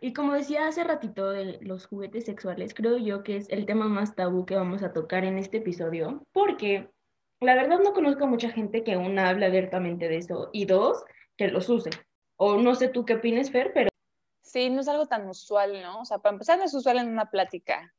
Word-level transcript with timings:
Y 0.00 0.12
como 0.12 0.34
decía 0.34 0.68
hace 0.68 0.84
ratito 0.84 1.30
de 1.30 1.58
los 1.60 1.86
juguetes 1.86 2.24
sexuales, 2.24 2.74
creo 2.74 2.98
yo 2.98 3.22
que 3.22 3.36
es 3.36 3.48
el 3.48 3.66
tema 3.66 3.88
más 3.88 4.14
tabú 4.14 4.46
que 4.46 4.54
vamos 4.54 4.82
a 4.82 4.92
tocar 4.92 5.24
en 5.24 5.38
este 5.38 5.58
episodio, 5.58 6.24
porque 6.32 6.90
la 7.40 7.54
verdad 7.54 7.80
no 7.80 7.92
conozco 7.92 8.24
a 8.24 8.28
mucha 8.28 8.50
gente 8.50 8.84
que 8.84 8.96
una 8.96 9.28
hable 9.28 9.46
abiertamente 9.46 10.08
de 10.08 10.18
eso 10.18 10.50
y 10.52 10.66
dos, 10.66 11.04
que 11.36 11.48
los 11.48 11.68
use. 11.68 11.90
O 12.36 12.56
no 12.56 12.74
sé 12.74 12.88
tú 12.88 13.04
qué 13.04 13.14
opinas, 13.14 13.50
Fer, 13.50 13.72
pero... 13.74 13.88
Sí, 14.42 14.70
no 14.70 14.80
es 14.80 14.88
algo 14.88 15.06
tan 15.06 15.28
usual, 15.28 15.82
¿no? 15.82 16.02
O 16.02 16.04
sea, 16.04 16.18
para 16.18 16.34
empezar 16.34 16.58
no 16.58 16.64
es 16.64 16.74
usual 16.74 16.98
en 16.98 17.08
una 17.08 17.30
plática. 17.30 17.92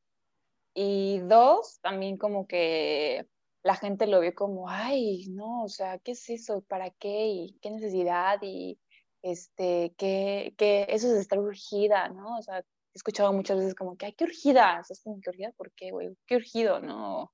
Y 0.73 1.19
dos, 1.19 1.79
también 1.81 2.17
como 2.17 2.47
que 2.47 3.27
la 3.63 3.75
gente 3.75 4.07
lo 4.07 4.19
ve 4.19 4.33
como, 4.33 4.69
ay, 4.69 5.27
no, 5.29 5.63
o 5.63 5.69
sea, 5.69 5.99
¿qué 5.99 6.11
es 6.11 6.29
eso? 6.29 6.61
¿Para 6.61 6.89
qué? 6.91 7.27
¿Y 7.27 7.57
qué 7.61 7.71
necesidad? 7.71 8.39
Y 8.41 8.79
este, 9.21 9.93
que, 9.97 10.53
que 10.57 10.85
eso 10.89 11.07
es 11.07 11.13
estar 11.19 11.39
urgida, 11.39 12.09
¿no? 12.09 12.37
O 12.37 12.41
sea, 12.41 12.59
he 12.59 12.63
escuchado 12.93 13.33
muchas 13.33 13.57
veces 13.57 13.75
como 13.75 13.97
que, 13.97 14.07
ay, 14.07 14.13
qué 14.13 14.25
urgida, 14.25 14.81
es 14.89 15.01
como, 15.03 15.19
¿qué 15.21 15.29
urgida? 15.29 15.51
¿Por 15.57 15.71
qué, 15.73 15.91
güey? 15.91 16.15
¿Qué 16.25 16.35
urgido, 16.35 16.79
no? 16.79 17.33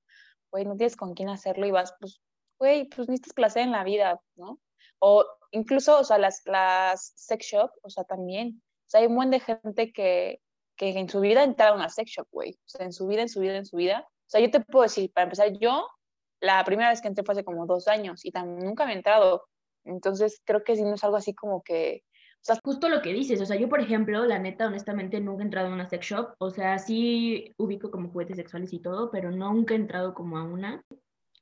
Güey, 0.50 0.64
no 0.64 0.76
tienes 0.76 0.96
con 0.96 1.14
quién 1.14 1.28
hacerlo 1.28 1.66
y 1.66 1.70
vas, 1.70 1.94
pues, 2.00 2.20
güey, 2.58 2.88
pues 2.88 3.08
necesitas 3.08 3.34
placer 3.34 3.62
en 3.62 3.72
la 3.72 3.84
vida, 3.84 4.20
¿no? 4.36 4.60
O 4.98 5.24
incluso, 5.50 5.98
o 5.98 6.04
sea, 6.04 6.18
las, 6.18 6.42
las 6.46 7.12
sex 7.16 7.46
shop, 7.46 7.70
o 7.82 7.90
sea, 7.90 8.04
también, 8.04 8.62
o 8.86 8.90
sea, 8.90 9.00
hay 9.00 9.06
un 9.06 9.16
buen 9.16 9.30
de 9.30 9.40
gente 9.40 9.92
que, 9.92 10.40
que 10.76 10.90
en 10.98 11.08
su 11.08 11.20
vida 11.20 11.44
entra 11.44 11.68
a 11.68 11.74
una 11.74 11.88
sex 11.88 12.10
shop, 12.12 12.28
güey, 12.30 12.52
o 12.52 12.68
sea, 12.68 12.86
en 12.86 12.92
su 12.92 13.06
vida, 13.06 13.22
en 13.22 13.28
su 13.28 13.40
vida, 13.40 13.56
en 13.56 13.66
su 13.66 13.76
vida. 13.76 14.06
O 14.08 14.28
sea, 14.28 14.40
yo 14.40 14.50
te 14.50 14.60
puedo 14.60 14.82
decir, 14.82 15.12
para 15.12 15.24
empezar, 15.24 15.52
yo, 15.58 15.86
la 16.40 16.64
primera 16.64 16.90
vez 16.90 17.00
que 17.00 17.08
entré 17.08 17.24
fue 17.24 17.32
hace 17.32 17.44
como 17.44 17.66
dos 17.66 17.88
años 17.88 18.24
y 18.24 18.30
también 18.30 18.66
nunca 18.66 18.84
había 18.84 18.96
entrado. 18.96 19.48
Entonces, 19.86 20.40
creo 20.44 20.62
que 20.64 20.76
si 20.76 20.82
no 20.82 20.94
es 20.94 21.04
algo 21.04 21.16
así 21.16 21.34
como 21.34 21.62
que... 21.62 22.02
O 22.42 22.44
sea, 22.46 22.58
justo 22.62 22.88
lo 22.88 23.02
que 23.02 23.12
dices, 23.12 23.40
o 23.40 23.46
sea, 23.46 23.56
yo 23.56 23.68
por 23.68 23.80
ejemplo, 23.80 24.24
la 24.24 24.38
neta, 24.38 24.68
honestamente, 24.68 25.20
nunca 25.20 25.42
he 25.42 25.46
entrado 25.46 25.68
a 25.68 25.72
una 25.72 25.88
sex 25.88 26.06
shop, 26.06 26.34
o 26.38 26.50
sea, 26.50 26.78
sí 26.78 27.52
ubico 27.56 27.90
como 27.90 28.10
juguetes 28.10 28.36
sexuales 28.36 28.72
y 28.72 28.78
todo, 28.78 29.10
pero 29.10 29.32
nunca 29.32 29.74
he 29.74 29.76
entrado 29.76 30.14
como 30.14 30.38
a 30.38 30.44
una. 30.44 30.84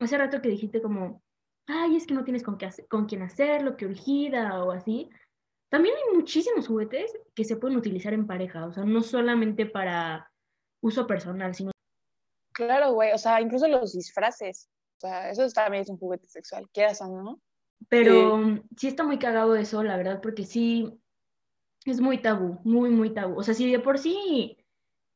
Hace 0.01 0.17
rato 0.17 0.41
que 0.41 0.49
dijiste 0.49 0.81
como, 0.81 1.23
ay, 1.67 1.97
es 1.97 2.07
que 2.07 2.15
no 2.15 2.25
tienes 2.25 2.43
con, 2.43 2.57
qué 2.57 2.67
hacer, 2.67 2.87
con 2.89 3.07
quién 3.07 3.23
hacerlo, 3.23 3.77
que 3.77 3.87
urgida 3.87 4.65
o 4.65 4.71
así. 4.71 5.11
También 5.71 5.95
hay 5.97 6.17
muchísimos 6.17 6.69
juguetes 6.69 7.13
que 7.35 7.45
se 7.45 7.57
pueden 7.57 7.77
utilizar 7.77 8.15
en 8.15 8.27
pareja, 8.27 8.67
o 8.67 8.73
sea, 8.73 8.85
no 8.85 9.03
solamente 9.03 9.67
para 9.67 10.31
uso 10.83 11.07
personal, 11.07 11.55
sino... 11.55 11.73
Claro, 12.53 12.93
güey, 12.93 13.13
o 13.13 13.19
sea, 13.19 13.41
incluso 13.41 13.67
los 13.67 13.93
disfraces, 13.93 14.69
o 14.99 15.01
sea, 15.01 15.31
eso 15.31 15.47
también 15.49 15.83
es 15.83 15.91
un 15.91 15.99
juguete 15.99 16.29
sexual, 16.29 16.69
quieras 16.73 17.01
o 17.01 17.09
no. 17.09 17.41
Pero 17.89 18.61
sí. 18.77 18.89
está 18.89 19.05
muy 19.05 19.19
cagado 19.19 19.57
eso, 19.57 19.83
la 19.83 19.97
verdad, 19.97 20.21
porque 20.21 20.45
sí 20.45 21.01
es 21.85 22.01
muy 22.01 22.19
tabú, 22.19 22.61
muy, 22.65 22.91
muy 22.91 23.11
tabú. 23.11 23.39
O 23.39 23.43
sea, 23.43 23.55
si 23.55 23.71
de 23.71 23.79
por 23.79 23.99
sí 23.99 24.57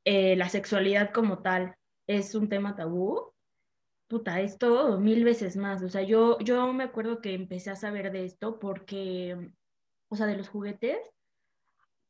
eh, 0.05 0.37
la 0.37 0.49
sexualidad 0.49 1.13
como 1.13 1.39
tal 1.43 1.75
es 2.07 2.35
un 2.35 2.49
tema 2.49 2.77
tabú, 2.77 3.33
puta, 4.09 4.41
esto 4.41 4.99
mil 4.99 5.25
veces 5.25 5.57
más. 5.57 5.83
O 5.83 5.89
sea, 5.89 6.03
yo, 6.03 6.39
yo 6.41 6.73
me 6.73 6.85
acuerdo 6.85 7.21
que 7.21 7.35
empecé 7.35 7.71
a 7.71 7.77
saber 7.77 8.11
de 8.13 8.25
esto 8.25 8.59
porque, 8.59 9.53
o 10.09 10.17
sea, 10.17 10.27
de 10.27 10.37
los 10.37 10.49
juguetes, 10.49 10.99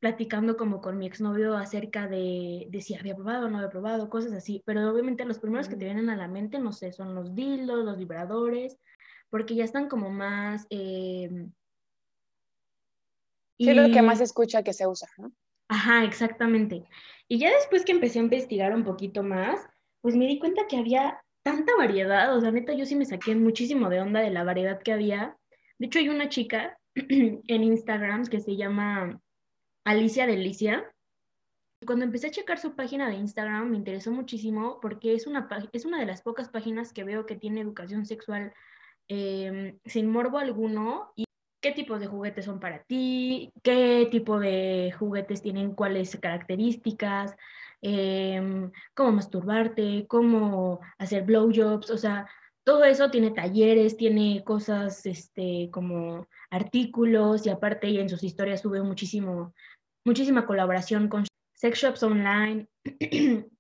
platicando 0.01 0.57
como 0.57 0.81
con 0.81 0.97
mi 0.99 1.07
exnovio 1.07 1.57
acerca 1.57 2.07
de, 2.07 2.67
de 2.71 2.81
si 2.81 2.95
había 2.95 3.17
probado 3.17 3.47
o 3.47 3.51
no 3.51 3.59
había 3.59 3.71
probado, 3.71 4.09
cosas 4.09 4.33
así. 4.33 4.63
Pero 4.65 4.89
obviamente 4.91 5.25
los 5.25 5.39
primeros 5.39 5.69
que 5.69 5.77
te 5.77 5.85
vienen 5.85 6.09
a 6.11 6.17
la 6.17 6.29
mente, 6.29 6.59
no 6.59 6.73
sé, 6.73 6.93
son 6.93 7.15
los 7.15 7.35
dildos, 7.35 7.85
los 7.85 7.99
vibradores, 7.99 8.79
porque 9.31 9.55
ya 9.55 9.65
están 9.65 9.89
como 9.89 10.11
más... 10.11 10.67
Eh, 10.71 11.47
y... 13.57 13.73
lo 13.73 13.93
que 13.93 14.03
más 14.03 14.19
se 14.19 14.25
escucha 14.25 14.63
que 14.63 14.73
se 14.73 14.87
usa, 14.87 15.09
¿no? 15.19 15.33
Ajá, 15.69 16.05
exactamente. 16.05 16.85
Y 17.27 17.39
ya 17.39 17.53
después 17.55 17.85
que 17.85 17.93
empecé 17.93 18.21
a 18.21 18.23
investigar 18.23 18.75
un 18.75 18.85
poquito 18.85 19.23
más, 19.23 19.69
pues 20.01 20.17
me 20.17 20.27
di 20.27 20.39
cuenta 20.39 20.67
que 20.69 20.79
había 20.79 21.21
tanta 21.43 21.75
variedad, 21.77 22.35
o 22.37 22.41
sea, 22.41 22.51
neta, 22.53 22.73
yo 22.73 22.87
sí 22.87 22.95
me 22.95 23.05
saqué 23.05 23.35
muchísimo 23.35 23.89
de 23.89 24.01
onda 24.01 24.21
de 24.21 24.31
la 24.31 24.45
variedad 24.45 24.81
que 24.81 24.93
había. 24.93 25.37
De 25.79 25.87
hecho, 25.87 25.99
hay 25.99 26.09
una 26.09 26.29
chica 26.29 26.79
en 26.95 27.65
Instagram 27.65 28.27
que 28.27 28.41
se 28.41 28.57
llama 28.57 29.21
Alicia 29.89 30.27
Delicia. 30.27 30.91
Cuando 31.87 32.05
empecé 32.05 32.29
a 32.29 32.31
checar 32.31 32.59
su 32.59 32.75
página 32.75 33.09
de 33.09 33.17
Instagram 33.17 33.71
me 33.71 33.77
interesó 33.77 34.11
muchísimo 34.11 34.81
porque 34.81 35.15
es 35.15 35.27
una, 35.27 35.49
es 35.73 35.85
una 35.85 36.01
de 36.01 36.07
las 36.07 36.23
pocas 36.23 36.49
páginas 36.49 36.93
que 36.93 37.05
veo 37.05 37.27
que 37.27 37.37
tiene 37.37 37.61
educación 37.61 38.05
sexual 38.05 38.53
em, 39.09 39.79
sin 39.85 40.11
morbo 40.11 40.39
alguno. 40.39 41.13
Y 41.17 41.25
qué 41.61 41.73
tipos 41.73 42.01
de 42.01 42.07
juguetes 42.07 42.45
son 42.45 42.61
para 42.61 42.83
ti, 42.85 43.53
qué 43.63 44.09
tipo 44.11 44.39
de 44.39 44.95
juguetes 44.99 45.43
tienen 45.43 45.75
cuáles 45.75 46.17
características, 46.17 47.37
Em, 47.81 48.73
cómo 48.95 49.13
masturbarte, 49.13 50.07
cómo 50.09 50.81
hacer 50.99 51.23
blowjobs, 51.25 51.91
o 51.91 51.97
sea, 51.97 52.29
todo 52.65 52.85
eso 52.85 53.11
tiene 53.11 53.31
talleres, 53.31 53.97
tiene 53.97 54.43
cosas 54.45 55.07
este, 55.07 55.71
como 55.73 56.27
artículos 56.51 57.47
y 57.47 57.51
aparte 57.51 57.87
ella 57.87 58.03
en 58.03 58.09
sus 58.09 58.25
historias 58.25 58.63
sube 58.63 58.83
muchísimo, 58.83 59.55
muchísima 60.09 60.47
colaboración 60.47 61.09
con 61.09 61.27
sex 61.55 61.79
shops 61.79 62.03
online. 62.03 62.69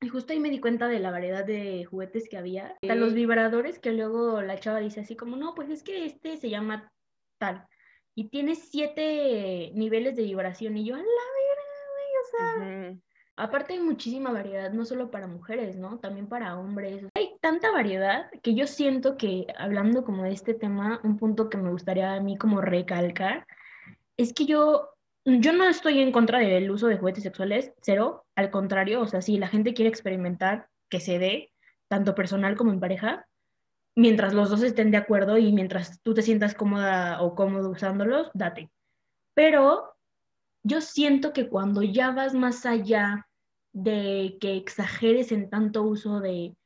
Y 0.00 0.10
justo 0.10 0.32
ahí 0.32 0.38
me 0.38 0.48
di 0.48 0.60
cuenta 0.60 0.86
de 0.86 1.00
la 1.00 1.10
variedad 1.10 1.44
de 1.44 1.84
juguetes 1.84 2.28
que 2.28 2.38
había. 2.38 2.76
Hasta 2.80 2.94
los 2.94 3.14
vibradores 3.14 3.80
que 3.80 3.90
luego 3.90 4.40
la 4.42 4.56
chava 4.60 4.78
dice 4.78 5.00
así 5.00 5.16
como, 5.16 5.34
no, 5.34 5.56
pues 5.56 5.70
es 5.70 5.82
que 5.82 6.06
este 6.06 6.36
se 6.36 6.50
llama 6.50 6.92
tal. 7.40 7.66
Y 8.14 8.28
tiene 8.28 8.54
siete 8.54 9.72
niveles 9.74 10.14
de 10.14 10.22
vibración. 10.22 10.76
Y 10.76 10.84
yo, 10.84 10.94
a 10.94 10.98
la 10.98 11.02
verga, 11.02 11.88
güey, 11.90 12.12
o 12.14 12.94
sea, 12.94 13.00
Aparte 13.38 13.74
hay 13.74 13.80
muchísima 13.80 14.32
variedad, 14.32 14.72
no 14.72 14.84
solo 14.84 15.12
para 15.12 15.28
mujeres, 15.28 15.76
¿no? 15.76 16.00
También 16.00 16.26
para 16.26 16.58
hombres. 16.58 17.06
Hay 17.14 17.36
tanta 17.40 17.70
variedad 17.70 18.28
que 18.42 18.54
yo 18.54 18.66
siento 18.66 19.16
que 19.16 19.46
hablando 19.56 20.04
como 20.04 20.24
de 20.24 20.32
este 20.32 20.54
tema, 20.54 21.00
un 21.04 21.18
punto 21.18 21.48
que 21.48 21.56
me 21.56 21.70
gustaría 21.70 22.14
a 22.14 22.20
mí 22.20 22.36
como 22.36 22.60
recalcar, 22.60 23.46
es 24.16 24.34
que 24.34 24.44
yo, 24.44 24.90
yo 25.40 25.52
no 25.52 25.64
estoy 25.64 26.00
en 26.00 26.12
contra 26.12 26.38
del 26.38 26.70
uso 26.70 26.86
de 26.86 26.96
juguetes 26.96 27.22
sexuales, 27.22 27.72
cero, 27.82 28.24
al 28.34 28.50
contrario, 28.50 29.02
o 29.02 29.06
sea, 29.06 29.20
si 29.22 29.38
la 29.38 29.48
gente 29.48 29.74
quiere 29.74 29.88
experimentar, 29.88 30.68
que 30.88 31.00
se 31.00 31.18
dé, 31.18 31.52
tanto 31.88 32.14
personal 32.14 32.56
como 32.56 32.72
en 32.72 32.80
pareja, 32.80 33.26
mientras 33.94 34.32
los 34.32 34.48
dos 34.48 34.62
estén 34.62 34.90
de 34.90 34.96
acuerdo 34.96 35.38
y 35.38 35.52
mientras 35.52 36.00
tú 36.02 36.14
te 36.14 36.22
sientas 36.22 36.54
cómoda 36.54 37.20
o 37.22 37.34
cómodo 37.34 37.70
usándolos, 37.70 38.30
date. 38.32 38.70
Pero 39.34 39.94
yo 40.62 40.80
siento 40.80 41.32
que 41.32 41.48
cuando 41.48 41.82
ya 41.82 42.10
vas 42.10 42.34
más 42.34 42.64
allá 42.64 43.26
de 43.72 44.38
que 44.40 44.56
exageres 44.56 45.30
en 45.32 45.50
tanto 45.50 45.82
uso 45.82 46.20
de 46.20 46.56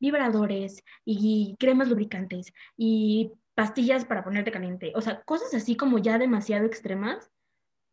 vibradores 0.00 0.82
y 1.04 1.56
cremas 1.58 1.88
lubricantes 1.88 2.52
y 2.76 3.32
pastillas 3.54 4.04
para 4.04 4.24
ponerte 4.24 4.52
caliente, 4.52 4.92
o 4.94 5.00
sea, 5.00 5.22
cosas 5.22 5.54
así 5.54 5.76
como 5.76 5.98
ya 5.98 6.18
demasiado 6.18 6.66
extremas, 6.66 7.30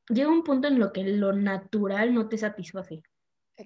llega 0.09 0.29
un 0.29 0.43
punto 0.43 0.67
en 0.67 0.79
lo 0.79 0.91
que 0.91 1.03
lo 1.03 1.33
natural 1.33 2.13
no 2.13 2.29
te 2.29 2.37
satisface. 2.37 3.01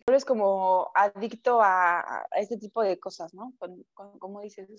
Eres 0.05 0.23
como 0.23 0.91
adicto 0.93 1.59
a, 1.61 2.27
este 2.35 2.57
tipo 2.57 2.83
de 2.83 2.99
cosas, 2.99 3.33
¿no? 3.33 3.53
como 3.93 4.41
dices, 4.41 4.69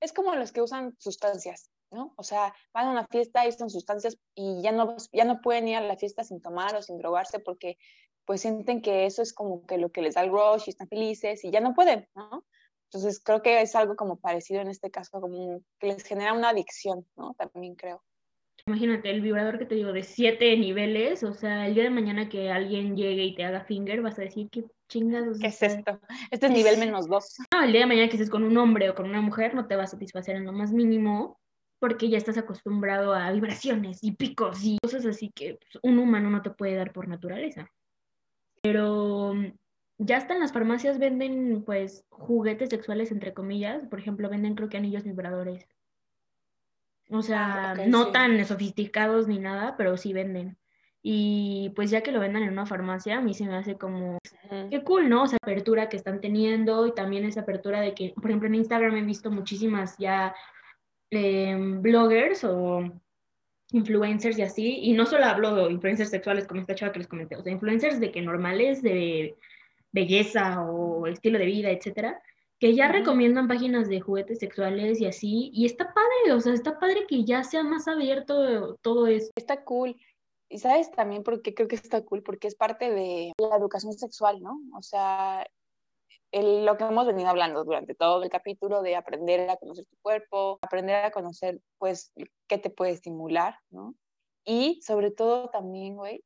es 0.00 0.12
como 0.14 0.34
los 0.34 0.52
que 0.52 0.62
usan 0.62 0.96
sustancias, 0.98 1.70
¿no? 1.90 2.14
O 2.16 2.22
sea, 2.22 2.54
van 2.72 2.86
a 2.86 2.90
una 2.90 3.06
fiesta 3.06 3.44
y 3.44 3.50
usan 3.50 3.68
sustancias 3.68 4.16
y 4.34 4.62
ya 4.62 4.72
no, 4.72 4.96
ya 5.12 5.26
no 5.26 5.42
pueden 5.42 5.68
ir 5.68 5.76
a 5.76 5.82
la 5.82 5.98
fiesta 5.98 6.24
sin 6.24 6.40
tomar 6.40 6.74
o 6.76 6.82
sin 6.82 6.96
drogarse 6.96 7.40
porque 7.40 7.76
pues 8.24 8.40
sienten 8.40 8.80
que 8.80 9.04
eso 9.04 9.20
es 9.20 9.34
como 9.34 9.66
que 9.66 9.76
lo 9.76 9.92
que 9.92 10.00
les 10.00 10.14
da 10.14 10.22
el 10.22 10.30
rush 10.30 10.64
y 10.66 10.70
están 10.70 10.88
felices 10.88 11.44
y 11.44 11.50
ya 11.50 11.60
no 11.60 11.74
pueden, 11.74 12.08
¿no? 12.14 12.44
Entonces 12.84 13.20
creo 13.22 13.42
que 13.42 13.60
es 13.60 13.74
algo 13.74 13.96
como 13.96 14.16
parecido 14.16 14.62
en 14.62 14.68
este 14.68 14.90
caso, 14.90 15.20
como 15.20 15.60
que 15.78 15.88
les 15.88 16.04
genera 16.04 16.32
una 16.32 16.50
adicción, 16.50 17.06
¿no? 17.16 17.34
También 17.34 17.74
creo. 17.74 18.02
Imagínate, 18.66 19.10
el 19.10 19.20
vibrador 19.20 19.58
que 19.58 19.66
te 19.66 19.74
digo 19.74 19.92
de 19.92 20.02
siete 20.02 20.56
niveles, 20.56 21.22
o 21.22 21.34
sea, 21.34 21.66
el 21.66 21.74
día 21.74 21.84
de 21.84 21.90
mañana 21.90 22.30
que 22.30 22.50
alguien 22.50 22.96
llegue 22.96 23.24
y 23.24 23.34
te 23.34 23.44
haga 23.44 23.64
finger, 23.64 24.00
vas 24.00 24.18
a 24.18 24.22
decir, 24.22 24.48
¿qué 24.50 24.64
chingados? 24.88 25.38
¿Qué 25.38 25.48
es 25.48 25.62
esto? 25.62 26.00
Este 26.30 26.46
es 26.46 26.52
nivel 26.52 26.78
menos 26.78 27.06
dos. 27.06 27.36
No, 27.52 27.62
el 27.62 27.72
día 27.72 27.82
de 27.82 27.86
mañana 27.86 28.08
que 28.08 28.16
estés 28.16 28.30
con 28.30 28.42
un 28.42 28.56
hombre 28.56 28.88
o 28.88 28.94
con 28.94 29.06
una 29.06 29.20
mujer, 29.20 29.54
no 29.54 29.66
te 29.66 29.76
va 29.76 29.82
a 29.82 29.86
satisfacer 29.86 30.36
en 30.36 30.46
lo 30.46 30.52
más 30.52 30.72
mínimo, 30.72 31.38
porque 31.78 32.08
ya 32.08 32.16
estás 32.16 32.38
acostumbrado 32.38 33.12
a 33.12 33.30
vibraciones 33.32 34.02
y 34.02 34.12
picos 34.12 34.64
y 34.64 34.78
cosas 34.82 35.04
así 35.04 35.30
que 35.34 35.58
pues, 35.60 35.78
un 35.82 35.98
humano 35.98 36.30
no 36.30 36.40
te 36.40 36.48
puede 36.48 36.74
dar 36.74 36.90
por 36.94 37.06
naturaleza. 37.06 37.70
Pero 38.62 39.34
ya 39.98 40.16
hasta 40.16 40.32
en 40.32 40.40
las 40.40 40.54
farmacias 40.54 40.98
venden 40.98 41.64
pues 41.66 42.06
juguetes 42.08 42.70
sexuales 42.70 43.12
entre 43.12 43.34
comillas, 43.34 43.86
por 43.88 43.98
ejemplo, 43.98 44.30
venden 44.30 44.54
creo 44.54 44.70
que 44.70 44.78
anillos 44.78 45.04
vibradores. 45.04 45.68
O 47.10 47.22
sea, 47.22 47.72
ah, 47.72 47.86
no 47.86 48.12
tan 48.12 48.44
sofisticados 48.44 49.28
ni 49.28 49.38
nada, 49.38 49.76
pero 49.76 49.96
sí 49.96 50.12
venden. 50.12 50.56
Y 51.02 51.70
pues 51.76 51.90
ya 51.90 52.02
que 52.02 52.12
lo 52.12 52.20
vendan 52.20 52.44
en 52.44 52.52
una 52.52 52.64
farmacia, 52.64 53.18
a 53.18 53.20
mí 53.20 53.34
se 53.34 53.44
me 53.44 53.56
hace 53.56 53.76
como, 53.76 54.18
qué 54.70 54.82
cool, 54.84 55.10
¿no? 55.10 55.24
O 55.24 55.26
sea, 55.26 55.38
apertura 55.42 55.90
que 55.90 55.98
están 55.98 56.20
teniendo 56.20 56.86
y 56.86 56.94
también 56.94 57.26
esa 57.26 57.42
apertura 57.42 57.82
de 57.82 57.94
que, 57.94 58.14
por 58.14 58.30
ejemplo, 58.30 58.48
en 58.48 58.54
Instagram 58.54 58.96
he 58.96 59.02
visto 59.02 59.30
muchísimas 59.30 59.98
ya 59.98 60.34
em, 61.10 61.82
bloggers 61.82 62.42
o 62.44 62.90
influencers 63.72 64.38
y 64.38 64.42
así, 64.42 64.78
y 64.82 64.92
no 64.94 65.04
solo 65.04 65.26
hablo 65.26 65.54
de 65.54 65.72
influencers 65.72 66.08
sexuales 66.08 66.46
como 66.46 66.60
esta 66.60 66.74
chava 66.74 66.92
que 66.92 67.00
les 67.00 67.08
comenté, 67.08 67.36
o 67.36 67.42
sea, 67.42 67.52
influencers 67.52 68.00
de 68.00 68.10
que 68.10 68.22
normales, 68.22 68.82
de 68.82 69.36
belleza 69.92 70.62
o 70.62 71.06
estilo 71.06 71.38
de 71.38 71.46
vida, 71.46 71.70
etcétera, 71.70 72.20
que 72.64 72.74
ya 72.74 72.88
recomiendan 72.88 73.46
páginas 73.46 73.90
de 73.90 74.00
juguetes 74.00 74.38
sexuales 74.38 74.98
y 74.98 75.04
así, 75.04 75.50
y 75.52 75.66
está 75.66 75.92
padre, 75.92 76.32
o 76.32 76.40
sea, 76.40 76.54
está 76.54 76.78
padre 76.78 77.06
que 77.06 77.22
ya 77.22 77.44
sea 77.44 77.62
más 77.62 77.86
abierto 77.88 78.76
todo 78.76 79.06
eso. 79.06 79.30
Está 79.36 79.64
cool. 79.64 80.00
Y 80.48 80.60
sabes 80.60 80.90
también 80.90 81.22
por 81.24 81.42
qué 81.42 81.52
creo 81.52 81.68
que 81.68 81.76
está 81.76 82.02
cool, 82.06 82.22
porque 82.22 82.48
es 82.48 82.54
parte 82.54 82.90
de 82.90 83.34
la 83.36 83.56
educación 83.58 83.92
sexual, 83.92 84.40
¿no? 84.40 84.62
O 84.78 84.80
sea, 84.80 85.46
el, 86.32 86.64
lo 86.64 86.78
que 86.78 86.84
hemos 86.84 87.06
venido 87.06 87.28
hablando 87.28 87.64
durante 87.64 87.94
todo 87.94 88.22
el 88.22 88.30
capítulo 88.30 88.80
de 88.80 88.96
aprender 88.96 89.50
a 89.50 89.58
conocer 89.58 89.84
tu 89.84 89.96
cuerpo, 90.00 90.58
aprender 90.62 91.04
a 91.04 91.10
conocer, 91.10 91.60
pues, 91.76 92.14
qué 92.48 92.56
te 92.56 92.70
puede 92.70 92.92
estimular, 92.92 93.58
¿no? 93.68 93.94
Y 94.42 94.80
sobre 94.80 95.10
todo 95.10 95.50
también, 95.50 95.96
güey, 95.96 96.24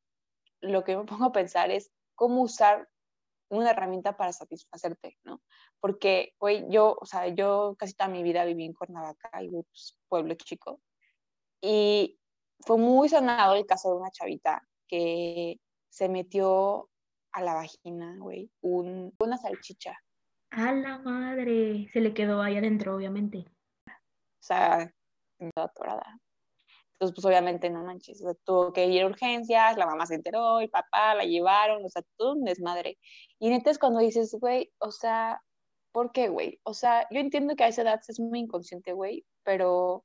lo 0.61 0.85
que 0.85 0.95
me 0.95 1.03
pongo 1.03 1.25
a 1.25 1.31
pensar 1.33 1.69
es 1.69 1.91
cómo 2.15 2.43
usar 2.43 2.87
una 3.49 3.71
herramienta 3.71 4.15
para 4.15 4.33
satisfacerte, 4.33 5.17
¿no? 5.23 5.41
Porque, 5.79 6.33
güey, 6.39 6.65
yo, 6.69 6.97
o 6.99 7.05
sea, 7.05 7.27
yo 7.27 7.75
casi 7.77 7.93
toda 7.93 8.09
mi 8.09 8.23
vida 8.23 8.45
viví 8.45 8.65
en 8.65 8.73
Cuernavaca, 8.73 9.43
y 9.43 9.49
pues, 9.49 9.97
pueblo 10.07 10.35
chico, 10.35 10.79
y 11.61 12.19
fue 12.61 12.77
muy 12.77 13.09
sonado 13.09 13.55
el 13.55 13.65
caso 13.65 13.89
de 13.91 13.97
una 13.97 14.11
chavita 14.11 14.67
que 14.87 15.59
se 15.89 16.09
metió 16.09 16.89
a 17.31 17.41
la 17.41 17.53
vagina, 17.53 18.15
güey, 18.19 18.49
un, 18.61 19.13
una 19.19 19.37
salchicha. 19.37 19.97
A 20.51 20.71
la 20.71 20.97
madre, 20.99 21.87
se 21.93 22.01
le 22.01 22.13
quedó 22.13 22.41
ahí 22.41 22.57
adentro, 22.57 22.95
obviamente. 22.95 23.45
O 23.87 24.41
sea, 24.41 24.91
atorada. 25.55 26.19
Entonces, 26.99 27.15
pues 27.15 27.25
obviamente 27.25 27.69
no 27.69 27.81
manches, 27.81 28.21
tuvo 28.43 28.73
que 28.73 28.85
ir 28.87 29.03
a 29.03 29.05
urgencias, 29.05 29.77
la 29.77 29.85
mamá 29.85 30.05
se 30.05 30.15
enteró, 30.15 30.59
el 30.59 30.69
papá 30.69 31.15
la 31.15 31.23
llevaron, 31.23 31.85
o 31.85 31.89
sea, 31.89 32.03
todo 32.17 32.33
un 32.33 32.43
desmadre. 32.43 32.97
Y 33.39 33.49
neta 33.49 33.71
es 33.71 33.79
cuando 33.79 34.01
dices, 34.01 34.35
güey, 34.37 34.73
o 34.79 34.91
sea, 34.91 35.41
¿por 35.93 36.11
qué, 36.11 36.27
güey? 36.27 36.59
O 36.63 36.73
sea, 36.73 37.07
yo 37.09 37.21
entiendo 37.21 37.55
que 37.55 37.63
a 37.63 37.69
esa 37.69 37.83
edad 37.83 38.01
es 38.05 38.19
muy 38.19 38.39
inconsciente, 38.39 38.91
güey, 38.91 39.25
pero 39.43 40.03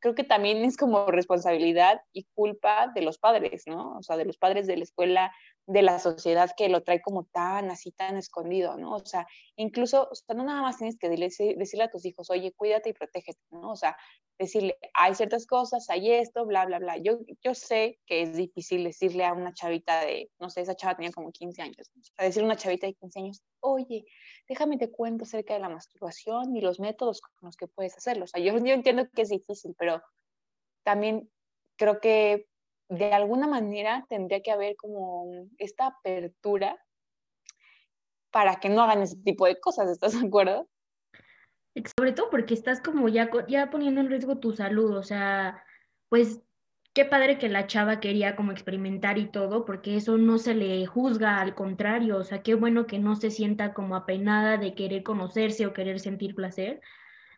creo 0.00 0.16
que 0.16 0.24
también 0.24 0.64
es 0.64 0.76
como 0.76 1.06
responsabilidad 1.06 2.00
y 2.12 2.26
culpa 2.34 2.88
de 2.92 3.02
los 3.02 3.18
padres, 3.18 3.62
¿no? 3.66 3.98
O 3.98 4.02
sea, 4.02 4.16
de 4.16 4.24
los 4.24 4.36
padres 4.36 4.66
de 4.66 4.76
la 4.76 4.82
escuela, 4.82 5.32
de 5.66 5.82
la 5.82 5.98
sociedad 5.98 6.50
que 6.56 6.68
lo 6.68 6.82
trae 6.82 7.00
como 7.00 7.24
tan 7.24 7.70
así, 7.70 7.92
tan 7.92 8.16
escondido, 8.16 8.76
¿no? 8.76 8.96
O 8.96 9.04
sea, 9.04 9.26
incluso, 9.56 10.08
o 10.10 10.14
sea, 10.14 10.34
no 10.34 10.44
nada 10.44 10.60
más 10.60 10.78
tienes 10.78 10.98
que 10.98 11.08
decirle, 11.08 11.84
a 11.84 11.90
tus 11.90 12.04
hijos, 12.04 12.30
oye, 12.30 12.52
cuídate 12.52 12.90
y 12.90 12.92
protégete, 12.92 13.40
¿no? 13.50 13.70
O 13.70 13.76
sea, 13.76 13.96
decirle, 14.38 14.76
hay 14.94 15.14
ciertas 15.14 15.46
cosas, 15.46 15.88
hay 15.88 16.10
esto, 16.10 16.44
bla, 16.46 16.66
bla, 16.66 16.80
bla. 16.80 16.96
Yo, 16.98 17.20
yo 17.42 17.54
sé 17.54 18.00
que 18.06 18.22
es 18.22 18.36
difícil 18.36 18.82
decirle 18.82 19.24
a 19.24 19.32
una 19.32 19.54
chavita 19.54 20.00
de, 20.00 20.30
no 20.40 20.50
sé, 20.50 20.62
esa 20.62 20.74
chava 20.74 20.96
tenía 20.96 21.12
como 21.12 21.30
15 21.30 21.62
años, 21.62 21.90
o 21.96 22.02
sea, 22.02 22.26
decirle 22.26 22.46
a 22.46 22.52
una 22.52 22.56
chavita 22.56 22.86
de 22.88 22.94
15 22.94 23.20
años, 23.20 23.42
oye, 23.60 24.04
déjame 24.48 24.78
te 24.78 24.90
cuento 24.90 25.24
acerca 25.24 25.54
de 25.54 25.60
la 25.60 25.68
masturbación 25.68 26.56
y 26.56 26.60
los 26.60 26.80
métodos 26.80 27.20
con 27.20 27.46
los 27.46 27.56
que 27.56 27.68
puedes 27.68 27.96
hacerlo. 27.96 28.24
O 28.24 28.28
sea, 28.28 28.42
yo, 28.42 28.52
yo 28.58 28.74
entiendo 28.74 29.08
que 29.14 29.22
es 29.22 29.28
difícil, 29.28 29.74
pero 29.78 30.02
también 30.82 31.30
creo 31.76 32.00
que 32.00 32.48
de 32.96 33.12
alguna 33.12 33.46
manera 33.46 34.04
tendría 34.08 34.42
que 34.42 34.50
haber 34.50 34.76
como 34.76 35.46
esta 35.58 35.86
apertura 35.86 36.78
para 38.30 38.56
que 38.56 38.68
no 38.68 38.82
hagan 38.82 39.02
ese 39.02 39.16
tipo 39.16 39.46
de 39.46 39.58
cosas, 39.58 39.88
¿estás 39.90 40.18
de 40.18 40.26
acuerdo? 40.26 40.68
Sobre 41.96 42.12
todo 42.12 42.28
porque 42.28 42.52
estás 42.52 42.80
como 42.82 43.08
ya, 43.08 43.30
ya 43.48 43.70
poniendo 43.70 44.02
en 44.02 44.10
riesgo 44.10 44.38
tu 44.38 44.52
salud, 44.52 44.94
o 44.94 45.02
sea, 45.02 45.62
pues 46.10 46.42
qué 46.92 47.06
padre 47.06 47.38
que 47.38 47.48
la 47.48 47.66
chava 47.66 47.98
quería 47.98 48.36
como 48.36 48.52
experimentar 48.52 49.16
y 49.16 49.30
todo, 49.30 49.64
porque 49.64 49.96
eso 49.96 50.18
no 50.18 50.36
se 50.36 50.54
le 50.54 50.84
juzga, 50.84 51.40
al 51.40 51.54
contrario, 51.54 52.18
o 52.18 52.24
sea, 52.24 52.42
qué 52.42 52.54
bueno 52.54 52.86
que 52.86 52.98
no 52.98 53.16
se 53.16 53.30
sienta 53.30 53.72
como 53.72 53.96
apenada 53.96 54.58
de 54.58 54.74
querer 54.74 55.02
conocerse 55.02 55.64
o 55.64 55.72
querer 55.72 55.98
sentir 55.98 56.34
placer, 56.34 56.82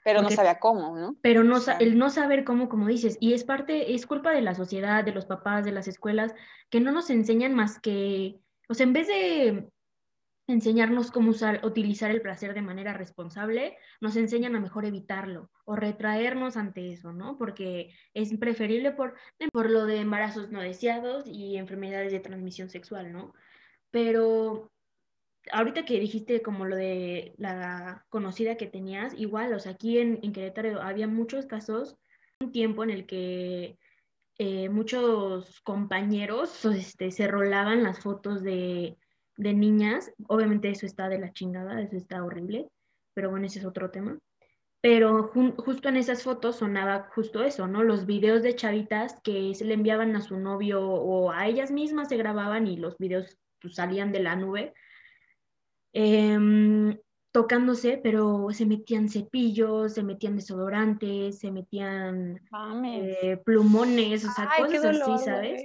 pero 0.04 0.20
no 0.20 0.30
sabía 0.30 0.60
cómo, 0.60 0.96
¿no? 0.96 1.16
Pero 1.22 1.42
no, 1.42 1.58
el 1.80 1.98
no 1.98 2.10
saber 2.10 2.44
cómo, 2.44 2.68
como 2.68 2.86
dices, 2.86 3.16
y 3.20 3.32
es 3.32 3.42
parte, 3.42 3.94
es 3.94 4.06
culpa 4.06 4.32
de 4.32 4.42
la 4.42 4.54
sociedad, 4.54 5.02
de 5.02 5.12
los 5.12 5.24
papás, 5.24 5.64
de 5.64 5.72
las 5.72 5.88
escuelas, 5.88 6.34
que 6.68 6.78
no 6.80 6.92
nos 6.92 7.08
enseñan 7.08 7.54
más 7.54 7.80
que, 7.80 8.38
o 8.68 8.74
sea, 8.74 8.84
en 8.84 8.92
vez 8.92 9.08
de 9.08 9.70
enseñarnos 10.46 11.10
cómo 11.10 11.30
usar, 11.30 11.64
utilizar 11.64 12.10
el 12.10 12.20
placer 12.20 12.52
de 12.52 12.60
manera 12.60 12.92
responsable, 12.92 13.78
nos 14.02 14.16
enseñan 14.16 14.54
a 14.54 14.60
mejor 14.60 14.84
evitarlo 14.84 15.50
o 15.64 15.74
retraernos 15.74 16.58
ante 16.58 16.92
eso, 16.92 17.14
¿no? 17.14 17.38
Porque 17.38 17.94
es 18.12 18.36
preferible 18.36 18.92
por, 18.92 19.14
por 19.52 19.70
lo 19.70 19.86
de 19.86 20.00
embarazos 20.00 20.50
no 20.50 20.60
deseados 20.60 21.26
y 21.26 21.56
enfermedades 21.56 22.12
de 22.12 22.20
transmisión 22.20 22.68
sexual, 22.68 23.10
¿no? 23.10 23.32
Pero 23.90 24.70
ahorita 25.52 25.84
que 25.84 26.00
dijiste 26.00 26.42
como 26.42 26.64
lo 26.64 26.76
de 26.76 27.34
la 27.36 28.04
conocida 28.08 28.56
que 28.56 28.66
tenías, 28.66 29.14
igual, 29.14 29.52
o 29.52 29.68
aquí 29.68 29.98
en, 29.98 30.32
Querétaro 30.32 30.80
había 30.80 31.06
muchos 31.06 31.46
casos, 31.46 31.96
un 32.40 32.52
tiempo 32.52 32.84
en 32.84 32.90
el 32.90 33.06
que 33.06 33.78
eh, 34.38 34.68
muchos 34.68 35.60
compañeros 35.62 36.64
este, 36.64 37.10
se 37.10 37.28
rolaban 37.28 37.82
las 37.82 38.00
fotos 38.00 38.42
de, 38.42 38.96
niñas, 39.36 40.12
obviamente 40.28 40.70
eso 40.70 40.86
está 40.86 41.08
de 41.08 41.18
la 41.18 41.32
chingada, 41.32 41.80
eso 41.82 41.96
está 41.96 42.24
horrible, 42.24 42.68
pero 43.14 43.30
bueno, 43.30 43.46
ese 43.46 43.58
es 43.58 43.64
otro 43.64 43.90
tema. 43.90 44.18
Pero 44.80 45.32
justo 45.56 45.88
en 45.88 45.96
esas 45.96 46.22
fotos 46.22 46.56
sonaba 46.56 47.08
justo 47.14 47.42
eso, 47.42 47.66
¿no? 47.66 47.82
Los 47.82 48.04
videos 48.04 48.42
de 48.42 48.54
chavitas 48.54 49.18
que 49.22 49.54
se 49.54 49.64
le 49.64 49.74
enviaban 49.74 50.14
a 50.14 50.20
su 50.20 50.38
novio 50.38 50.86
o 50.86 51.30
a 51.30 51.46
ellas 51.46 51.70
mismas 51.70 52.10
se 52.10 52.18
grababan 52.18 52.66
y 52.66 52.76
los 52.76 52.98
videos 52.98 53.38
pues, 53.62 53.76
salían 53.76 54.12
de 54.12 54.20
la 54.20 54.36
nube 54.36 54.74
Em, 55.96 56.98
tocándose, 57.32 58.00
pero 58.02 58.48
se 58.50 58.66
metían 58.66 59.08
cepillos, 59.08 59.94
se 59.94 60.02
metían 60.02 60.34
desodorantes, 60.36 61.38
se 61.38 61.52
metían 61.52 62.40
eh, 62.84 63.40
plumones, 63.44 64.24
o 64.24 64.32
sea, 64.32 64.50
cosas 64.56 64.84
así, 64.84 65.18
¿sabes? 65.18 65.62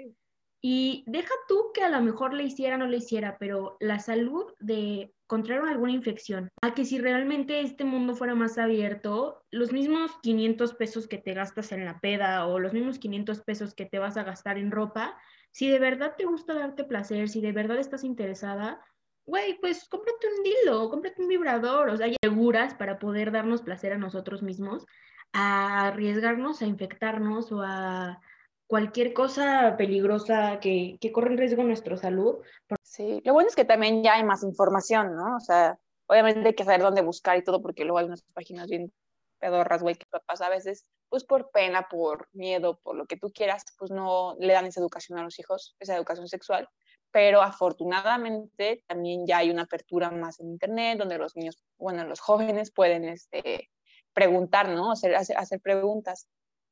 Y 0.62 1.04
deja 1.08 1.34
tú 1.48 1.72
que 1.74 1.84
a 1.84 1.90
lo 1.90 2.02
mejor 2.02 2.34
le 2.34 2.44
hiciera 2.44 2.76
o 2.76 2.80
no 2.80 2.88
le 2.88 2.98
hiciera, 2.98 3.38
pero 3.40 3.78
la 3.80 4.00
salud 4.00 4.54
de 4.60 5.14
contraer 5.26 5.62
alguna 5.62 5.94
infección, 5.94 6.50
a 6.62 6.74
que 6.74 6.86
si 6.86 7.00
realmente 7.00 7.62
este 7.62 7.86
mundo 7.86 8.16
fuera 8.16 8.36
más 8.36 8.58
abierto, 8.58 9.44
los 9.52 9.72
mismos 9.72 10.12
500 10.22 10.74
pesos 10.76 11.08
que 11.08 11.18
te 11.18 11.34
gastas 11.34 11.72
en 11.72 11.86
la 11.86 12.00
peda 12.00 12.46
o 12.46 12.60
los 12.60 12.74
mismos 12.74 13.00
500 13.00 13.42
pesos 13.42 13.74
que 13.74 13.86
te 13.86 14.00
vas 14.00 14.18
a 14.18 14.24
gastar 14.24 14.58
en 14.58 14.72
ropa, 14.72 15.18
si 15.52 15.70
de 15.70 15.80
verdad 15.80 16.16
te 16.18 16.26
gusta 16.26 16.54
darte 16.54 16.84
placer, 16.84 17.30
si 17.30 17.42
de 17.42 17.52
verdad 17.52 17.78
estás 17.78 18.04
interesada, 18.04 18.84
güey, 19.30 19.58
pues 19.60 19.88
cómprate 19.88 20.28
un 20.28 20.44
dilo, 20.44 20.90
cómprate 20.90 21.22
un 21.22 21.28
vibrador, 21.28 21.90
o 21.90 21.98
sea, 21.98 22.08
seguras 22.22 22.74
para 22.74 22.98
poder 22.98 23.32
darnos 23.32 23.62
placer 23.62 23.94
a 23.94 23.98
nosotros 23.98 24.42
mismos, 24.42 24.86
a 25.34 25.88
arriesgarnos 25.88 26.62
a 26.62 26.66
infectarnos 26.66 27.52
o 27.52 27.62
a 27.62 28.20
cualquier 28.68 29.14
cosa 29.14 29.76
peligrosa 29.78 30.60
que, 30.60 30.98
que 31.00 31.12
corre 31.12 31.32
en 31.32 31.38
riesgo 31.38 31.64
nuestra 31.64 31.96
salud. 31.98 32.38
Sí, 32.82 33.22
lo 33.24 33.34
bueno 33.34 33.50
es 33.50 33.56
que 33.56 33.66
también 33.66 34.04
ya 34.04 34.16
hay 34.16 34.24
más 34.24 34.44
información, 34.44 35.16
¿no? 35.16 35.38
O 35.38 35.40
sea, 35.40 35.78
obviamente 36.08 36.50
hay 36.50 36.56
que 36.56 36.66
saber 36.66 36.82
dónde 36.82 37.02
buscar 37.02 37.38
y 37.38 37.44
todo, 37.44 37.62
porque 37.62 37.84
luego 37.84 38.00
hay 38.00 38.06
unas 38.06 38.24
páginas 38.34 38.68
bien 38.68 38.92
pedorras, 39.40 39.82
güey, 39.82 39.96
que 39.96 40.06
pasa 40.26 40.48
a 40.48 40.50
veces, 40.50 40.86
pues 41.08 41.24
por 41.24 41.52
pena, 41.52 41.88
por 41.88 42.28
miedo, 42.34 42.80
por 42.84 42.96
lo 42.96 43.06
que 43.06 43.16
tú 43.16 43.32
quieras, 43.32 43.64
pues 43.78 43.92
no 43.92 44.36
le 44.40 44.54
dan 44.54 44.66
esa 44.66 44.82
educación 44.82 45.20
a 45.20 45.24
los 45.24 45.40
hijos, 45.40 45.76
esa 45.80 45.96
educación 45.96 46.28
sexual 46.28 46.68
pero 47.12 47.42
afortunadamente 47.42 48.84
también 48.88 49.26
ya 49.26 49.40
hay 49.40 49.50
una 49.50 49.64
apertura 49.64 50.12
más 50.12 50.40
en 50.40 50.50
Internet 50.50 51.00
donde 51.00 51.18
los 51.18 51.36
niños, 51.36 51.64
bueno, 51.78 52.04
los 52.06 52.20
jóvenes 52.20 52.72
pueden 52.72 53.06
este, 53.06 53.70
preguntar, 54.14 54.70
¿no? 54.70 54.92
Hacer, 54.92 55.16
hacer, 55.16 55.60
preguntas, 55.62 56.28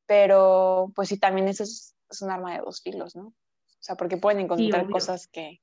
pero 0.06 0.92
pues 0.96 1.10
sí, 1.10 1.20
también 1.20 1.48
eso 1.48 1.64
es, 1.64 1.96
un 2.22 2.32
arma 2.32 2.54
de 2.54 2.62
dos 2.62 2.82
filos, 2.82 3.16
¿no? 3.16 3.28
O 3.28 3.82
sea, 3.82 3.96
porque 3.96 4.18
pueden 4.18 4.42
encontrar 4.42 4.90
cosas 4.90 5.28
que, 5.28 5.62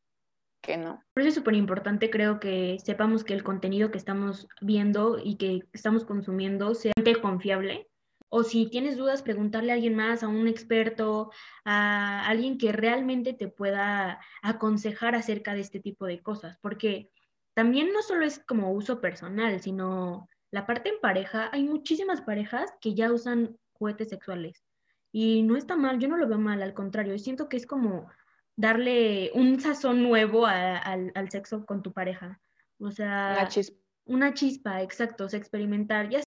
que 0.60 0.76
no. 0.76 1.02
Por 1.14 1.22
eso 1.22 1.28
es 1.28 1.34
súper 1.34 1.54
importante, 1.54 2.10
creo 2.10 2.40
que 2.40 2.78
sepamos 2.84 3.24
que 3.24 3.34
el 3.34 3.44
contenido 3.44 3.90
que 3.90 3.98
estamos 3.98 4.48
viendo 4.60 5.18
y 5.18 5.36
que 5.36 5.62
estamos 5.72 6.04
consumiendo 6.04 6.74
sea 6.74 6.92
confiable 7.22 7.88
o 8.36 8.42
si 8.42 8.66
tienes 8.66 8.96
dudas, 8.96 9.22
preguntarle 9.22 9.70
a 9.70 9.76
alguien 9.76 9.94
más, 9.94 10.24
a 10.24 10.28
un 10.28 10.48
experto, 10.48 11.30
a 11.64 12.26
alguien 12.26 12.58
que 12.58 12.72
realmente 12.72 13.32
te 13.32 13.46
pueda 13.46 14.18
aconsejar 14.42 15.14
acerca 15.14 15.54
de 15.54 15.60
este 15.60 15.78
tipo 15.78 16.04
de 16.04 16.20
cosas, 16.20 16.58
porque 16.60 17.12
también 17.54 17.92
no 17.92 18.02
solo 18.02 18.26
es 18.26 18.40
como 18.40 18.72
uso 18.72 19.00
personal, 19.00 19.60
sino 19.60 20.28
la 20.50 20.66
parte 20.66 20.88
en 20.88 20.98
pareja, 21.00 21.48
hay 21.52 21.62
muchísimas 21.62 22.22
parejas 22.22 22.74
que 22.80 22.94
ya 22.94 23.12
usan 23.12 23.56
juguetes 23.72 24.08
sexuales 24.08 24.64
y 25.12 25.44
no 25.44 25.56
está 25.56 25.76
mal, 25.76 26.00
yo 26.00 26.08
no 26.08 26.16
lo 26.16 26.26
veo 26.26 26.40
mal, 26.40 26.60
al 26.60 26.74
contrario, 26.74 27.16
siento 27.20 27.48
que 27.48 27.56
es 27.56 27.68
como 27.68 28.10
darle 28.56 29.30
un 29.34 29.60
sazón 29.60 30.02
nuevo 30.02 30.44
al, 30.44 31.12
al, 31.14 31.30
sexo 31.30 31.64
con 31.66 31.84
tu 31.84 31.92
pareja. 31.92 32.40
O 32.80 32.90
sea, 32.90 33.36
una 33.38 33.48
chispa. 33.48 33.78
Una 34.06 34.34
chispa, 34.34 34.82
exacto, 34.82 35.24
o 35.24 35.28
sea, 35.28 35.38
experimentar. 35.38 36.10
Ya 36.10 36.23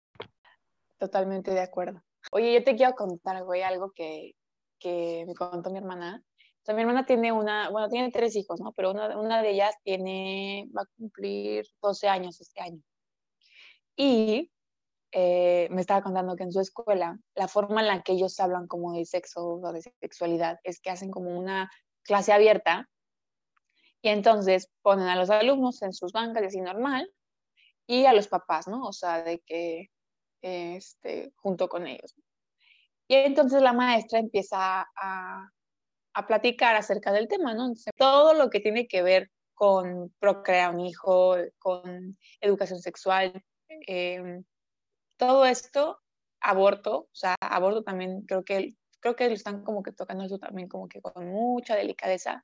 Totalmente 0.97 1.51
de 1.51 1.61
acuerdo. 1.61 2.03
Oye, 2.31 2.53
yo 2.53 2.63
te 2.63 2.75
quiero 2.75 2.95
contar, 2.95 3.43
güey, 3.43 3.61
algo 3.61 3.91
que 3.91 4.33
que 4.79 5.25
me 5.27 5.33
contó 5.33 5.69
mi 5.69 5.77
hermana. 5.77 6.23
O 6.39 6.65
sea, 6.65 6.75
mi 6.75 6.81
hermana 6.81 7.05
tiene 7.05 7.31
una, 7.31 7.69
bueno, 7.69 7.87
tiene 7.89 8.11
tres 8.11 8.35
hijos, 8.35 8.59
¿no? 8.59 8.73
Pero 8.73 8.91
una, 8.91 9.17
una 9.17 9.41
de 9.41 9.51
ellas 9.51 9.75
tiene, 9.83 10.69
va 10.75 10.81
a 10.81 10.89
cumplir 10.97 11.65
12 11.81 12.07
años 12.07 12.39
este 12.41 12.61
año. 12.61 12.81
Y 13.95 14.51
eh, 15.11 15.67
me 15.71 15.81
estaba 15.81 16.01
contando 16.01 16.35
que 16.35 16.43
en 16.43 16.51
su 16.51 16.59
escuela, 16.59 17.17
la 17.35 17.47
forma 17.47 17.81
en 17.81 17.87
la 17.87 18.01
que 18.03 18.13
ellos 18.13 18.39
hablan 18.39 18.67
como 18.67 18.93
de 18.93 19.05
sexo 19.05 19.45
o 19.45 19.71
de 19.71 19.81
sexualidad 19.81 20.59
es 20.63 20.81
que 20.81 20.89
hacen 20.89 21.09
como 21.09 21.37
una 21.37 21.71
clase 22.03 22.33
abierta 22.33 22.89
y 24.01 24.09
entonces 24.09 24.69
ponen 24.81 25.07
a 25.07 25.15
los 25.15 25.29
alumnos 25.29 25.81
en 25.81 25.93
sus 25.93 26.11
bancas 26.11 26.43
y 26.43 26.45
así 26.47 26.61
normal 26.61 27.11
y 27.87 28.05
a 28.05 28.13
los 28.13 28.27
papás, 28.27 28.67
¿no? 28.67 28.85
O 28.85 28.93
sea, 28.93 29.23
de 29.23 29.39
que, 29.39 29.89
este, 30.41 31.31
junto 31.35 31.67
con 31.67 31.87
ellos. 31.87 32.15
Y 33.07 33.15
entonces 33.15 33.61
la 33.61 33.73
maestra 33.73 34.19
empieza 34.19 34.81
a, 34.95 35.49
a 36.13 36.25
platicar 36.27 36.75
acerca 36.75 37.11
del 37.11 37.27
tema, 37.27 37.53
¿no? 37.53 37.71
todo 37.95 38.33
lo 38.33 38.49
que 38.49 38.59
tiene 38.59 38.87
que 38.87 39.03
ver 39.03 39.29
con 39.53 40.13
procrear 40.19 40.73
un 40.73 40.81
hijo, 40.81 41.35
con 41.59 42.17
educación 42.41 42.79
sexual, 42.79 43.43
eh, 43.87 44.41
todo 45.17 45.45
esto, 45.45 45.99
aborto, 46.39 47.01
o 47.01 47.09
sea, 47.15 47.35
aborto 47.39 47.83
también 47.83 48.21
creo 48.21 48.43
que, 48.43 48.75
creo 48.99 49.15
que 49.15 49.27
lo 49.27 49.35
están 49.35 49.63
como 49.63 49.83
que 49.83 49.91
tocando 49.91 50.25
eso 50.25 50.39
también 50.39 50.67
como 50.67 50.87
que 50.87 51.01
con 51.01 51.27
mucha 51.27 51.75
delicadeza, 51.75 52.41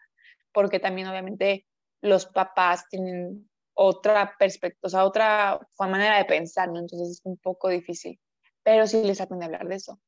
porque 0.52 0.80
también 0.80 1.08
obviamente 1.08 1.66
los 2.02 2.26
papás 2.26 2.88
tienen 2.90 3.50
otra 3.74 4.36
perspectiva, 4.38 4.80
o 4.84 4.90
sea, 4.90 5.06
otra 5.06 5.60
manera 5.80 6.18
de 6.18 6.26
pensar, 6.26 6.70
¿no? 6.70 6.80
Entonces 6.80 7.10
es 7.10 7.22
un 7.24 7.38
poco 7.38 7.70
difícil, 7.70 8.20
pero 8.64 8.88
sí 8.88 9.04
les 9.04 9.22
aprende 9.22 9.46
a 9.46 9.48
hablar 9.48 9.68
de 9.68 9.76
eso. 9.76 10.00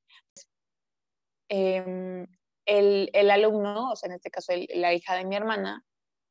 Em, 1.50 2.26
el, 2.66 3.10
el, 3.14 3.32
alumno, 3.32 3.92
o 3.92 3.96
sea, 3.96 4.08
en 4.08 4.16
este 4.16 4.32
caso 4.32 4.54
la 4.74 4.94
hija 4.94 5.16
de 5.16 5.26
mi 5.26 5.36
hermana, 5.36 5.84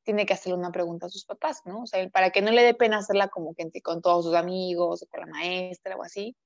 tiene 0.05 0.26
que 0.26 0.35
hacerle 0.35 0.59
una 0.59 0.71
pregunta 0.71 1.07
a 1.07 1.09
sus 1.09 1.25
papás, 1.25 1.62
¿no? 1.64 1.83
O 1.83 1.87
sea, 1.87 2.09
para 2.11 2.31
que 2.31 2.43
no 2.43 2.50
le 2.50 2.62
dé 2.62 2.75
pena 2.75 2.99
hacerla 2.99 3.29
como 3.29 3.55
que 3.55 3.71
con 3.83 4.03
todos 4.03 4.26
sus 4.26 4.35
amigos 4.35 5.03
o 5.03 5.07
con 5.07 5.21
la 5.21 5.26
maestra 5.26 5.97
o 5.97 6.03
así. 6.03 6.37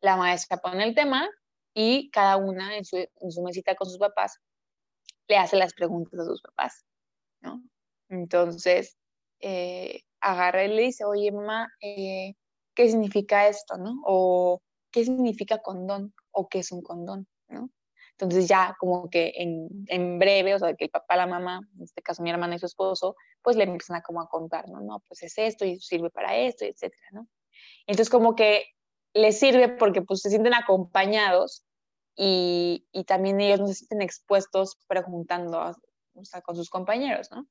La 0.00 0.16
maestra 0.16 0.58
pone 0.58 0.84
el 0.84 0.94
tema 0.94 1.28
y 1.74 2.10
cada 2.10 2.36
una 2.36 2.76
en 2.76 2.84
su, 2.84 2.96
en 2.96 3.32
su 3.32 3.42
mesita 3.42 3.74
con 3.74 3.88
sus 3.88 3.98
papás 3.98 4.38
le 5.28 5.36
hace 5.36 5.56
las 5.56 5.74
preguntas 5.74 6.18
a 6.20 6.24
sus 6.24 6.42
papás, 6.42 6.84
¿no? 7.40 7.62
Entonces, 8.08 8.96
eh, 9.40 10.02
agarra 10.20 10.64
y 10.64 10.68
le 10.68 10.82
dice, 10.82 11.04
oye, 11.04 11.32
mamá, 11.32 11.68
eh, 11.80 12.34
¿qué 12.74 12.88
significa 12.88 13.48
esto, 13.48 13.76
no? 13.76 14.00
O 14.04 14.62
¿qué 14.90 15.04
significa 15.04 15.58
condón? 15.58 16.14
O 16.30 16.48
¿qué 16.48 16.60
es 16.60 16.72
un 16.72 16.82
condón, 16.82 17.26
no? 17.48 17.70
Entonces 18.12 18.48
ya 18.48 18.76
como 18.78 19.08
que 19.08 19.32
en, 19.36 19.68
en, 19.86 20.18
breve, 20.18 20.54
o 20.54 20.58
sea, 20.58 20.74
que 20.74 20.84
el 20.84 20.90
papá, 20.90 21.16
la 21.16 21.26
mamá, 21.26 21.60
en 21.76 21.82
este 21.82 22.02
caso 22.02 22.22
mi 22.22 22.30
hermana 22.30 22.56
y 22.56 22.58
su 22.58 22.66
esposo, 22.66 23.16
pues 23.42 23.56
le 23.56 23.64
empiezan 23.64 23.96
a 23.96 24.02
como 24.02 24.20
a 24.20 24.28
contar, 24.28 24.68
¿no? 24.68 24.80
No, 24.80 25.02
pues 25.08 25.22
es 25.22 25.38
esto 25.38 25.64
y 25.64 25.80
sirve 25.80 26.10
para 26.10 26.36
esto, 26.36 26.66
etcétera, 26.66 27.08
¿no? 27.12 27.26
Entonces 27.86 28.10
como 28.10 28.34
que 28.34 28.64
les 29.14 29.38
sirve 29.38 29.68
porque 29.68 30.02
pues 30.02 30.20
se 30.20 30.28
sienten 30.28 30.54
acompañados 30.54 31.64
y, 32.14 32.86
y 32.92 33.04
también 33.04 33.40
ellos 33.40 33.60
no 33.60 33.66
se 33.68 33.74
sienten 33.74 34.02
expuestos 34.02 34.76
preguntando 34.86 35.72
o 36.14 36.24
sea, 36.24 36.42
con 36.42 36.56
sus 36.56 36.68
compañeros, 36.68 37.30
¿no? 37.30 37.46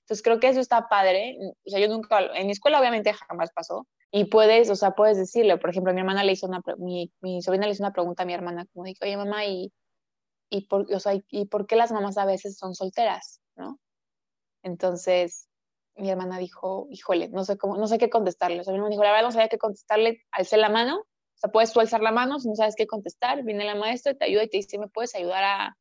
Entonces 0.00 0.22
creo 0.22 0.40
que 0.40 0.48
eso 0.48 0.60
está 0.60 0.88
padre. 0.88 1.36
O 1.64 1.70
sea, 1.70 1.80
yo 1.80 1.88
nunca, 1.88 2.20
en 2.34 2.46
mi 2.46 2.52
escuela 2.52 2.80
obviamente 2.80 3.12
jamás 3.12 3.50
pasó. 3.52 3.86
Y 4.10 4.26
puedes, 4.26 4.68
o 4.70 4.76
sea, 4.76 4.92
puedes 4.92 5.16
decirle, 5.16 5.56
por 5.58 5.70
ejemplo, 5.70 5.94
mi 5.94 6.00
hermana 6.00 6.24
le 6.24 6.32
hizo 6.32 6.46
una, 6.46 6.60
mi, 6.78 7.12
mi 7.20 7.42
sobrina 7.42 7.66
le 7.66 7.72
hizo 7.72 7.82
una 7.82 7.92
pregunta 7.92 8.24
a 8.24 8.26
mi 8.26 8.34
hermana, 8.34 8.66
como 8.72 8.84
dije, 8.84 8.98
oye 9.02 9.16
mamá, 9.16 9.46
¿y 9.46 9.72
y 10.52 10.66
por, 10.66 10.92
o 10.92 11.00
sea, 11.00 11.14
y 11.28 11.46
por 11.46 11.66
qué 11.66 11.76
las 11.76 11.92
mamás 11.92 12.18
a 12.18 12.26
veces 12.26 12.58
son 12.58 12.74
solteras, 12.74 13.40
¿no? 13.56 13.80
Entonces, 14.62 15.48
mi 15.96 16.10
hermana 16.10 16.38
dijo, 16.38 16.88
híjole, 16.90 17.28
no 17.28 17.42
sé 17.44 17.56
cómo, 17.56 17.78
no 17.78 17.86
sé 17.86 17.96
qué 17.96 18.10
contestarle. 18.10 18.60
O 18.60 18.64
sea, 18.64 18.72
mi 18.72 18.76
hermana 18.76 18.90
dijo, 18.90 19.02
la 19.02 19.12
verdad 19.12 19.24
no 19.24 19.32
sabía 19.32 19.48
qué 19.48 19.56
contestarle, 19.56 20.22
alcé 20.30 20.58
la 20.58 20.68
mano, 20.68 20.98
o 20.98 21.36
sea, 21.36 21.50
puedes 21.50 21.72
tú 21.72 21.80
alzar 21.80 22.02
la 22.02 22.12
mano 22.12 22.38
si 22.38 22.50
no 22.50 22.54
sabes 22.54 22.74
qué 22.76 22.86
contestar, 22.86 23.42
viene 23.44 23.64
la 23.64 23.76
maestra 23.76 24.14
te 24.14 24.26
ayuda 24.26 24.44
y 24.44 24.50
te 24.50 24.58
dice, 24.58 24.78
¿me 24.78 24.88
puedes 24.88 25.14
ayudar 25.14 25.42
a, 25.42 25.76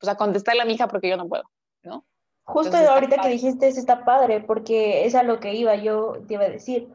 pues, 0.00 0.10
a 0.10 0.16
contestarle 0.16 0.62
a 0.62 0.64
mi 0.64 0.74
hija 0.74 0.88
porque 0.88 1.10
yo 1.10 1.18
no 1.18 1.28
puedo, 1.28 1.44
¿no? 1.82 2.06
Justo 2.44 2.76
ahorita 2.76 3.22
que 3.22 3.28
dijiste 3.28 3.68
eso 3.68 3.80
está 3.80 4.04
padre, 4.04 4.40
porque 4.40 5.06
es 5.06 5.14
a 5.14 5.22
lo 5.22 5.40
que 5.40 5.54
iba, 5.54 5.74
yo 5.76 6.18
te 6.26 6.34
iba 6.34 6.44
a 6.44 6.50
decir. 6.50 6.88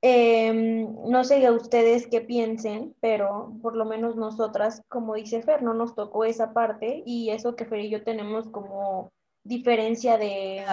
Em, 0.00 0.94
no 1.10 1.24
sé 1.24 1.44
a 1.44 1.52
ustedes 1.52 2.06
qué 2.06 2.20
piensen, 2.20 2.94
pero 3.00 3.52
por 3.62 3.74
lo 3.74 3.84
menos 3.84 4.14
nosotras, 4.14 4.82
como 4.88 5.14
dice 5.14 5.42
Fer, 5.42 5.62
no 5.62 5.74
nos 5.74 5.94
tocó 5.96 6.24
esa 6.24 6.52
parte 6.52 7.02
y 7.04 7.30
eso 7.30 7.56
que 7.56 7.64
Fer 7.64 7.80
y 7.80 7.90
yo 7.90 8.04
tenemos 8.04 8.48
como 8.48 9.10
diferencia 9.42 10.18
de, 10.18 10.64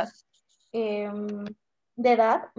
em, 0.74 1.46
de 1.96 2.12
edad, 2.12 2.50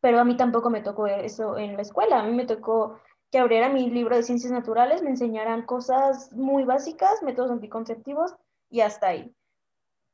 pero 0.00 0.20
a 0.20 0.24
mí 0.24 0.36
tampoco 0.36 0.68
me 0.68 0.82
tocó 0.82 1.06
eso 1.06 1.56
en 1.56 1.76
la 1.76 1.82
escuela, 1.82 2.20
a 2.20 2.24
mí 2.24 2.34
me 2.34 2.46
tocó 2.46 2.98
que 3.30 3.38
abriera 3.38 3.68
mi 3.70 3.88
libro 3.88 4.16
de 4.16 4.22
ciencias 4.22 4.52
naturales, 4.52 5.02
me 5.02 5.10
enseñaran 5.10 5.62
cosas 5.62 6.32
muy 6.32 6.64
básicas, 6.64 7.22
métodos 7.22 7.50
anticonceptivos 7.50 8.34
y 8.68 8.80
hasta 8.80 9.08
ahí 9.08 9.34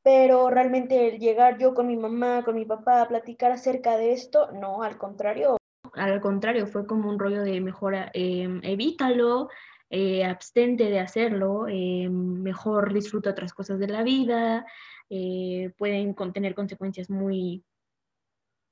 pero 0.03 0.49
realmente 0.49 1.09
el 1.09 1.19
llegar 1.19 1.57
yo 1.57 1.73
con 1.73 1.87
mi 1.87 1.95
mamá, 1.95 2.43
con 2.43 2.55
mi 2.55 2.65
papá 2.65 3.01
a 3.01 3.07
platicar 3.07 3.51
acerca 3.51 3.97
de 3.97 4.13
esto, 4.13 4.51
no, 4.51 4.83
al 4.83 4.97
contrario. 4.97 5.57
Al 5.93 6.21
contrario, 6.21 6.67
fue 6.67 6.87
como 6.87 7.09
un 7.09 7.19
rollo 7.19 7.43
de 7.43 7.61
mejor 7.61 7.95
eh, 8.13 8.59
evítalo, 8.63 9.49
eh, 9.89 10.23
abstente 10.23 10.85
de 10.85 10.99
hacerlo, 10.99 11.67
eh, 11.67 12.07
mejor 12.09 12.93
disfruta 12.93 13.31
otras 13.31 13.53
cosas 13.53 13.79
de 13.79 13.87
la 13.87 14.03
vida, 14.03 14.65
pueden 15.77 16.13
contener 16.13 16.55
consecuencias 16.55 17.09
muy, 17.09 17.65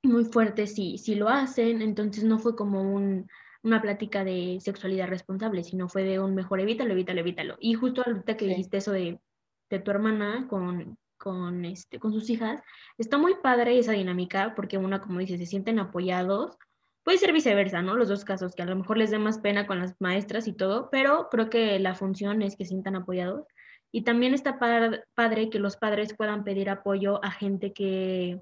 muy 0.02 0.24
fuertes 0.24 0.74
si, 0.74 0.96
si 0.96 1.14
lo 1.14 1.28
hacen, 1.28 1.82
entonces 1.82 2.24
no 2.24 2.38
fue 2.38 2.56
como 2.56 2.80
un, 2.80 3.28
una 3.62 3.82
plática 3.82 4.24
de 4.24 4.58
sexualidad 4.60 5.08
responsable, 5.08 5.62
sino 5.62 5.90
fue 5.90 6.02
de 6.02 6.18
un 6.18 6.34
mejor 6.34 6.60
evítalo, 6.60 6.92
evítalo, 6.92 7.20
evítalo. 7.20 7.56
Y 7.60 7.74
justo 7.74 8.02
ahorita 8.06 8.38
que 8.38 8.46
dijiste 8.46 8.78
eso 8.78 8.92
de, 8.92 9.20
de 9.68 9.78
tu 9.80 9.90
hermana 9.90 10.46
con, 10.48 10.96
con, 11.20 11.64
este, 11.64 12.00
con 12.00 12.12
sus 12.12 12.28
hijas, 12.30 12.60
está 12.98 13.18
muy 13.18 13.34
padre 13.42 13.78
esa 13.78 13.92
dinámica 13.92 14.54
porque 14.56 14.78
una, 14.78 15.00
como 15.00 15.20
dice, 15.20 15.38
se 15.38 15.46
sienten 15.46 15.78
apoyados. 15.78 16.56
Puede 17.04 17.18
ser 17.18 17.32
viceversa, 17.32 17.82
¿no? 17.82 17.96
Los 17.96 18.08
dos 18.08 18.24
casos, 18.24 18.54
que 18.54 18.62
a 18.62 18.66
lo 18.66 18.76
mejor 18.76 18.98
les 18.98 19.10
dé 19.10 19.18
más 19.18 19.38
pena 19.38 19.66
con 19.66 19.78
las 19.78 19.94
maestras 20.00 20.48
y 20.48 20.52
todo, 20.52 20.88
pero 20.90 21.28
creo 21.30 21.50
que 21.50 21.78
la 21.78 21.94
función 21.94 22.42
es 22.42 22.56
que 22.56 22.64
se 22.64 22.70
sientan 22.70 22.96
apoyados. 22.96 23.46
Y 23.92 24.02
también 24.02 24.34
está 24.34 24.58
padre 24.58 25.50
que 25.50 25.58
los 25.58 25.76
padres 25.76 26.14
puedan 26.16 26.44
pedir 26.44 26.70
apoyo 26.70 27.24
a 27.24 27.30
gente 27.30 27.72
que, 27.72 28.40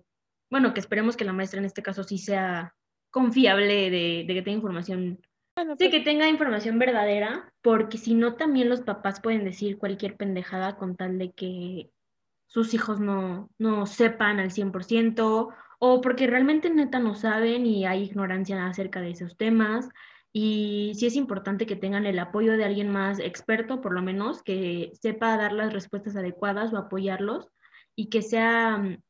bueno, 0.51 0.75
que 0.75 0.81
esperemos 0.81 1.17
que 1.17 1.25
la 1.25 1.33
maestra 1.33 1.59
en 1.59 1.67
este 1.67 1.83
caso 1.83 2.05
sí 2.05 2.19
sea 2.19 2.75
confiable 3.11 3.91
de, 3.91 4.25
de 4.27 4.35
que 4.35 4.43
tenga 4.43 4.57
información 4.57 5.21
Sí, 5.59 5.65
pues 5.77 5.91
que 5.91 6.01
tenga 6.01 6.29
información 6.29 6.79
verdadera, 6.79 7.53
porque 7.63 7.99
si 7.99 8.15
no, 8.15 8.35
también 8.37 8.69
los 8.69 8.83
papás 8.83 9.21
pueden 9.21 9.45
decir 9.45 9.77
cualquier 9.77 10.17
pendejada 10.17 10.77
con 10.77 10.95
tal 10.95 11.19
de 11.19 11.33
que 11.33 11.91
sus 12.49 12.73
hijos 12.75 12.99
no, 12.99 13.51
no 13.59 13.87
sepan 13.87 14.41
al 14.41 14.51
100% 14.51 15.55
o 15.79 16.01
porque 16.01 16.27
realmente 16.27 16.71
neta 16.71 16.99
no 16.99 17.15
saben 17.15 17.67
y 17.67 17.87
hay 17.87 18.03
ignorancia 18.05 18.67
acerca 18.67 19.01
de 19.01 19.11
esos 19.11 19.37
temas. 19.37 19.89
Y 20.33 20.93
sí 20.97 21.07
es 21.07 21.15
importante 21.15 21.67
que 21.67 21.77
tengan 21.77 22.07
el 22.07 22.19
apoyo 22.19 22.57
de 22.57 22.65
alguien 22.65 22.91
más 22.91 23.19
experto, 23.19 23.81
por 23.81 23.93
lo 23.93 24.03
menos, 24.03 24.43
que 24.43 24.93
sepa 25.01 25.37
dar 25.37 25.53
las 25.53 25.73
respuestas 25.73 26.17
adecuadas 26.17 26.73
o 26.73 26.79
apoyarlos 26.79 27.49
y 27.95 28.09
que 28.09 28.23
sea 28.23 28.79
mm, 28.79 29.03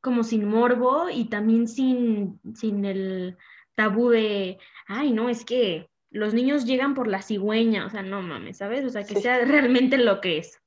como 0.00 0.22
sin 0.22 0.46
morbo 0.46 1.08
y 1.10 1.26
también 1.26 1.66
sin, 1.66 2.40
sin 2.54 2.84
el 2.84 3.36
tabú 3.74 4.10
de, 4.10 4.58
ay, 4.86 5.12
no, 5.12 5.28
es 5.28 5.44
que 5.44 5.88
los 6.10 6.34
niños 6.34 6.64
llegan 6.66 6.94
por 6.94 7.06
la 7.06 7.22
cigüeña, 7.22 7.86
o 7.86 7.90
sea, 7.90 8.02
no 8.02 8.22
mames, 8.22 8.58
¿sabes? 8.58 8.84
O 8.84 8.90
sea, 8.90 9.04
que 9.04 9.20
sea 9.20 9.44
realmente 9.44 9.98
lo 9.98 10.20
que 10.20 10.38
es. 10.38 10.60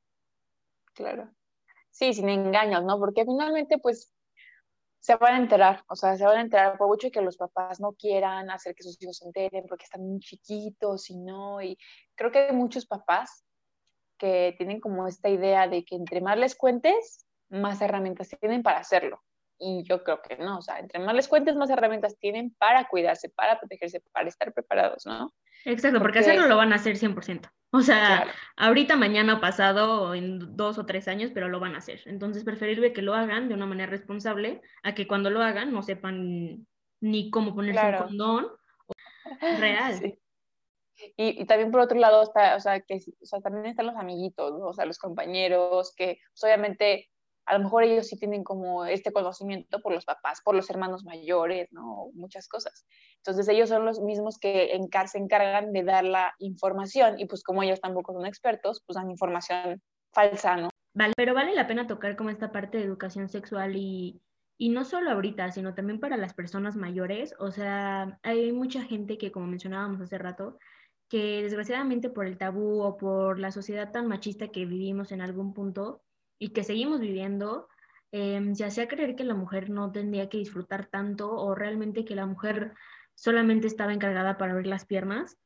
Claro 0.94 1.32
sí, 1.92 2.14
sin 2.14 2.30
engaños, 2.30 2.84
¿no? 2.84 3.00
Porque 3.00 3.26
finalmente, 3.26 3.78
pues, 3.78 4.14
se 5.00 5.16
van 5.16 5.34
a 5.34 5.38
enterar, 5.38 5.84
o 5.90 5.96
sea, 5.96 6.16
se 6.16 6.24
van 6.26 6.38
a 6.38 6.42
enterar 6.42 6.78
por 6.78 6.88
mucho 6.88 7.10
que 7.10 7.22
los 7.22 7.36
papás 7.36 7.80
no 7.80 7.94
quieran 7.94 8.52
hacer 8.52 8.76
que 8.76 8.84
sus 8.84 9.02
hijos 9.02 9.18
se 9.18 9.26
enteren 9.26 9.66
porque 9.68 9.86
están 9.86 10.08
muy 10.08 10.20
chiquitos 10.20 11.10
y 11.10 11.18
no, 11.18 11.60
y 11.62 11.78
creo 12.16 12.32
que 12.32 12.40
hay 12.40 12.56
muchos 12.56 12.86
papás 12.86 13.44
que 14.20 14.54
tienen 14.58 14.80
como 14.80 15.08
esta 15.08 15.30
idea 15.30 15.68
de 15.68 15.84
que 15.84 15.96
entre 15.96 16.22
más 16.22 16.38
les 16.38 16.56
cuentes, 16.56 17.26
más 17.50 17.82
herramientas 17.82 18.30
tienen 18.40 18.62
para 18.62 18.78
hacerlo. 18.78 19.20
Y 19.58 19.84
yo 19.84 20.04
creo 20.04 20.22
que 20.22 20.38
no, 20.38 20.60
o 20.60 20.62
sea, 20.62 20.78
entre 20.78 21.00
más 21.00 21.16
les 21.16 21.28
cuentes, 21.28 21.56
más 21.56 21.72
herramientas 21.72 22.18
tienen 22.20 22.54
para 22.60 22.88
cuidarse, 22.88 23.30
para 23.30 23.60
protegerse, 23.60 24.02
para 24.12 24.30
estar 24.30 24.54
preparados, 24.54 25.08
¿no? 25.08 25.34
Exacto, 25.66 26.00
porque, 26.00 26.20
hacerlo 26.20 26.48
lo 26.48 26.58
van 26.58 26.74
a 26.74 26.78
hacer 26.78 26.98
100%. 26.98 27.50
O 27.74 27.82
sea, 27.82 28.28
ahorita, 28.58 28.98
mañana, 28.98 29.40
pasado, 29.40 30.14
en 30.14 30.58
dos 30.58 30.78
o 30.78 30.86
tres 30.86 31.08
años, 31.08 31.32
pero 31.34 31.48
lo 31.48 31.60
van 31.60 31.76
a 31.76 31.78
hacer. 31.78 32.02
Entonces, 32.06 32.44
preferible 32.44 32.92
que 32.92 33.02
lo 33.02 33.14
hagan 33.14 33.48
de 33.48 33.54
una 33.54 33.66
manera 33.66 33.90
responsable 33.90 34.62
a 34.84 34.94
que 34.94 35.08
cuando 35.08 35.30
lo 35.30 35.42
hagan 35.42 35.72
no 35.72 35.82
sepan 35.82 36.66
ni 37.00 37.30
cómo 37.30 37.56
ponerse 37.56 37.86
un 37.86 37.98
condón 37.98 38.48
real. 39.60 40.18
Y, 41.18 41.46
también 41.46 41.72
por 41.72 41.82
otro 41.82 41.98
lado 41.98 42.24
está, 42.24 42.56
o 42.56 42.60
sea, 42.60 42.80
que 42.82 42.96
o 42.96 43.26
sea, 43.26 43.42
también 43.42 43.66
están 43.66 43.88
los 43.88 43.96
amiguitos, 43.96 44.52
¿no? 44.52 44.68
o 44.68 44.74
sea, 44.74 44.86
los 44.86 45.00
compañeros, 45.00 45.94
que 45.96 46.20
pues, 46.34 46.44
obviamente 46.44 47.10
a 47.46 47.58
lo 47.58 47.64
mejor 47.64 47.84
ellos 47.84 48.08
sí 48.08 48.18
tienen 48.18 48.44
como 48.44 48.86
este 48.86 49.12
conocimiento 49.12 49.82
por 49.82 49.94
los 49.94 50.06
papás, 50.06 50.42
por 50.44 50.56
los 50.56 50.70
hermanos 50.70 51.04
mayores, 51.04 51.70
¿no? 51.72 52.10
Muchas 52.14 52.48
cosas. 52.48 52.86
Entonces 53.18 53.48
ellos 53.48 53.70
son 53.70 53.86
los 53.86 54.00
mismos 54.00 54.38
que 54.38 54.70
se 55.08 55.18
encargan 55.18 55.74
de 55.74 55.84
dar 55.84 56.04
la 56.04 56.34
información 56.40 57.20
y 57.20 57.26
pues 57.26 57.44
como 57.44 57.64
ellos 57.64 57.82
tampoco 57.82 58.14
son 58.14 58.26
expertos, 58.26 58.84
pues 58.86 58.96
dan 58.96 59.10
información 59.10 59.82
falsa, 60.14 60.56
¿no? 60.58 60.70
Vale, 60.94 61.14
pero 61.16 61.34
vale 61.34 61.56
la 61.56 61.68
pena 61.68 61.88
tocar 61.88 62.16
como 62.16 62.30
esta 62.30 62.52
parte 62.52 62.78
de 62.78 62.84
educación 62.84 63.30
sexual 63.30 63.76
y, 63.76 64.22
y 64.58 64.70
no 64.70 64.84
solo 64.84 65.12
ahorita, 65.12 65.52
sino 65.52 65.74
también 65.74 66.00
para 66.00 66.18
las 66.18 66.34
personas 66.34 66.76
mayores. 66.76 67.34
O 67.40 67.52
sea, 67.52 68.20
hay 68.24 68.52
mucha 68.52 68.84
gente 68.84 69.18
que, 69.18 69.32
como 69.32 69.48
mencionábamos 69.48 70.02
hace 70.02 70.18
rato, 70.18 70.58
que 71.10 71.42
desgraciadamente 71.44 72.10
por 72.10 72.26
el 72.26 72.38
tabú 72.38 72.82
o 72.82 72.98
por 72.98 73.40
la 73.40 73.52
sociedad 73.52 73.92
tan 73.92 74.08
machista 74.08 74.50
que 74.50 74.66
vivimos 74.66 75.12
en 75.12 75.22
algún 75.22 75.54
punto 75.54 76.04
y 76.42 76.50
que 76.50 76.64
seguimos 76.64 77.00
viviendo, 77.00 77.68
eh, 78.12 78.42
se 78.56 78.66
hacía 78.66 78.88
creer 78.88 79.16
que 79.16 79.24
la 79.24 79.36
mujer 79.36 79.70
no 79.70 79.92
tendría 79.92 80.28
que 80.28 80.40
disfrutar 80.40 80.88
tanto 80.88 81.32
o 81.32 81.54
realmente 81.54 82.04
que 82.04 82.16
la 82.16 82.26
mujer 82.26 82.74
solamente 83.14 83.68
estaba 83.68 83.94
encargada 83.94 84.40
para 84.40 84.56
ver 84.56 84.66
las 84.66 84.86
piernas, 84.86 85.38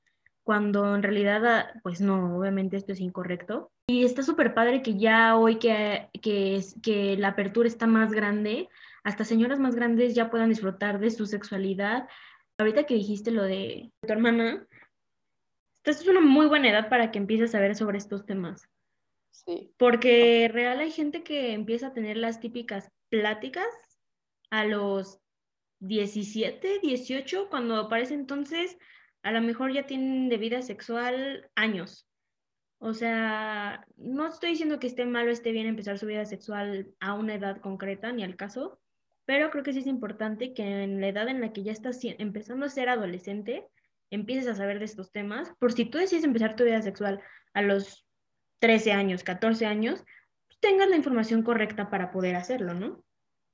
cuando 0.43 0.95
en 0.95 1.03
realidad, 1.03 1.45
ah, 1.45 1.79
pues 1.83 1.99
no, 1.99 2.37
obviamente 2.37 2.77
esto 2.77 2.93
es 2.93 3.01
incorrecto. 3.01 3.73
Y 3.87 4.05
está 4.05 4.23
súper 4.23 4.53
padre 4.53 4.81
que 4.81 4.97
ya 4.97 5.35
hoy 5.35 5.59
que, 5.59 6.07
que, 6.21 6.63
que 6.81 7.17
la 7.17 7.29
apertura 7.29 7.67
está 7.67 7.87
más 7.87 8.13
grande, 8.13 8.69
hasta 9.03 9.25
señoras 9.25 9.59
más 9.59 9.75
grandes 9.75 10.15
ya 10.15 10.31
puedan 10.31 10.47
disfrutar 10.47 10.99
de 10.99 11.11
su 11.11 11.25
sexualidad. 11.25 12.07
Ahorita 12.57 12.85
que 12.85 12.93
dijiste 12.93 13.31
lo 13.31 13.43
de 13.43 13.91
tu 14.01 14.13
hermana, 14.13 14.65
esta 15.83 15.91
es 15.91 16.07
una 16.07 16.21
muy 16.21 16.47
buena 16.47 16.69
edad 16.69 16.87
para 16.87 17.11
que 17.11 17.19
empieces 17.19 17.53
a 17.53 17.59
ver 17.59 17.75
sobre 17.75 17.97
estos 17.97 18.25
temas. 18.25 18.69
Porque 19.77 20.49
real 20.51 20.79
hay 20.79 20.91
gente 20.91 21.23
que 21.23 21.53
empieza 21.53 21.87
a 21.87 21.93
tener 21.93 22.17
las 22.17 22.39
típicas 22.39 22.91
pláticas 23.09 23.67
a 24.49 24.65
los 24.65 25.19
17, 25.79 26.79
18, 26.81 27.49
cuando 27.49 27.75
aparece 27.75 28.13
entonces, 28.13 28.77
a 29.23 29.31
lo 29.31 29.41
mejor 29.41 29.73
ya 29.73 29.85
tienen 29.85 30.29
de 30.29 30.37
vida 30.37 30.61
sexual 30.61 31.49
años. 31.55 32.07
O 32.79 32.93
sea, 32.93 33.85
no 33.97 34.27
estoy 34.27 34.51
diciendo 34.51 34.79
que 34.79 34.87
esté 34.87 35.05
mal 35.05 35.27
o 35.27 35.31
esté 35.31 35.51
bien 35.51 35.67
empezar 35.67 35.97
su 35.97 36.05
vida 36.05 36.25
sexual 36.25 36.93
a 36.99 37.13
una 37.13 37.35
edad 37.35 37.59
concreta, 37.61 38.11
ni 38.11 38.23
al 38.23 38.35
caso, 38.35 38.79
pero 39.25 39.49
creo 39.49 39.63
que 39.63 39.73
sí 39.73 39.79
es 39.79 39.87
importante 39.87 40.53
que 40.53 40.83
en 40.83 41.01
la 41.01 41.07
edad 41.07 41.27
en 41.27 41.41
la 41.41 41.51
que 41.51 41.63
ya 41.63 41.71
estás 41.71 41.99
empezando 42.03 42.65
a 42.65 42.69
ser 42.69 42.89
adolescente, 42.89 43.67
empieces 44.11 44.47
a 44.47 44.55
saber 44.55 44.79
de 44.79 44.85
estos 44.85 45.11
temas, 45.11 45.51
por 45.59 45.73
si 45.73 45.85
tú 45.85 45.97
decides 45.97 46.23
empezar 46.23 46.55
tu 46.55 46.63
vida 46.63 46.81
sexual 46.81 47.21
a 47.53 47.61
los 47.61 48.04
13 48.59 48.93
años, 48.93 49.23
14 49.23 49.65
años, 49.65 50.03
pues 50.47 50.59
tengas 50.59 50.87
la 50.87 50.95
información 50.95 51.43
correcta 51.43 51.89
para 51.89 52.11
poder 52.11 52.35
hacerlo, 52.35 52.73
¿no? 52.73 53.03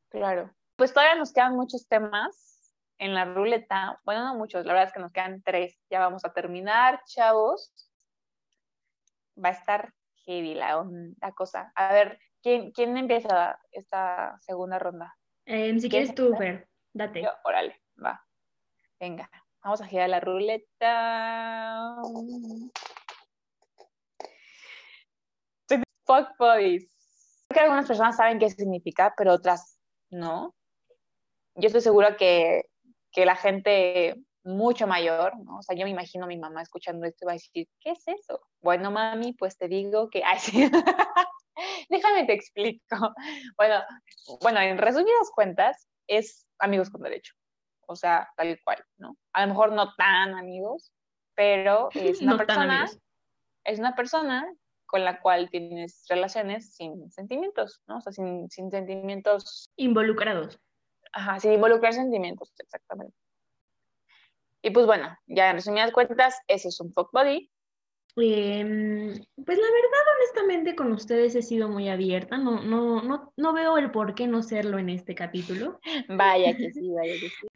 Claro. 0.10 0.54
Pues 0.76 0.94
todavía 0.94 1.16
nos 1.16 1.34
quedan 1.34 1.56
muchos 1.56 1.88
temas 1.88 2.76
en 2.98 3.14
la 3.14 3.26
ruleta. 3.26 4.00
Bueno, 4.04 4.24
no 4.26 4.36
muchos, 4.36 4.66
la 4.66 4.74
verdad 4.74 4.88
es 4.88 4.94
que 4.94 5.00
nos 5.00 5.12
quedan 5.12 5.42
tres. 5.42 5.80
Ya 5.90 6.00
vamos 6.00 6.26
a 6.26 6.34
terminar, 6.34 7.02
chavos. 7.06 7.74
Va 9.44 9.50
a 9.50 9.54
estar 9.54 9.94
heavy 10.26 10.54
la, 10.54 10.86
cosa. 11.36 11.72
A 11.76 11.94
ver, 11.94 12.20
¿quién, 12.42 12.72
quién 12.72 12.96
empieza 12.98 13.60
esta 13.72 14.38
segunda 14.42 14.80
ronda? 14.80 15.16
Em, 15.46 15.80
si 15.80 15.90
quieres 15.90 16.14
tú, 16.14 16.36
Fer, 16.36 16.68
date. 16.94 17.28
órale, 17.44 17.82
va. 18.04 18.24
Venga. 19.00 19.30
Vamos 19.64 19.82
a 19.82 19.86
girar 19.86 20.10
la 20.10 20.20
ruleta. 20.20 21.98
Fuck 26.06 26.38
bodies. 26.38 26.90
Creo 27.50 27.56
que 27.56 27.60
algunas 27.62 27.88
personas 27.88 28.16
saben 28.16 28.40
qué 28.40 28.50
significa, 28.50 29.14
pero 29.18 29.34
otras 29.34 29.80
no. 30.10 30.56
Yo 31.56 31.68
estoy 31.68 31.82
segura 31.82 32.16
que, 32.16 32.64
que 33.12 33.26
la 33.26 33.36
gente 33.36 34.16
mucho 34.44 34.88
mayor, 34.88 35.38
¿no? 35.44 35.58
O 35.58 35.62
sea, 35.62 35.76
yo 35.76 35.86
me 35.86 35.92
imagino 35.92 36.26
a 36.26 36.28
mi 36.28 36.38
mamá 36.38 36.62
escuchando 36.62 37.06
esto 37.06 37.26
y 37.26 37.28
va 37.28 37.32
a 37.34 37.36
decir, 37.36 37.68
¿qué 37.80 37.92
es 37.92 38.08
eso? 38.08 38.42
Bueno, 38.62 38.90
mami, 38.90 39.34
pues 39.34 39.58
te 39.58 39.68
digo 39.68 40.10
que... 40.10 40.24
Ay, 40.26 40.40
sí. 40.40 40.70
Déjame 41.90 42.26
te 42.26 42.34
explico. 42.34 43.14
Bueno, 43.58 43.82
bueno, 44.42 44.60
en 44.62 44.78
resumidas 44.78 45.30
cuentas, 45.36 45.88
es 46.08 46.48
amigos 46.58 46.90
con 46.90 47.02
derecho 47.02 47.34
o 47.92 47.96
sea, 47.96 48.30
tal 48.38 48.58
cual, 48.64 48.84
¿no? 48.98 49.18
A 49.34 49.42
lo 49.42 49.48
mejor 49.48 49.74
no 49.74 49.94
tan 49.96 50.34
amigos, 50.36 50.92
pero 51.36 51.90
es 51.94 52.22
una 52.22 52.38
persona, 52.38 52.90
es 53.66 53.80
una 53.80 53.96
persona 53.96 54.52
con 54.92 55.06
la 55.06 55.22
cual 55.22 55.50
tienes 55.50 56.06
relaciones 56.10 56.76
sin 56.76 57.10
sentimientos, 57.10 57.82
¿no? 57.88 57.98
O 57.98 58.02
sea, 58.02 58.12
sin, 58.12 58.50
sin 58.50 58.70
sentimientos... 58.70 59.72
Involucrados. 59.78 60.60
Ajá, 61.14 61.40
sin 61.40 61.54
involucrar 61.54 61.94
sentimientos, 61.94 62.52
exactamente. 62.60 63.16
Y 64.62 64.72
pues 64.72 64.86
bueno, 64.86 65.18
ya 65.28 65.50
en 65.50 65.56
resumidas 65.56 65.94
cuentas, 65.94 66.36
ese 66.48 66.68
es 66.68 66.80
un 66.82 66.92
fuck 66.92 67.10
body. 67.14 67.50
Em, 68.18 69.14
pues 69.46 69.58
la 69.58 69.72
verdad, 69.72 70.06
honestamente, 70.18 70.76
con 70.76 70.92
ustedes 70.92 71.34
he 71.36 71.42
sido 71.42 71.70
muy 71.70 71.88
abierta. 71.88 72.38
No, 72.38 72.62
no, 72.62 73.02
no, 73.02 73.34
no 73.38 73.54
veo 73.54 73.78
el 73.78 73.92
por 73.92 74.14
qué 74.14 74.28
no 74.28 74.44
serlo 74.44 74.78
en 74.78 74.90
este 74.90 75.16
capítulo. 75.16 75.80
Vaya 76.10 76.56
que 76.56 76.72
sí, 76.72 76.90
vaya 76.96 77.14
que 77.14 77.30
sí. 77.30 77.48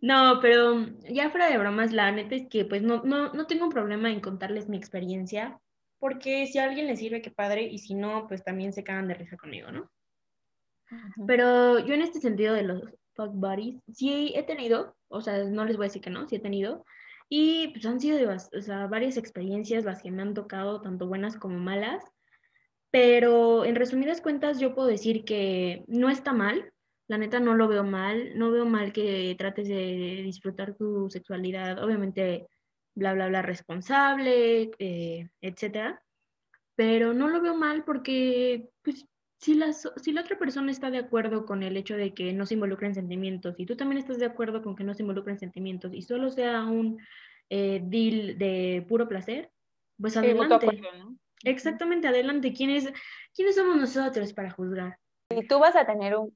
No, 0.00 0.40
pero 0.42 0.86
ya 1.08 1.30
fuera 1.30 1.48
de 1.48 1.58
bromas, 1.58 1.92
la 1.92 2.10
neta 2.10 2.34
es 2.34 2.48
que 2.48 2.64
pues 2.64 2.82
no, 2.82 3.02
no, 3.04 3.32
no 3.32 3.46
tengo 3.46 3.64
un 3.64 3.70
problema 3.70 4.10
en 4.10 4.20
contarles 4.20 4.68
mi 4.68 4.76
experiencia, 4.76 5.60
porque 6.04 6.46
si 6.46 6.58
a 6.58 6.64
alguien 6.64 6.86
le 6.86 6.98
sirve, 6.98 7.22
qué 7.22 7.30
padre, 7.30 7.62
y 7.62 7.78
si 7.78 7.94
no, 7.94 8.26
pues 8.28 8.44
también 8.44 8.74
se 8.74 8.84
cagan 8.84 9.08
de 9.08 9.14
risa 9.14 9.38
conmigo, 9.38 9.72
¿no? 9.72 9.90
Pero 11.26 11.78
yo 11.78 11.94
en 11.94 12.02
este 12.02 12.20
sentido 12.20 12.52
de 12.52 12.62
los 12.62 12.82
fuck 13.14 13.30
buddies, 13.32 13.80
sí 13.90 14.34
he 14.36 14.42
tenido, 14.42 14.94
o 15.08 15.22
sea, 15.22 15.44
no 15.44 15.64
les 15.64 15.78
voy 15.78 15.86
a 15.86 15.88
decir 15.88 16.02
que 16.02 16.10
no, 16.10 16.28
sí 16.28 16.36
he 16.36 16.40
tenido, 16.40 16.84
y 17.30 17.68
pues 17.68 17.86
han 17.86 18.00
sido 18.00 18.18
varias 18.90 19.16
experiencias 19.16 19.86
las 19.86 20.02
que 20.02 20.10
me 20.10 20.20
han 20.20 20.34
tocado, 20.34 20.82
tanto 20.82 21.06
buenas 21.06 21.38
como 21.38 21.56
malas, 21.58 22.04
pero 22.90 23.64
en 23.64 23.74
resumidas 23.74 24.20
cuentas 24.20 24.60
yo 24.60 24.74
puedo 24.74 24.88
decir 24.88 25.24
que 25.24 25.84
no 25.86 26.10
está 26.10 26.34
mal, 26.34 26.70
la 27.08 27.16
neta 27.16 27.40
no 27.40 27.54
lo 27.54 27.66
veo 27.66 27.82
mal, 27.82 28.36
no 28.36 28.50
veo 28.50 28.66
mal 28.66 28.92
que 28.92 29.34
trates 29.38 29.68
de 29.68 30.20
disfrutar 30.22 30.74
tu 30.74 31.08
sexualidad, 31.08 31.82
obviamente, 31.82 32.46
bla, 32.94 33.14
bla, 33.14 33.28
bla, 33.28 33.42
responsable, 33.42 34.70
eh, 34.78 35.28
etcétera, 35.40 36.02
pero 36.76 37.12
no 37.14 37.28
lo 37.28 37.40
veo 37.40 37.54
mal 37.54 37.84
porque, 37.84 38.70
pues, 38.82 39.06
si 39.38 39.54
la, 39.54 39.72
si 39.72 40.12
la 40.12 40.22
otra 40.22 40.38
persona 40.38 40.70
está 40.70 40.90
de 40.90 40.98
acuerdo 40.98 41.44
con 41.44 41.62
el 41.62 41.76
hecho 41.76 41.96
de 41.96 42.14
que 42.14 42.32
no 42.32 42.46
se 42.46 42.54
involucren 42.54 42.94
sentimientos 42.94 43.54
y 43.58 43.66
tú 43.66 43.76
también 43.76 43.98
estás 43.98 44.18
de 44.18 44.26
acuerdo 44.26 44.62
con 44.62 44.74
que 44.74 44.84
no 44.84 44.94
se 44.94 45.02
involucren 45.02 45.38
sentimientos 45.38 45.92
y 45.92 46.02
solo 46.02 46.30
sea 46.30 46.62
un 46.62 46.98
eh, 47.50 47.80
deal 47.84 48.38
de 48.38 48.84
puro 48.88 49.06
placer, 49.06 49.50
pues 50.00 50.16
adelante. 50.16 50.66
Exactamente, 51.42 52.08
adelante. 52.08 52.54
¿Quiénes, 52.54 52.90
¿Quiénes 53.34 53.56
somos 53.56 53.76
nosotros 53.76 54.32
para 54.32 54.50
juzgar? 54.50 54.98
Si 55.30 55.46
tú 55.46 55.58
vas 55.58 55.76
a 55.76 55.84
tener 55.84 56.16
un 56.16 56.34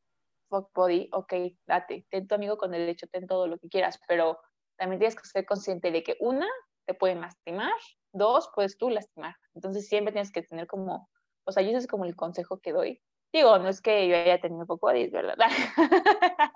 fuck 0.49 0.71
body, 0.75 1.09
ok, 1.13 1.33
date, 1.67 2.07
ten 2.11 2.27
tu 2.27 2.35
amigo 2.35 2.59
con 2.59 2.73
derecho, 2.73 3.07
ten 3.07 3.27
todo 3.27 3.47
lo 3.47 3.59
que 3.59 3.69
quieras, 3.69 3.99
pero 4.07 4.39
también 4.79 4.99
tienes 4.99 5.17
que 5.17 5.27
ser 5.27 5.45
consciente 5.45 5.91
de 5.91 6.03
que 6.03 6.17
una, 6.21 6.47
te 6.87 6.95
pueden 6.95 7.21
lastimar, 7.21 7.73
dos, 8.13 8.51
puedes 8.55 8.79
tú 8.79 8.91
lastimar. 8.91 9.37
Entonces 9.55 9.89
siempre 9.89 10.13
tienes 10.13 10.33
que 10.33 10.43
tener 10.43 10.67
como, 10.67 11.11
o 11.45 11.53
sea, 11.53 11.63
yo 11.63 11.71
ese 11.71 11.79
es 11.79 11.87
como 11.87 12.05
el 12.05 12.17
consejo 12.17 12.59
que 12.61 12.73
doy. 12.73 13.03
Digo, 13.33 13.59
no 13.59 13.69
es 13.69 13.83
que 13.83 14.09
yo 14.09 14.17
haya 14.17 14.41
tenido 14.41 14.65
fuck 14.65 14.81
bodies, 14.81 15.13
¿verdad? 15.13 15.37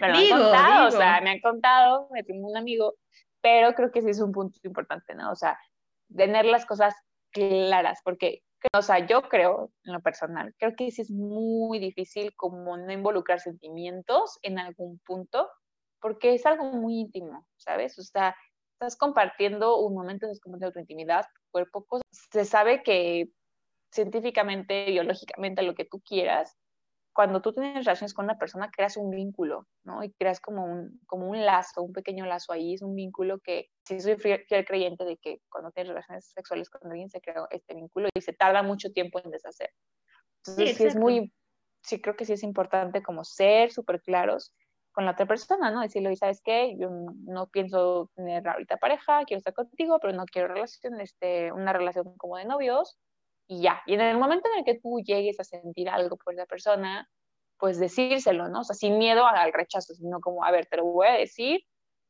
me 0.00 0.06
han 0.06 0.28
contado, 0.28 0.88
o 0.88 0.90
sea, 0.90 1.20
me 1.22 1.30
han 1.30 1.40
contado, 1.40 2.08
me 2.12 2.22
tengo 2.22 2.48
un 2.48 2.56
amigo, 2.56 2.96
pero 3.40 3.72
creo 3.74 3.90
que 3.90 4.02
sí 4.02 4.10
es 4.10 4.20
un 4.20 4.32
punto 4.32 4.58
importante, 4.64 5.14
¿no? 5.14 5.30
O 5.32 5.36
sea, 5.36 5.58
tener 6.14 6.44
las 6.44 6.66
cosas 6.66 6.94
claras, 7.32 8.00
porque 8.04 8.42
o 8.72 8.82
sea, 8.82 9.06
yo 9.06 9.22
creo, 9.22 9.70
en 9.84 9.92
lo 9.92 10.00
personal, 10.00 10.54
creo 10.58 10.74
que 10.74 10.90
sí 10.90 11.02
es 11.02 11.10
muy 11.10 11.78
difícil 11.78 12.34
como 12.34 12.76
no 12.76 12.92
involucrar 12.92 13.40
sentimientos 13.40 14.38
en 14.42 14.58
algún 14.58 14.98
punto, 15.00 15.48
porque 16.00 16.34
es 16.34 16.46
algo 16.46 16.64
muy 16.72 17.00
íntimo, 17.00 17.46
¿sabes? 17.56 17.98
O 17.98 18.02
sea, 18.02 18.34
estás 18.72 18.96
compartiendo 18.96 19.78
un 19.78 19.94
momento, 19.94 20.26
estás 20.26 20.40
compartiendo 20.40 20.72
tu 20.74 20.80
intimidad, 20.80 21.22
tu 21.22 21.40
cuerpo, 21.50 21.86
se 22.10 22.44
sabe 22.44 22.82
que 22.82 23.30
científicamente, 23.92 24.86
biológicamente, 24.90 25.62
lo 25.62 25.74
que 25.74 25.84
tú 25.84 26.00
quieras, 26.00 26.56
cuando 27.12 27.42
tú 27.42 27.52
tienes 27.52 27.84
relaciones 27.84 28.14
con 28.14 28.26
una 28.26 28.38
persona, 28.38 28.70
creas 28.70 28.96
un 28.96 29.10
vínculo, 29.10 29.66
¿no? 29.82 30.04
Y 30.04 30.12
creas 30.12 30.38
como 30.38 30.64
un, 30.64 31.00
como 31.06 31.28
un 31.28 31.44
lazo, 31.44 31.82
un 31.82 31.92
pequeño 31.92 32.24
lazo 32.26 32.52
ahí, 32.52 32.74
es 32.74 32.82
un 32.82 32.94
vínculo 32.94 33.40
que, 33.40 33.70
sí 33.84 33.98
soy 33.98 34.16
fiel, 34.16 34.44
creyente 34.46 35.04
de 35.04 35.16
que 35.16 35.40
cuando 35.50 35.72
tienes 35.72 35.88
relaciones 35.88 36.30
sexuales 36.32 36.70
con 36.70 36.88
alguien 36.88 37.10
se 37.10 37.20
crea 37.20 37.46
este 37.50 37.74
vínculo 37.74 38.08
y 38.14 38.20
se 38.20 38.34
tarda 38.34 38.62
mucho 38.62 38.92
tiempo 38.92 39.18
en 39.18 39.32
deshacer. 39.32 39.70
Entonces, 40.46 40.76
sí, 40.76 40.84
es 40.84 40.94
muy, 40.94 41.32
sí 41.82 42.00
creo 42.00 42.14
que 42.14 42.24
sí 42.24 42.34
es 42.34 42.44
importante 42.44 43.02
como 43.02 43.24
ser 43.24 43.72
súper 43.72 44.00
claros 44.00 44.54
con 44.98 45.04
la 45.04 45.12
otra 45.12 45.26
persona, 45.26 45.70
¿no? 45.70 45.80
Decirle, 45.80 46.16
¿sabes 46.16 46.40
qué? 46.44 46.76
Yo 46.76 46.90
no 46.90 47.46
pienso 47.46 48.10
tener 48.16 48.48
ahorita 48.48 48.78
pareja, 48.78 49.22
quiero 49.26 49.38
estar 49.38 49.54
contigo, 49.54 50.00
pero 50.00 50.12
no 50.12 50.24
quiero 50.24 50.48
relación, 50.48 51.00
este, 51.00 51.52
una 51.52 51.72
relación 51.72 52.16
como 52.16 52.36
de 52.36 52.46
novios, 52.46 52.98
y 53.46 53.62
ya. 53.62 53.80
Y 53.86 53.94
en 53.94 54.00
el 54.00 54.18
momento 54.18 54.48
en 54.52 54.58
el 54.58 54.64
que 54.64 54.80
tú 54.80 54.98
llegues 54.98 55.38
a 55.38 55.44
sentir 55.44 55.88
algo 55.88 56.16
por 56.16 56.34
esa 56.34 56.46
persona, 56.46 57.08
pues 57.60 57.78
decírselo, 57.78 58.48
¿no? 58.48 58.62
O 58.62 58.64
sea, 58.64 58.74
sin 58.74 58.98
miedo 58.98 59.24
al 59.24 59.52
rechazo, 59.52 59.94
sino 59.94 60.18
como, 60.20 60.44
a 60.44 60.50
ver, 60.50 60.66
te 60.66 60.78
lo 60.78 60.86
voy 60.86 61.06
a 61.06 61.12
decir, 61.12 61.60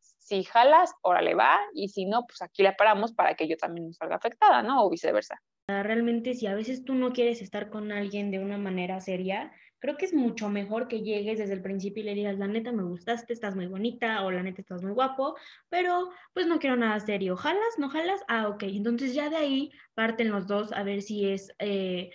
si 0.01 0.45
jalas, 0.45 0.95
órale 1.03 1.35
va, 1.35 1.59
y 1.75 1.89
si 1.89 2.07
no, 2.07 2.25
pues 2.27 2.41
aquí 2.41 2.63
la 2.63 2.75
paramos 2.75 3.13
para 3.13 3.35
que 3.35 3.47
yo 3.47 3.59
también 3.59 3.89
no 3.89 3.93
salga 3.93 4.17
afectada, 4.17 4.63
¿no? 4.63 4.83
O 4.83 4.89
viceversa. 4.89 5.39
Realmente, 5.69 6.33
si 6.33 6.47
a 6.47 6.55
veces 6.55 6.87
tú 6.87 6.95
no 6.95 7.13
quieres 7.13 7.43
estar 7.43 7.69
con 7.69 7.93
alguien 7.93 8.31
de 8.31 8.39
una 8.39 8.57
manera 8.57 8.99
seria, 9.03 9.53
creo 9.79 9.97
que 9.97 10.05
es 10.05 10.15
mucho 10.15 10.49
mejor 10.49 10.89
que 10.89 11.03
llegues 11.03 11.39
desde 11.39 11.55
el 11.55 11.63
principio 11.63 12.03
y 12.03 12.07
le 12.07 12.15
digas, 12.15 12.39
la 12.39 12.49
neta 12.49 12.73
me 12.73 12.83
gustaste, 12.83 13.33
estás 13.33 13.57
muy 13.57 13.67
bonita, 13.67 14.25
o 14.25 14.31
la 14.31 14.43
neta 14.43 14.61
estás 14.61 14.83
muy 14.83 14.93
guapo, 14.93 15.37
pero 15.69 16.11
pues 16.33 16.47
no 16.47 16.59
quiero 16.59 16.77
nada 16.77 16.99
serio. 17.01 17.37
¿Jalas? 17.37 17.79
¿No 17.79 17.89
jalas? 17.89 18.21
Ah, 18.29 18.49
ok. 18.49 18.65
Entonces 18.65 19.15
ya 19.15 19.31
de 19.31 19.37
ahí 19.37 19.71
parten 19.95 20.31
los 20.31 20.47
dos 20.47 20.73
a 20.73 20.83
ver 20.83 21.03
si 21.03 21.29
es... 21.29 21.53
Eh, 21.59 22.11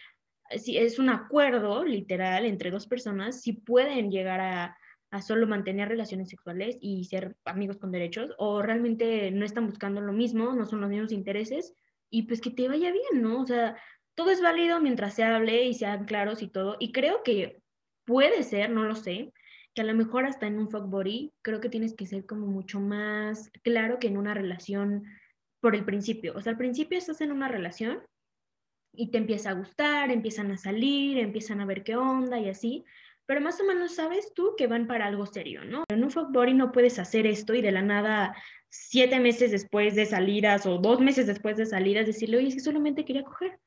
si 0.58 0.78
es 0.78 1.00
un 1.00 1.10
acuerdo 1.10 1.84
literal 1.84 2.46
entre 2.46 2.70
dos 2.70 2.86
personas, 2.86 3.42
si 3.42 3.54
pueden 3.54 4.12
llegar 4.12 4.40
a, 4.40 4.78
a 5.10 5.22
solo 5.22 5.48
mantener 5.48 5.90
relaciones 5.90 6.30
sexuales 6.30 6.78
y 6.82 7.06
ser 7.06 7.36
amigos 7.46 7.78
con 7.78 7.92
derechos, 7.92 8.32
o 8.38 8.62
realmente 8.62 9.32
no 9.32 9.46
están 9.46 9.68
buscando 9.68 10.02
lo 10.02 10.12
mismo, 10.12 10.54
no 10.54 10.66
son 10.66 10.82
los 10.82 10.90
mismos 10.90 11.12
intereses, 11.12 11.76
y 12.10 12.24
pues 12.24 12.42
que 12.42 12.52
te 12.52 12.68
vaya 12.68 12.92
bien, 12.92 13.22
¿no? 13.22 13.42
O 13.42 13.46
sea, 13.46 13.76
todo 14.16 14.32
es 14.32 14.42
válido 14.42 14.80
mientras 14.80 15.16
se 15.16 15.24
hable 15.24 15.64
y 15.66 15.74
sean 15.74 16.06
claros 16.06 16.42
y 16.42 16.48
todo, 16.48 16.78
y 16.80 16.92
creo 16.92 17.24
que 17.24 17.62
puede 18.06 18.44
ser, 18.44 18.70
no 18.70 18.84
lo 18.84 18.96
sé, 18.96 19.34
que 19.74 19.82
a 19.82 19.86
lo 19.86 19.96
mejor 19.96 20.26
hasta 20.26 20.48
en 20.48 20.60
un 20.60 20.70
fuck 20.70 20.88
body, 20.88 21.32
creo 21.42 21.60
que 21.60 21.70
tienes 21.70 21.96
que 21.96 22.06
ser 22.06 22.26
como 22.26 22.46
mucho 22.46 22.80
más 22.80 23.50
claro 23.64 24.00
que 24.00 24.08
en 24.08 24.18
una 24.18 24.34
relación 24.34 25.04
por 25.62 25.76
el 25.76 25.86
principio. 25.86 26.34
O 26.36 26.42
sea, 26.42 26.52
al 26.52 26.58
principio 26.58 26.98
estás 26.98 27.22
en 27.22 27.32
una 27.32 27.48
relación 27.48 28.02
y 28.94 29.10
te 29.10 29.18
empieza 29.18 29.50
a 29.50 29.54
gustar, 29.54 30.12
empiezan 30.12 30.52
a 30.52 30.58
salir, 30.58 31.18
empiezan 31.18 31.62
a 31.62 31.66
ver 31.66 31.84
qué 31.84 31.96
onda 31.96 32.40
y 32.40 32.50
así, 32.50 32.84
pero 33.26 33.42
más 33.42 33.60
o 33.62 33.64
menos 33.64 33.96
sabes 33.96 34.34
tú 34.36 34.56
que 34.58 34.68
van 34.68 34.86
para 34.86 35.08
algo 35.08 35.26
serio, 35.26 35.64
¿no? 35.66 35.86
En 35.90 36.04
un 36.04 36.12
fuck 36.12 36.32
body 36.32 36.54
no 36.54 36.72
puedes 36.72 37.00
hacer 37.00 37.26
esto 37.26 37.56
y 37.56 37.62
de 37.62 37.72
la 37.72 37.82
nada 37.82 38.36
siete 38.70 39.20
meses 39.20 39.52
después 39.52 39.96
de 39.96 40.06
salidas 40.06 40.66
o 40.66 40.78
dos 40.78 41.00
meses 41.00 41.26
después 41.26 41.58
de 41.58 41.66
salidas 41.66 42.06
decirle, 42.06 42.38
oye, 42.38 42.50
es 42.50 42.56
que 42.56 42.60
solamente 42.60 43.06
quería 43.06 43.24
coger. 43.24 43.58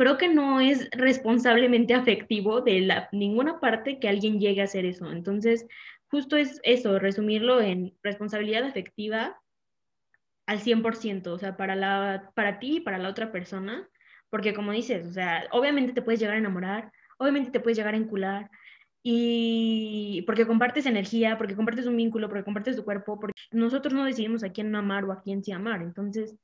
Creo 0.00 0.16
que 0.16 0.28
no 0.28 0.60
es 0.60 0.88
responsablemente 0.92 1.92
afectivo 1.92 2.62
de 2.62 2.80
la, 2.80 3.10
ninguna 3.12 3.60
parte 3.60 3.98
que 3.98 4.08
alguien 4.08 4.40
llegue 4.40 4.62
a 4.62 4.64
hacer 4.64 4.86
eso. 4.86 5.12
Entonces, 5.12 5.66
justo 6.08 6.38
es 6.38 6.58
eso, 6.62 6.98
resumirlo 6.98 7.60
en 7.60 7.94
responsabilidad 8.02 8.64
afectiva 8.64 9.38
al 10.46 10.60
100%, 10.60 11.26
o 11.26 11.38
sea, 11.38 11.58
para, 11.58 11.76
la, 11.76 12.32
para 12.34 12.58
ti 12.58 12.76
y 12.76 12.80
para 12.80 12.96
la 12.96 13.10
otra 13.10 13.30
persona, 13.30 13.86
porque 14.30 14.54
como 14.54 14.72
dices, 14.72 15.06
o 15.06 15.12
sea, 15.12 15.46
obviamente 15.52 15.92
te 15.92 16.00
puedes 16.00 16.18
llegar 16.18 16.36
a 16.36 16.38
enamorar, 16.38 16.90
obviamente 17.18 17.50
te 17.50 17.60
puedes 17.60 17.76
llegar 17.76 17.92
a 17.92 17.98
encular, 17.98 18.50
y 19.02 20.22
porque 20.22 20.46
compartes 20.46 20.86
energía, 20.86 21.36
porque 21.36 21.54
compartes 21.54 21.84
un 21.84 21.98
vínculo, 21.98 22.30
porque 22.30 22.44
compartes 22.44 22.74
tu 22.74 22.84
cuerpo, 22.86 23.20
porque 23.20 23.34
nosotros 23.50 23.92
no 23.92 24.06
decidimos 24.06 24.44
a 24.44 24.50
quién 24.50 24.74
amar 24.74 25.04
o 25.04 25.12
a 25.12 25.20
quién 25.20 25.44
sí 25.44 25.52
amar. 25.52 25.82
Entonces, 25.82 26.38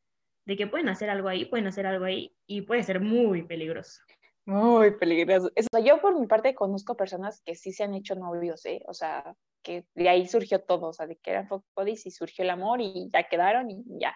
de 0.46 0.56
que 0.56 0.66
pueden 0.66 0.88
hacer 0.88 1.10
algo 1.10 1.28
ahí, 1.28 1.44
pueden 1.44 1.66
hacer 1.66 1.86
algo 1.86 2.04
ahí 2.04 2.34
y 2.46 2.62
puede 2.62 2.82
ser 2.82 3.00
muy 3.00 3.42
peligroso. 3.42 4.00
Muy 4.46 4.96
peligroso. 4.96 5.50
yo 5.84 6.00
por 6.00 6.18
mi 6.18 6.26
parte 6.28 6.54
conozco 6.54 6.96
personas 6.96 7.42
que 7.44 7.56
sí 7.56 7.72
se 7.72 7.82
han 7.82 7.94
hecho 7.94 8.14
novios, 8.14 8.64
¿eh? 8.64 8.80
O 8.86 8.94
sea, 8.94 9.34
que 9.64 9.84
de 9.94 10.08
ahí 10.08 10.28
surgió 10.28 10.60
todo, 10.60 10.86
o 10.86 10.92
sea, 10.92 11.08
de 11.08 11.16
que 11.16 11.32
eran 11.32 11.48
fuck 11.48 11.64
buddies 11.74 12.06
y 12.06 12.12
surgió 12.12 12.44
el 12.44 12.50
amor 12.50 12.80
y 12.80 13.10
ya 13.12 13.24
quedaron 13.24 13.68
y 13.70 13.82
ya. 14.00 14.14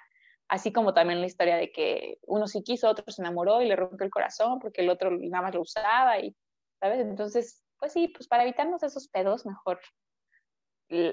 Así 0.48 0.72
como 0.72 0.94
también 0.94 1.20
la 1.20 1.26
historia 1.26 1.56
de 1.56 1.72
que 1.72 2.18
uno 2.26 2.46
sí 2.46 2.62
quiso, 2.62 2.88
otro 2.88 3.04
se 3.08 3.22
enamoró 3.22 3.60
y 3.60 3.66
le 3.66 3.74
rompió 3.74 4.04
el 4.04 4.12
corazón 4.12 4.60
porque 4.60 4.82
el 4.82 4.90
otro 4.90 5.10
nada 5.10 5.42
más 5.42 5.54
lo 5.54 5.62
usaba 5.62 6.20
y, 6.20 6.36
¿sabes? 6.78 7.00
Entonces, 7.00 7.64
pues 7.78 7.92
sí, 7.92 8.06
pues 8.08 8.28
para 8.28 8.44
evitarnos 8.44 8.84
esos 8.84 9.08
pedos, 9.08 9.46
mejor 9.46 9.80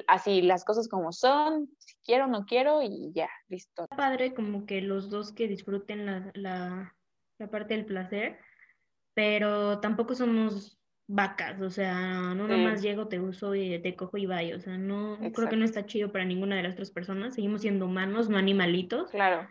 así 0.08 0.42
las 0.42 0.66
cosas 0.66 0.88
como 0.88 1.12
son, 1.12 1.70
si 1.78 1.96
quiero 2.04 2.26
o 2.26 2.28
no 2.28 2.46
quiero 2.46 2.82
y 2.82 3.12
ya, 3.14 3.30
listo. 3.48 3.86
Padre 3.96 4.34
como 4.34 4.66
que 4.66 4.82
los 4.82 5.10
dos 5.10 5.32
que 5.32 5.48
disfruten 5.48 6.06
la, 6.06 6.32
la, 6.34 6.96
la 7.38 7.50
parte 7.50 7.76
del 7.76 7.86
placer, 7.86 8.40
pero 9.14 9.80
tampoco 9.80 10.16
somos 10.16 10.80
vacas, 11.08 11.62
o 11.62 11.70
sea, 11.70 12.34
no 12.36 12.48
nomás 12.48 12.82
llego, 12.82 13.08
te 13.08 13.20
uso 13.20 13.56
y 13.56 13.80
te 13.80 13.96
cojo 13.96 14.18
y 14.18 14.26
vaya, 14.26 14.56
o 14.56 14.60
sea, 14.60 14.78
no 14.78 15.18
creo 15.34 15.48
que 15.48 15.56
no 15.56 15.64
está 15.64 15.86
chido 15.86 16.12
para 16.12 16.26
ninguna 16.26 16.58
de 16.58 16.64
las 16.64 16.74
otras 16.74 16.92
personas, 16.92 17.36
seguimos 17.36 17.62
siendo 17.62 17.86
humanos, 17.86 18.30
no 18.30 18.38
animalitos. 18.38 19.10
Claro. 19.12 19.48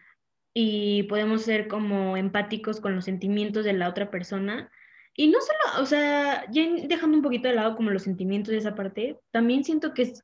Y 0.53 1.05
podemos 1.05 1.43
ser 1.43 1.69
como 1.69 2.17
empáticos 2.17 2.81
con 2.81 2.95
los 2.95 3.05
sentimientos 3.05 3.65
de 3.65 3.73
la 3.73 3.89
otra 3.89 4.11
persona 4.11 4.71
y 5.17 5.29
no 5.29 5.39
solo, 5.41 5.83
o 5.83 5.87
sea, 5.87 6.45
ya 6.51 6.63
dejando 6.87 7.17
un 7.17 7.23
poquito 7.23 7.49
de 7.49 7.55
lado 7.55 7.75
como 7.75 7.91
los 7.91 8.03
sentimientos 8.03 8.53
de 8.53 8.59
esa 8.59 8.75
parte, 8.75 9.19
también 9.31 9.65
siento 9.65 9.95
que 9.95 10.03
es, 10.03 10.23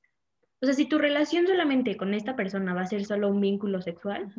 o 0.61 0.67
sea, 0.67 0.75
si 0.75 0.85
tu 0.87 0.99
relación 0.99 1.47
solamente 1.47 1.97
con 1.97 2.13
esta 2.15 2.37
persona 2.37 2.75
va 2.75 2.83
a 2.83 2.87
ser 2.87 3.05
solo 3.05 3.29
un 3.29 3.41
vínculo 3.41 3.81
sexual, 3.81 4.33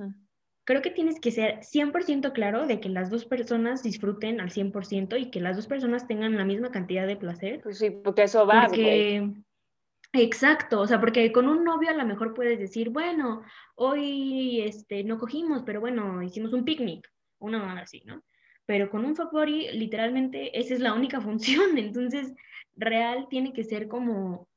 creo 0.63 0.81
que 0.81 0.91
tienes 0.91 1.19
que 1.19 1.31
ser 1.31 1.59
100% 1.61 2.31
claro 2.33 2.67
de 2.67 2.79
que 2.79 2.89
las 2.89 3.09
dos 3.09 3.25
personas 3.25 3.81
disfruten 3.83 4.39
al 4.39 4.51
100% 4.51 5.19
y 5.19 5.31
que 5.31 5.41
las 5.41 5.55
dos 5.55 5.67
personas 5.67 6.07
tengan 6.07 6.37
la 6.37 6.45
misma 6.45 6.71
cantidad 6.71 7.07
de 7.07 7.17
placer. 7.17 7.59
Pues 7.61 7.79
sí, 7.79 7.89
porque 7.89 8.23
eso 8.23 8.45
va. 8.45 8.67
Porque... 8.67 9.33
Exacto, 10.15 10.81
o 10.81 10.85
sea, 10.85 10.99
porque 10.99 11.31
con 11.31 11.47
un 11.47 11.63
novio 11.63 11.89
a 11.89 11.93
lo 11.93 12.05
mejor 12.05 12.35
puedes 12.35 12.59
decir, 12.59 12.91
bueno, 12.91 13.41
hoy 13.73 14.61
este, 14.61 15.03
no 15.03 15.17
cogimos, 15.17 15.63
pero 15.65 15.79
bueno, 15.79 16.21
hicimos 16.21 16.53
un 16.53 16.63
picnic, 16.63 17.11
una 17.39 17.57
mamá 17.57 17.81
así, 17.81 18.03
¿no? 18.05 18.21
Pero 18.65 18.89
con 18.89 19.05
un 19.05 19.15
fuck 19.15 19.33
literalmente 19.45 20.57
esa 20.57 20.73
es 20.73 20.79
la 20.79 20.93
única 20.93 21.21
función, 21.21 21.77
entonces 21.77 22.33
real 22.75 23.27
tiene 23.29 23.53
que 23.53 23.63
ser 23.63 23.87
como 23.87 24.47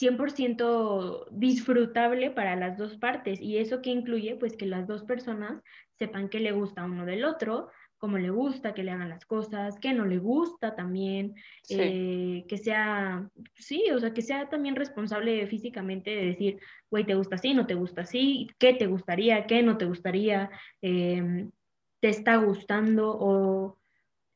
100% 0.00 1.28
disfrutable 1.30 2.30
para 2.30 2.56
las 2.56 2.78
dos 2.78 2.96
partes 2.96 3.40
y 3.40 3.58
eso 3.58 3.82
que 3.82 3.90
incluye 3.90 4.36
pues 4.36 4.56
que 4.56 4.66
las 4.66 4.86
dos 4.86 5.02
personas 5.02 5.60
sepan 5.98 6.28
que 6.28 6.38
le 6.38 6.52
gusta 6.52 6.84
uno 6.84 7.04
del 7.04 7.24
otro, 7.24 7.70
cómo 7.98 8.16
le 8.16 8.30
gusta 8.30 8.74
que 8.74 8.84
le 8.84 8.92
hagan 8.92 9.08
las 9.08 9.24
cosas, 9.26 9.78
que 9.80 9.92
no 9.92 10.06
le 10.06 10.18
gusta 10.18 10.76
también, 10.76 11.34
eh, 11.68 12.44
que 12.48 12.58
sea, 12.58 13.28
sí, 13.56 13.82
o 13.92 13.98
sea, 13.98 14.14
que 14.14 14.22
sea 14.22 14.48
también 14.48 14.76
responsable 14.76 15.44
físicamente 15.48 16.10
de 16.10 16.26
decir, 16.26 16.60
güey, 16.90 17.04
¿te 17.04 17.16
gusta 17.16 17.34
así? 17.34 17.54
¿No 17.54 17.66
te 17.66 17.74
gusta 17.74 18.02
así? 18.02 18.46
¿Qué 18.58 18.74
te 18.74 18.86
gustaría? 18.86 19.46
¿Qué 19.46 19.64
no 19.64 19.76
te 19.78 19.86
gustaría? 19.86 20.48
Eh, 20.80 21.48
te 22.00 22.08
está 22.08 22.36
gustando 22.36 23.16
o 23.18 23.78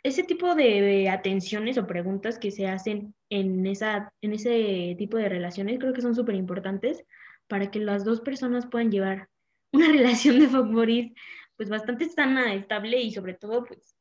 ese 0.03 0.25
tipo 0.25 0.55
de 0.55 1.09
atenciones 1.09 1.79
o 1.79 1.87
preguntas 1.87 2.39
que 2.39 2.51
se 2.51 2.67
hacen 2.67 3.15
en, 3.31 3.67
esa, 3.67 4.13
en 4.21 4.33
ese 4.33 4.97
tipo 4.99 5.17
de 5.17 5.29
relaciones 5.29 5.79
creo 5.79 5.93
que 5.93 6.03
son 6.03 6.15
súper 6.15 6.35
importantes 6.35 7.05
para 7.47 7.71
que 7.71 7.79
las 7.79 8.05
dos 8.05 8.21
personas 8.21 8.67
puedan 8.67 8.91
llevar 8.91 9.29
una 9.73 9.89
relación 9.89 10.41
de 10.41 10.49
favoritos 10.49 11.17
pues 11.57 11.69
bastante 11.69 12.09
sana, 12.09 12.55
estable 12.55 13.01
y 13.01 13.13
sobre 13.13 13.35
todo 13.35 13.65
pues 13.65 13.95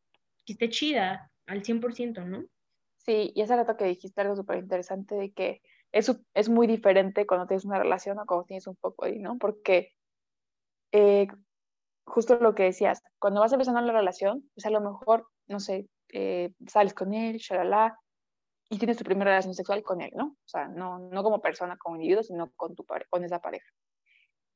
que 0.46 0.54
esté 0.54 0.70
chida 0.70 1.30
al 1.46 1.62
100%, 1.62 2.26
¿no? 2.26 2.46
Sí, 2.98 3.32
y 3.36 3.42
hace 3.42 3.56
rato 3.56 3.78
que 3.78 3.86
dijiste 3.86 4.22
algo 4.22 4.36
súper 4.36 4.58
interesante 4.58 5.16
de 5.16 5.32
que 5.32 5.62
es, 5.92 6.12
es 6.34 6.50
muy 6.50 6.66
diferente 6.66 7.28
cuando 7.28 7.48
tienes 7.48 7.66
una 7.66 7.80
relación 7.80 8.18
o 8.20 8.26
cuando 8.26 8.46
tienes 8.46 8.68
un 8.68 8.76
poco 8.76 9.08
¿no? 9.08 9.38
Porque 9.38 9.94
eh, 10.92 11.28
justo 12.12 12.38
lo 12.40 12.54
que 12.54 12.64
decías, 12.64 13.02
cuando 13.20 13.40
vas 13.40 13.54
empezando 13.54 13.82
la 13.82 13.94
relación, 13.94 14.44
pues 14.54 14.66
a 14.66 14.70
lo 14.70 14.82
mejor, 14.82 15.28
no 15.48 15.60
sé, 15.60 15.88
eh, 16.14 16.54
sales 16.68 16.94
con 16.94 17.14
él, 17.14 17.38
shalala, 17.38 17.98
y 18.70 18.78
tienes 18.78 18.98
tu 18.98 19.04
primera 19.04 19.32
relación 19.32 19.54
sexual 19.54 19.84
con 19.84 20.02
él, 20.02 20.12
¿no? 20.16 20.26
O 20.26 20.48
sea, 20.48 20.68
no, 20.68 21.00
no 21.00 21.24
como 21.24 21.42
persona, 21.42 21.78
como 21.78 21.96
individuo, 21.96 22.24
sino 22.24 22.52
con, 22.56 22.76
tu 22.76 22.86
con 23.10 23.24
esa 23.24 23.40
pareja. 23.40 23.68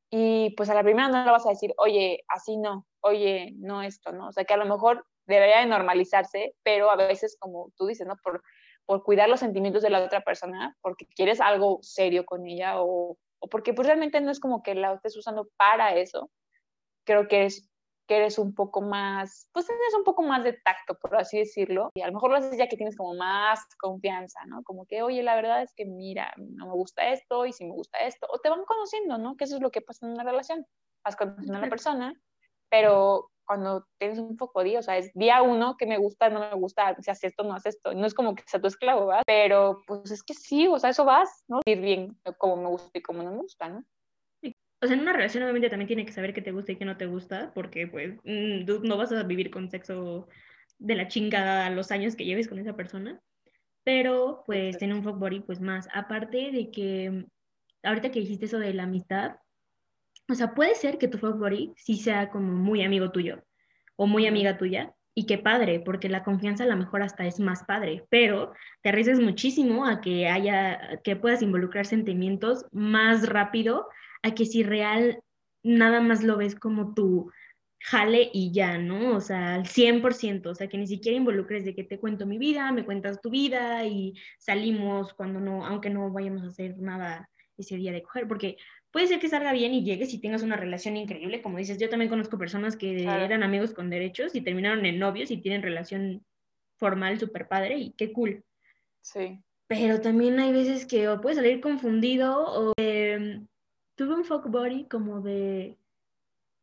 Y 0.10 0.54
pues 0.56 0.70
a 0.70 0.74
la 0.74 0.84
primera 0.84 1.10
no 1.10 1.26
le 1.26 1.32
vas 1.32 1.46
a 1.46 1.50
decir, 1.50 1.74
oye, 1.78 2.24
así 2.28 2.58
no, 2.58 2.86
oye, 3.02 3.54
no 3.58 3.82
esto, 3.82 4.12
¿no? 4.12 4.28
O 4.28 4.32
sea, 4.32 4.46
que 4.46 4.54
a 4.54 4.58
lo 4.58 4.66
mejor 4.66 5.06
debería 5.26 5.60
de 5.60 5.66
normalizarse, 5.66 6.56
pero 6.64 6.92
a 6.92 6.96
veces, 6.96 7.38
como 7.40 7.72
tú 7.76 7.88
dices, 7.88 8.08
¿no? 8.08 8.16
Por, 8.24 8.42
por 8.86 9.04
cuidar 9.04 9.28
los 9.28 9.40
sentimientos 9.40 9.82
de 9.82 9.90
la 9.90 10.04
otra 10.04 10.22
persona, 10.22 10.78
porque 10.82 11.08
quieres 11.08 11.42
algo 11.42 11.80
serio 11.82 12.26
con 12.26 12.46
ella 12.46 12.82
o, 12.82 13.18
o 13.40 13.48
porque 13.50 13.74
pues 13.74 13.88
realmente 13.88 14.22
no 14.22 14.32
es 14.32 14.40
como 14.40 14.62
que 14.62 14.76
la 14.76 14.94
estés 14.94 15.18
usando 15.18 15.50
para 15.58 15.96
eso, 15.96 16.30
creo 17.06 17.28
que 17.28 17.38
eres, 17.38 17.70
que 18.08 18.18
eres 18.18 18.38
un 18.38 18.54
poco 18.54 18.82
más, 18.82 19.50
pues 19.52 19.66
tienes 19.66 19.94
un 19.96 20.04
poco 20.04 20.22
más 20.22 20.44
de 20.44 20.54
tacto, 20.54 20.98
por 21.00 21.16
así 21.16 21.40
decirlo, 21.40 21.92
y 21.96 22.02
a 22.02 22.08
lo 22.08 22.14
mejor 22.14 22.32
lo 22.32 22.38
haces 22.38 22.58
ya 22.58 22.68
que 22.68 22.78
tienes 22.78 22.96
como 22.96 23.16
más 23.16 23.66
confianza, 23.80 24.40
¿no? 24.46 24.64
Como 24.64 24.86
que, 24.86 25.02
oye, 25.02 25.24
la 25.24 25.36
verdad 25.36 25.62
es 25.62 25.74
que 25.76 25.86
mira, 25.86 26.34
no 26.38 26.68
me 26.68 26.74
gusta 26.74 27.10
esto 27.10 27.46
y 27.46 27.54
si 27.54 27.66
me 27.66 27.72
gusta 27.72 28.00
esto, 28.00 28.28
o 28.30 28.40
te 28.40 28.50
van 28.50 28.64
conociendo, 28.66 29.18
¿no? 29.18 29.36
Que 29.36 29.46
eso 29.46 29.56
es 29.56 29.62
lo 29.62 29.72
que 29.72 29.82
pasa 29.82 30.06
en 30.06 30.14
una 30.14 30.24
relación, 30.24 30.66
vas 31.04 31.16
conociendo 31.16 31.58
a 31.58 31.62
la 31.62 31.70
persona, 31.70 32.14
pero 32.70 33.32
cuando 33.46 33.86
tienes 34.00 34.20
un 34.20 34.38
foco 34.38 34.62
o 34.62 34.82
sea, 34.82 34.98
es 34.98 35.14
día 35.14 35.42
uno 35.42 35.78
que 35.78 35.86
me 35.86 35.98
gusta, 35.98 36.30
no 36.30 36.40
me 36.40 36.56
gusta, 36.56 36.96
si 37.00 37.12
haces 37.12 37.26
esto, 37.26 37.44
no 37.44 37.54
haces 37.54 37.76
esto. 37.76 37.94
No 37.94 38.06
es 38.06 38.14
como 38.14 38.36
que 38.36 38.44
sea 38.48 38.60
tu 38.60 38.68
esclavo, 38.68 39.08
¿verdad? 39.08 39.24
Pero 39.26 39.82
pues 39.86 40.12
es 40.12 40.24
que 40.24 40.34
sí, 40.34 40.68
o 40.68 40.80
sea, 40.80 40.90
eso 40.90 41.06
vas, 41.06 41.44
¿no? 41.48 41.60
Ir 41.66 41.80
bien 41.80 42.20
como 42.38 42.58
me 42.58 42.70
gusta 42.70 42.98
y 42.98 43.02
como 43.02 43.24
no 43.24 43.32
me 43.32 43.38
gusta, 43.38 43.70
¿no? 43.70 43.84
O 44.86 44.88
sea, 44.88 44.96
en 44.96 45.02
una 45.02 45.14
relación 45.14 45.42
obviamente 45.42 45.70
también 45.70 45.88
tiene 45.88 46.06
que 46.06 46.12
saber 46.12 46.32
qué 46.32 46.44
te 46.44 46.52
gusta 46.52 46.72
y 46.72 46.76
qué 46.76 46.86
no 46.86 46.96
te 46.96 47.08
gusta, 47.08 47.52
porque 47.56 47.88
pues 47.88 48.14
mm, 48.24 48.66
no 48.84 48.98
vas 48.98 49.12
a 49.12 49.24
vivir 49.24 49.50
con 49.50 49.72
sexo 49.72 50.28
de 50.78 50.96
la 50.96 51.08
chingada 51.08 51.72
los 51.72 51.90
años 51.90 52.16
que 52.16 52.24
lleves 52.26 52.48
con 52.48 52.60
esa 52.60 52.76
persona. 52.76 53.20
Pero 53.84 54.44
pues 54.46 54.78
tiene 54.78 54.94
un 54.94 55.04
fuck 55.04 55.18
body 55.18 55.40
pues 55.40 55.60
más. 55.60 55.88
Aparte 55.92 56.52
de 56.52 56.70
que 56.70 57.26
ahorita 57.82 58.12
que 58.12 58.20
dijiste 58.20 58.46
eso 58.46 58.60
de 58.60 58.76
la 58.76 58.84
amistad, 58.84 59.38
o 60.30 60.36
sea, 60.36 60.54
puede 60.54 60.76
ser 60.76 61.00
que 61.00 61.08
tu 61.08 61.18
fuck 61.18 61.40
body 61.40 61.74
sí 61.78 61.98
sea 61.98 62.30
como 62.30 62.54
muy 62.54 62.84
amigo 62.84 63.12
tuyo 63.12 63.44
o 63.96 64.06
muy 64.06 64.28
amiga 64.28 64.58
tuya, 64.58 64.94
y 65.18 65.26
qué 65.26 65.38
padre, 65.38 65.80
porque 65.80 66.10
la 66.10 66.26
confianza 66.26 66.66
a 66.66 66.68
lo 66.68 66.76
mejor 66.76 67.02
hasta 67.02 67.26
es 67.26 67.40
más 67.40 67.64
padre, 67.64 68.06
pero 68.10 68.52
te 68.82 68.90
arriesgas 68.90 69.22
muchísimo 69.22 69.88
a 69.88 70.02
que 70.02 70.28
haya, 70.28 71.00
que 71.06 71.16
puedas 71.16 71.42
involucrar 71.42 71.86
sentimientos 71.86 72.66
más 72.74 73.26
rápido 73.26 73.88
a 74.24 74.34
que 74.34 74.46
si 74.46 74.64
real 74.64 75.22
nada 75.64 76.02
más 76.02 76.24
lo 76.24 76.38
ves 76.38 76.56
como 76.56 76.94
tu 76.94 77.32
jale 77.80 78.30
y 78.34 78.52
ya, 78.52 78.78
¿no? 78.78 79.16
O 79.16 79.22
sea, 79.22 79.56
al 79.56 79.68
100%, 79.68 80.50
o 80.50 80.56
sea, 80.56 80.68
que 80.68 80.78
ni 80.78 80.88
siquiera 80.88 81.18
involucres 81.18 81.66
de 81.66 81.76
que 81.76 81.84
te 81.84 82.00
cuento 82.00 82.26
mi 82.26 82.38
vida, 82.38 82.72
me 82.72 82.86
cuentas 82.86 83.22
tu 83.22 83.30
vida 83.30 83.86
y 83.86 84.16
salimos 84.40 85.14
cuando 85.14 85.40
no, 85.40 85.66
aunque 85.66 85.90
no 85.92 86.12
vayamos 86.12 86.44
a 86.44 86.48
hacer 86.48 86.80
nada 86.80 87.30
ese 87.58 87.78
día 87.78 87.92
de 87.92 88.02
coger, 88.02 88.28
porque 88.28 88.58
puede 88.92 89.08
ser 89.08 89.20
que 89.20 89.30
salga 89.30 89.54
bien 89.54 89.74
y 89.74 89.84
llegues 89.84 90.14
y 90.14 90.20
tengas 90.20 90.42
una 90.42 90.56
relación 90.56 90.98
increíble, 90.98 91.42
como 91.42 91.58
dices, 91.58 91.78
yo 91.78 91.90
también 91.90 92.10
conozco 92.10 92.38
personas 92.38 92.76
que 92.76 93.04
eran 93.04 93.44
amigos 93.44 93.74
con 93.74 93.90
derechos 93.90 94.36
y 94.36 94.42
terminaron 94.42 94.86
en 94.86 95.00
novios 95.00 95.32
y 95.32 95.38
tienen 95.38 95.62
relación 95.62 96.26
formal 96.78 97.20
súper 97.20 97.48
padre 97.48 97.78
y 97.78 97.92
qué 97.92 98.12
cool. 98.12 98.44
Sí. 99.02 99.40
Pero 99.68 100.02
también 100.02 100.40
hay 100.40 100.52
veces 100.52 100.86
que 100.86 101.08
o 101.08 101.22
puedes 101.22 101.38
salir 101.38 101.62
confundido 101.62 102.46
o 102.48 102.74
em, 102.78 103.48
tuve 103.96 104.16
un 104.16 104.26
fuck 104.26 104.48
body 104.48 104.86
como 104.86 105.22
de 105.22 105.78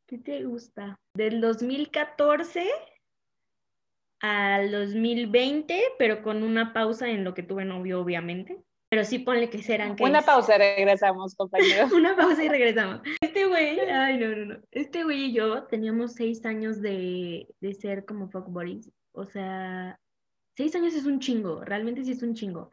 ¿qué 0.06 0.18
te 0.18 0.44
gusta? 0.44 0.96
Del 1.14 1.40
2014 1.40 2.70
al 4.20 4.70
2020, 4.70 5.82
pero 5.98 6.22
con 6.22 6.42
una 6.42 6.72
pausa 6.72 7.08
en 7.08 7.24
lo 7.24 7.34
que 7.34 7.42
tuve 7.42 7.64
novio, 7.64 8.00
obviamente. 8.00 8.58
Pero 8.90 9.04
sí 9.04 9.18
ponle 9.18 9.48
que 9.48 9.62
serán 9.62 9.96
que. 9.96 10.04
Una 10.04 10.20
pausa, 10.20 10.58
regresamos, 10.58 11.34
compañero. 11.34 11.88
Una 11.96 12.14
pausa 12.14 12.44
y 12.44 12.48
regresamos. 12.48 13.00
Este 13.22 13.46
güey, 13.46 13.80
ay, 13.90 14.18
no, 14.18 14.28
no, 14.28 14.44
no. 14.44 14.60
Este 14.70 15.02
güey 15.02 15.24
y 15.24 15.32
yo 15.32 15.64
teníamos 15.64 16.12
seis 16.12 16.44
años 16.44 16.82
de, 16.82 17.48
de 17.60 17.74
ser 17.74 18.04
como 18.04 18.28
fuck 18.28 18.48
buddies. 18.48 18.90
O 19.12 19.24
sea, 19.24 19.98
seis 20.56 20.74
años 20.74 20.94
es 20.94 21.06
un 21.06 21.20
chingo, 21.20 21.64
realmente 21.64 22.04
sí 22.04 22.12
es 22.12 22.22
un 22.22 22.34
chingo. 22.34 22.70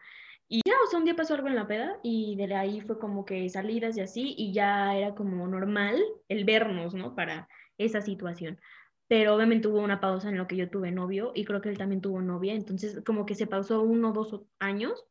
Y 0.50 0.62
ya, 0.66 0.74
o 0.84 0.90
sea, 0.90 1.00
un 1.00 1.06
día 1.06 1.16
pasó 1.16 1.36
algo 1.36 1.48
en 1.48 1.56
la 1.56 1.68
peda 1.68 2.00
y 2.04 2.36
de 2.36 2.54
ahí 2.56 2.82
fue 2.82 3.00
como 3.00 3.24
que 3.24 3.48
salidas 3.50 3.96
y 3.98 4.02
así, 4.02 4.34
y 4.38 4.52
ya 4.52 4.98
era 4.98 5.16
como 5.16 5.48
normal 5.48 6.02
el 6.28 6.44
vernos, 6.44 6.96
¿no? 6.96 7.16
Para 7.16 7.48
esa 7.78 8.02
situación. 8.02 8.60
Pero 9.08 9.36
obviamente 9.36 9.68
hubo 9.68 9.80
una 9.80 10.02
pausa 10.02 10.30
en 10.30 10.38
lo 10.38 10.48
que 10.48 10.58
yo 10.58 10.70
tuve 10.70 10.92
novio 10.92 11.32
y 11.36 11.46
creo 11.46 11.62
que 11.62 11.70
él 11.70 11.78
también 11.78 12.02
tuvo 12.02 12.22
novia, 12.22 12.54
entonces 12.54 13.02
como 13.06 13.26
que 13.26 13.36
se 13.36 13.48
pausó 13.48 13.82
uno 13.84 14.10
o 14.10 14.14
dos 14.14 14.42
años 14.60 15.06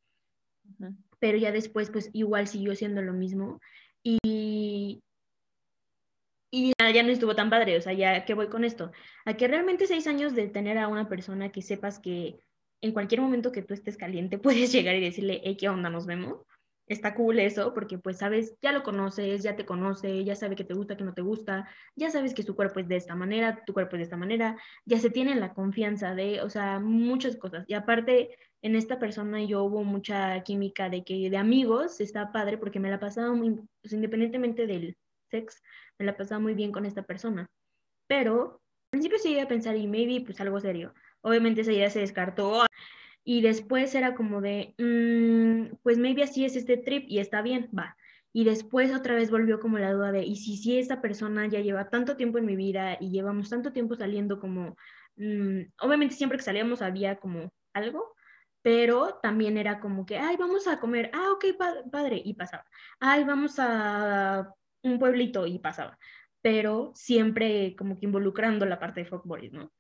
pero 1.19 1.39
ya 1.39 1.53
después 1.53 1.91
pues 1.91 2.11
igual 2.13 2.47
siguió 2.47 2.75
siendo 2.75 3.03
lo 3.03 3.13
mismo 3.13 3.61
y, 4.03 5.03
y 6.51 6.73
ya 6.79 7.03
no 7.03 7.11
estuvo 7.11 7.35
tan 7.35 7.51
padre, 7.51 7.77
o 7.77 7.81
sea, 7.81 7.93
ya 7.93 8.25
que 8.25 8.35
voy 8.35 8.49
con 8.49 8.65
esto, 8.65 8.93
a 9.25 9.35
que 9.35 9.49
realmente 9.49 9.87
seis 9.87 10.07
años 10.07 10.35
de 10.35 10.49
tener 10.49 10.79
a 10.79 10.89
una 10.89 11.09
persona 11.09 11.51
que 11.51 11.63
sepas 11.63 11.99
que 11.99 12.39
en 12.81 12.93
cualquier 12.93 13.21
momento 13.21 13.53
que 13.53 13.63
tú 13.63 13.75
estés 13.75 13.97
caliente 13.97 14.39
puedes 14.39 14.73
llegar 14.73 14.95
y 14.97 15.01
decirle, 15.01 15.41
hey, 15.45 15.57
¿qué 15.59 15.69
onda? 15.69 15.91
Nos 15.91 16.07
vemos 16.07 16.47
está 16.89 17.15
cool 17.15 17.39
eso, 17.39 17.75
porque 17.75 17.99
pues 17.99 18.19
sabes, 18.19 18.57
ya 18.63 18.73
lo 18.73 18.83
conoces, 18.83 19.43
ya 19.43 19.57
te 19.57 19.67
conoce, 19.67 20.25
ya 20.25 20.35
sabe 20.35 20.57
que 20.57 20.65
te 20.65 20.75
gusta, 20.75 20.97
que 20.97 21.05
no 21.05 21.15
te 21.15 21.23
gusta, 21.23 21.69
ya 21.97 22.11
sabes 22.11 22.35
que 22.35 22.43
su 22.43 22.57
cuerpo 22.57 22.81
es 22.81 22.89
de 22.89 22.97
esta 22.97 23.15
manera, 23.15 23.63
tu 23.65 23.73
cuerpo 23.73 23.97
es 23.97 24.01
de 24.01 24.05
esta 24.05 24.17
manera, 24.17 24.57
ya 24.85 24.99
se 24.99 25.11
tiene 25.11 25.35
la 25.37 25.55
confianza 25.55 26.15
de, 26.15 26.41
o 26.43 26.51
sea, 26.51 26.81
muchas 26.81 27.37
cosas. 27.37 27.65
Y 27.69 27.75
aparte, 27.75 28.37
en 28.63 28.75
esta 28.75 28.99
persona 28.99 29.43
yo 29.45 29.65
hubo 29.65 29.85
mucha 29.85 30.43
química 30.43 30.89
de 30.89 31.05
que 31.05 31.31
de 31.31 31.37
amigos 31.37 32.01
está 32.01 32.33
padre 32.33 32.59
porque 32.59 32.81
me 32.81 32.91
la 32.91 32.99
pasaba 32.99 33.33
muy, 33.35 33.61
pues, 33.83 33.93
independientemente 33.93 34.67
del 34.67 34.97
sex, 35.31 35.63
me 35.99 36.07
la 36.07 36.17
pasaba 36.17 36.41
muy 36.41 36.55
bien 36.55 36.73
con 36.73 36.87
esta 36.87 37.03
persona. 37.03 37.49
Pero 38.07 38.61
al 38.91 38.91
principio 38.91 39.19
sí 39.19 39.33
iba 39.33 39.43
a 39.43 39.49
pensar, 39.49 39.77
y 39.77 39.87
maybe 39.87 40.25
pues 40.25 40.41
algo 40.41 40.59
serio. 40.61 40.95
Obviamente 41.23 41.63
esa 41.63 41.73
idea 41.73 41.91
se 41.91 42.01
descartó 42.01 42.65
y 43.25 43.43
después 43.43 43.95
era 43.95 44.15
como 44.15 44.41
de, 44.41 44.75
mm, 44.79 45.77
pues 45.83 45.99
maybe 45.99 46.23
así 46.23 46.45
es 46.45 46.57
este 46.57 46.77
trip 46.79 47.05
y 47.09 47.19
está 47.19 47.43
bien, 47.43 47.71
va. 47.77 47.97
Y 48.33 48.45
después 48.45 48.95
otra 48.95 49.15
vez 49.17 49.31
volvió 49.31 49.61
como 49.61 49.79
la 49.79 49.93
duda 49.93 50.13
de, 50.13 50.23
¿y 50.25 50.37
si, 50.37 50.57
si 50.57 50.79
esta 50.79 51.01
persona 51.03 51.47
ya 51.47 51.61
lleva 51.61 51.91
tanto 51.91 52.17
tiempo 52.17 52.39
en 52.39 52.47
mi 52.47 52.57
vida 52.57 52.97
y 53.01 53.11
llevamos 53.11 53.51
tanto 53.51 53.73
tiempo 53.73 53.97
saliendo 53.97 54.41
como, 54.41 54.77
mm, 55.17 55.61
obviamente 55.83 56.15
siempre 56.15 56.39
que 56.39 56.45
salíamos 56.45 56.83
había 56.83 57.17
como 57.17 57.51
algo, 57.75 58.15
pero 58.63 59.19
también 59.23 59.57
era 59.59 59.81
como 59.81 60.07
que, 60.07 60.19
ay, 60.19 60.37
vamos 60.37 60.67
a 60.67 60.81
comer, 60.81 61.11
ah, 61.15 61.33
ok, 61.33 61.45
padre, 61.91 62.21
y 62.25 62.35
pasaba. 62.35 62.65
Ay, 63.01 63.25
vamos 63.25 63.57
a 63.59 64.55
un 64.83 64.99
pueblito 64.99 65.47
y 65.47 65.59
pasaba. 65.59 65.99
Pero 66.43 66.93
siempre 66.95 67.75
como 67.77 67.99
que 67.99 68.07
involucrando 68.07 68.67
la 68.67 68.79
parte 68.79 69.01
de 69.01 69.07
folk 69.07 69.25
¿no? 69.53 69.73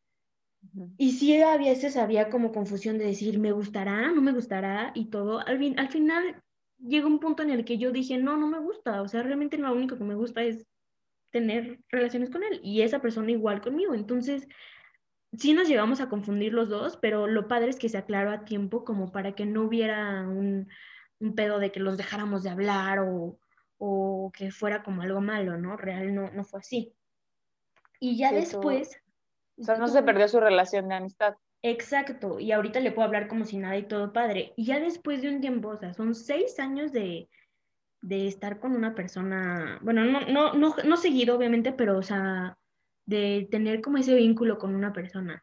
Y 0.96 1.12
sí, 1.12 1.40
a 1.40 1.56
veces 1.56 1.96
había 1.96 2.30
como 2.30 2.52
confusión 2.52 2.98
de 2.98 3.06
decir, 3.06 3.38
¿me 3.38 3.52
gustará? 3.52 4.10
¿No 4.10 4.20
me 4.20 4.32
gustará? 4.32 4.92
Y 4.94 5.06
todo. 5.06 5.40
Al, 5.46 5.74
al 5.76 5.88
final 5.88 6.42
llegó 6.78 7.08
un 7.08 7.20
punto 7.20 7.42
en 7.42 7.50
el 7.50 7.64
que 7.64 7.78
yo 7.78 7.90
dije, 7.90 8.18
no, 8.18 8.36
no 8.36 8.48
me 8.48 8.58
gusta. 8.58 9.02
O 9.02 9.08
sea, 9.08 9.22
realmente 9.22 9.58
lo 9.58 9.72
único 9.72 9.96
que 9.96 10.04
me 10.04 10.14
gusta 10.14 10.42
es 10.42 10.66
tener 11.30 11.80
relaciones 11.88 12.30
con 12.30 12.42
él 12.42 12.60
y 12.62 12.82
esa 12.82 13.00
persona 13.00 13.30
igual 13.30 13.60
conmigo. 13.60 13.94
Entonces, 13.94 14.48
sí 15.36 15.52
nos 15.52 15.68
llegamos 15.68 16.00
a 16.00 16.08
confundir 16.08 16.52
los 16.52 16.68
dos, 16.68 16.96
pero 16.96 17.26
lo 17.26 17.48
padre 17.48 17.70
es 17.70 17.78
que 17.78 17.88
se 17.88 17.98
aclaró 17.98 18.30
a 18.30 18.44
tiempo 18.44 18.84
como 18.84 19.12
para 19.12 19.34
que 19.34 19.46
no 19.46 19.62
hubiera 19.62 20.26
un, 20.28 20.68
un 21.20 21.34
pedo 21.34 21.58
de 21.58 21.70
que 21.70 21.80
los 21.80 21.96
dejáramos 21.96 22.42
de 22.42 22.50
hablar 22.50 23.00
o, 23.00 23.38
o, 23.78 24.30
que 24.32 24.50
fuera 24.50 24.82
como 24.82 25.02
algo 25.02 25.20
malo, 25.20 25.58
¿no? 25.58 25.76
Real 25.76 26.14
no, 26.14 26.30
no 26.30 26.44
fue 26.44 26.60
así. 26.60 26.94
Y 28.00 28.16
ya 28.16 28.32
después... 28.32 29.00
O 29.58 29.64
sea, 29.64 29.76
no 29.76 29.88
se 29.88 30.02
perdió 30.02 30.28
su 30.28 30.40
relación 30.40 30.88
de 30.88 30.94
amistad. 30.94 31.34
Exacto, 31.62 32.38
y 32.38 32.52
ahorita 32.52 32.78
le 32.78 32.92
puedo 32.92 33.06
hablar 33.06 33.26
como 33.26 33.44
si 33.44 33.58
nada 33.58 33.76
y 33.76 33.88
todo 33.88 34.12
padre. 34.12 34.52
Y 34.56 34.64
ya 34.64 34.78
después 34.78 35.22
de 35.22 35.28
un 35.28 35.40
tiempo, 35.40 35.70
o 35.70 35.76
sea, 35.76 35.92
son 35.92 36.14
seis 36.14 36.58
años 36.60 36.92
de, 36.92 37.28
de 38.00 38.28
estar 38.28 38.60
con 38.60 38.76
una 38.76 38.94
persona, 38.94 39.78
bueno, 39.82 40.04
no, 40.04 40.20
no, 40.20 40.54
no, 40.54 40.76
no 40.84 40.96
seguido, 40.96 41.36
obviamente, 41.36 41.72
pero, 41.72 41.98
o 41.98 42.02
sea, 42.02 42.56
de 43.06 43.48
tener 43.50 43.80
como 43.80 43.98
ese 43.98 44.14
vínculo 44.14 44.58
con 44.58 44.74
una 44.74 44.92
persona. 44.92 45.42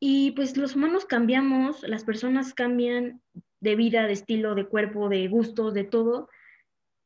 Y 0.00 0.30
pues 0.32 0.56
los 0.56 0.76
humanos 0.76 1.04
cambiamos, 1.04 1.82
las 1.82 2.04
personas 2.04 2.54
cambian 2.54 3.20
de 3.60 3.76
vida, 3.76 4.06
de 4.06 4.12
estilo, 4.12 4.54
de 4.54 4.66
cuerpo, 4.66 5.08
de 5.08 5.28
gustos, 5.28 5.74
de 5.74 5.84
todo. 5.84 6.28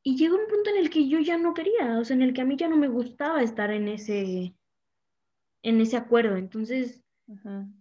Y 0.03 0.17
llegó 0.17 0.37
un 0.37 0.47
punto 0.49 0.71
en 0.71 0.77
el 0.77 0.91
que 0.91 1.09
yo 1.09 1.19
ya 1.19 1.37
no 1.39 1.55
quería, 1.55 1.99
o 1.99 2.05
sea, 2.05 2.15
en 2.15 2.23
el 2.23 2.33
que 2.33 2.43
a 2.43 2.45
mí 2.45 2.57
ya 2.57 2.69
no 2.69 2.77
me 2.77 2.89
gustaba 2.89 3.43
estar 3.43 3.71
en 3.71 3.89
ese, 3.89 4.55
en 5.63 5.81
ese 5.81 5.97
acuerdo. 5.97 6.37
Entonces, 6.37 7.05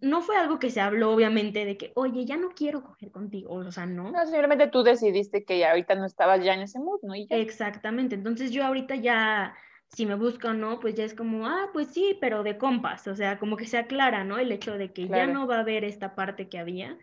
no 0.01 0.21
fue 0.21 0.37
algo 0.37 0.59
que 0.59 0.69
se 0.69 0.79
habló, 0.79 1.11
obviamente, 1.11 1.65
de 1.65 1.75
que, 1.75 1.91
oye, 1.95 2.23
ya 2.25 2.37
no 2.37 2.49
quiero 2.49 2.83
coger 2.83 3.09
contigo, 3.09 3.55
o 3.55 3.71
sea, 3.71 3.87
no. 3.87 4.11
No, 4.11 4.25
simplemente 4.25 4.67
tú 4.67 4.83
decidiste 4.83 5.43
que 5.43 5.57
ya 5.57 5.71
ahorita 5.71 5.95
no 5.95 6.05
estabas 6.05 6.43
ya 6.43 6.53
en 6.53 6.61
ese 6.61 6.77
mood, 6.77 6.99
¿no? 7.01 7.15
Exactamente, 7.15 8.13
entonces 8.13 8.51
yo 8.51 8.63
ahorita 8.63 8.95
ya, 8.95 9.55
si 9.87 10.05
me 10.05 10.13
busca 10.13 10.51
o 10.51 10.53
no, 10.53 10.79
pues 10.79 10.93
ya 10.93 11.03
es 11.03 11.15
como, 11.15 11.47
ah, 11.47 11.69
pues 11.73 11.87
sí, 11.87 12.15
pero 12.21 12.43
de 12.43 12.59
compas, 12.59 13.07
o 13.07 13.15
sea, 13.15 13.39
como 13.39 13.57
que 13.57 13.65
se 13.65 13.79
aclara, 13.79 14.23
¿no? 14.23 14.37
El 14.37 14.51
hecho 14.51 14.77
de 14.77 14.93
que 14.93 15.07
ya 15.07 15.25
no 15.25 15.47
va 15.47 15.57
a 15.57 15.61
haber 15.61 15.83
esta 15.83 16.13
parte 16.13 16.47
que 16.47 16.59
había, 16.59 16.99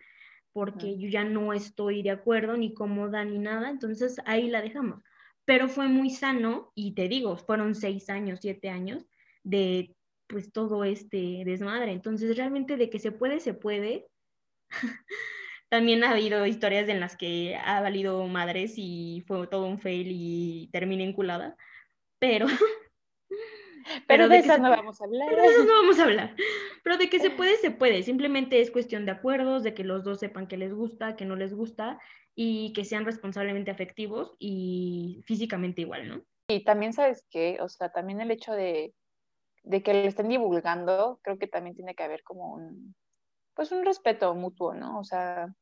porque 0.53 0.97
yo 0.97 1.09
ya 1.09 1.25
no 1.25 1.51
estoy 1.51 2.01
de 2.01 2.11
acuerdo, 2.11 2.55
ni 2.55 2.73
cómoda, 2.73 3.25
ni 3.25 3.39
nada, 3.39 3.69
entonces 3.69 4.21
ahí 4.25 4.49
la 4.49 4.61
dejamos. 4.61 5.03
Pero 5.43 5.67
fue 5.67 5.89
muy 5.89 6.11
sano, 6.11 6.71
y 6.75 6.93
te 6.93 7.09
digo, 7.09 7.35
fueron 7.35 7.75
seis 7.75 8.09
años, 8.09 8.39
siete 8.41 8.69
años, 8.69 9.05
de 9.43 9.96
pues 10.27 10.51
todo 10.51 10.83
este 10.83 11.43
desmadre. 11.45 11.91
Entonces, 11.91 12.35
realmente 12.37 12.77
de 12.77 12.89
que 12.89 12.99
se 12.99 13.11
puede, 13.11 13.39
se 13.39 13.53
puede. 13.53 14.07
También 15.69 16.03
ha 16.03 16.11
habido 16.11 16.45
historias 16.45 16.87
en 16.87 16.99
las 16.99 17.17
que 17.17 17.55
ha 17.55 17.81
valido 17.81 18.25
madres 18.27 18.73
y 18.77 19.23
fue 19.27 19.47
todo 19.47 19.65
un 19.65 19.79
fail 19.79 20.07
y 20.11 20.69
terminé 20.71 21.03
enculada, 21.03 21.55
pero... 22.19 22.47
Pero, 24.05 24.27
de, 24.27 24.39
eso 24.39 24.57
no 24.57 24.69
vamos 24.69 24.99
a 24.99 25.05
hablar. 25.05 25.29
Pero 25.29 25.41
de 25.41 25.47
eso 25.47 25.63
no 25.63 25.73
vamos 25.81 25.99
a 25.99 26.03
hablar. 26.03 26.35
Pero 26.83 26.97
de 26.97 27.09
que 27.09 27.19
se 27.19 27.29
puede, 27.29 27.55
se 27.55 27.71
puede. 27.71 28.03
Simplemente 28.03 28.59
es 28.59 28.69
cuestión 28.69 29.05
de 29.05 29.11
acuerdos, 29.11 29.63
de 29.63 29.73
que 29.73 29.85
los 29.85 30.03
dos 30.03 30.19
sepan 30.19 30.47
que 30.47 30.57
les 30.57 30.73
gusta, 30.73 31.15
que 31.15 31.23
no 31.23 31.37
les 31.37 31.53
gusta 31.53 31.97
y 32.35 32.73
que 32.73 32.83
sean 32.83 33.05
responsablemente 33.05 33.71
afectivos 33.71 34.35
y 34.39 35.23
físicamente 35.25 35.81
igual, 35.81 36.07
¿no? 36.07 36.21
Y 36.49 36.63
también 36.63 36.93
sabes 36.93 37.25
que, 37.29 37.57
o 37.61 37.69
sea, 37.69 37.89
también 37.89 38.21
el 38.21 38.31
hecho 38.31 38.53
de 38.53 38.93
de 39.67 39.83
que 39.83 39.93
le 39.93 40.07
estén 40.07 40.29
divulgando, 40.29 41.19
creo 41.23 41.37
que 41.37 41.47
también 41.47 41.75
tiene 41.75 41.93
que 41.93 42.03
haber 42.03 42.23
como 42.23 42.53
un, 42.53 42.95
pues 43.53 43.71
un 43.71 43.85
respeto 43.85 44.33
mutuo, 44.33 44.73
¿no? 44.73 44.99
O 44.99 45.03
sea, 45.03 45.53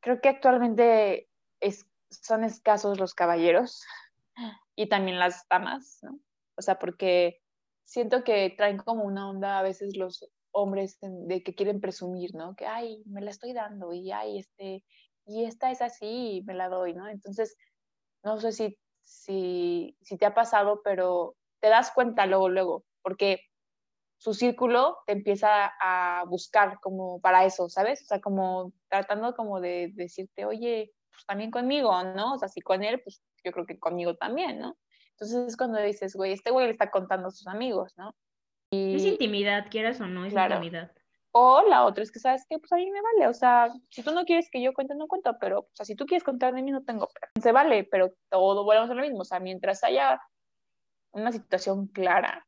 creo 0.00 0.20
que 0.20 0.30
actualmente 0.30 1.28
es, 1.60 1.86
son 2.08 2.44
escasos 2.44 2.98
los 2.98 3.14
caballeros 3.14 3.82
y 4.74 4.88
también 4.88 5.18
las 5.18 5.46
damas, 5.48 5.98
¿no? 6.02 6.18
O 6.56 6.62
sea, 6.62 6.78
porque 6.78 7.40
siento 7.84 8.24
que 8.24 8.54
traen 8.56 8.78
como 8.78 9.04
una 9.04 9.28
onda 9.28 9.58
a 9.58 9.62
veces 9.62 9.96
los 9.96 10.30
hombres 10.50 10.98
de 11.00 11.42
que 11.42 11.54
quieren 11.54 11.80
presumir, 11.80 12.34
¿no? 12.34 12.54
Que, 12.56 12.66
ay, 12.66 13.02
me 13.06 13.20
la 13.20 13.30
estoy 13.30 13.52
dando 13.52 13.92
y, 13.92 14.12
ay, 14.12 14.38
este, 14.38 14.82
y 15.26 15.44
esta 15.44 15.70
es 15.70 15.82
así 15.82 16.36
y 16.36 16.42
me 16.42 16.54
la 16.54 16.68
doy, 16.68 16.94
¿no? 16.94 17.06
Entonces, 17.08 17.56
no 18.22 18.38
sé 18.40 18.52
si, 18.52 18.78
si, 19.02 19.96
si 20.00 20.16
te 20.16 20.26
ha 20.26 20.34
pasado, 20.34 20.80
pero 20.82 21.36
te 21.62 21.68
das 21.68 21.92
cuenta 21.92 22.26
luego, 22.26 22.48
luego, 22.48 22.84
porque 23.02 23.40
su 24.18 24.34
círculo 24.34 24.98
te 25.06 25.12
empieza 25.12 25.72
a 25.80 26.24
buscar 26.26 26.80
como 26.80 27.20
para 27.20 27.44
eso, 27.44 27.68
¿sabes? 27.68 28.02
O 28.02 28.04
sea, 28.04 28.20
como 28.20 28.72
tratando 28.88 29.34
como 29.34 29.60
de 29.60 29.90
decirte, 29.94 30.44
oye, 30.44 30.92
pues 31.10 31.24
también 31.24 31.52
conmigo, 31.52 32.02
¿no? 32.02 32.34
O 32.34 32.38
sea, 32.38 32.48
si 32.48 32.60
con 32.60 32.82
él, 32.82 33.00
pues 33.02 33.22
yo 33.44 33.52
creo 33.52 33.64
que 33.64 33.78
conmigo 33.78 34.16
también, 34.16 34.58
¿no? 34.58 34.76
Entonces 35.12 35.46
es 35.48 35.56
cuando 35.56 35.80
dices, 35.80 36.16
güey, 36.16 36.32
este 36.32 36.50
güey 36.50 36.66
le 36.66 36.72
está 36.72 36.90
contando 36.90 37.28
a 37.28 37.30
sus 37.30 37.46
amigos, 37.46 37.92
¿no? 37.96 38.14
Y... 38.70 38.96
Es 38.96 39.04
intimidad, 39.04 39.66
quieras 39.70 40.00
o 40.00 40.06
no, 40.06 40.24
es 40.24 40.32
intimidad. 40.32 40.90
O 41.30 41.62
la 41.62 41.84
otra 41.84 42.02
es 42.02 42.10
que, 42.10 42.18
¿sabes 42.18 42.44
qué? 42.48 42.58
Pues 42.58 42.72
a 42.72 42.76
mí 42.76 42.90
me 42.90 43.00
vale, 43.00 43.28
o 43.28 43.34
sea, 43.34 43.72
si 43.88 44.02
tú 44.02 44.12
no 44.12 44.24
quieres 44.24 44.50
que 44.50 44.60
yo 44.60 44.74
cuente, 44.74 44.94
no 44.94 45.06
cuento, 45.06 45.36
pero, 45.40 45.60
o 45.60 45.70
sea, 45.74 45.86
si 45.86 45.94
tú 45.94 46.06
quieres 46.06 46.24
contar 46.24 46.54
de 46.54 46.62
mí, 46.62 46.70
no 46.70 46.84
tengo, 46.84 47.08
pero 47.14 47.42
se 47.42 47.52
vale, 47.52 47.88
pero 47.90 48.12
todo 48.30 48.64
volvemos 48.64 48.90
a 48.90 48.94
lo 48.94 49.02
mismo, 49.02 49.20
o 49.20 49.24
sea, 49.24 49.40
mientras 49.40 49.82
haya 49.84 50.20
una 51.12 51.32
situación 51.32 51.86
clara. 51.88 52.46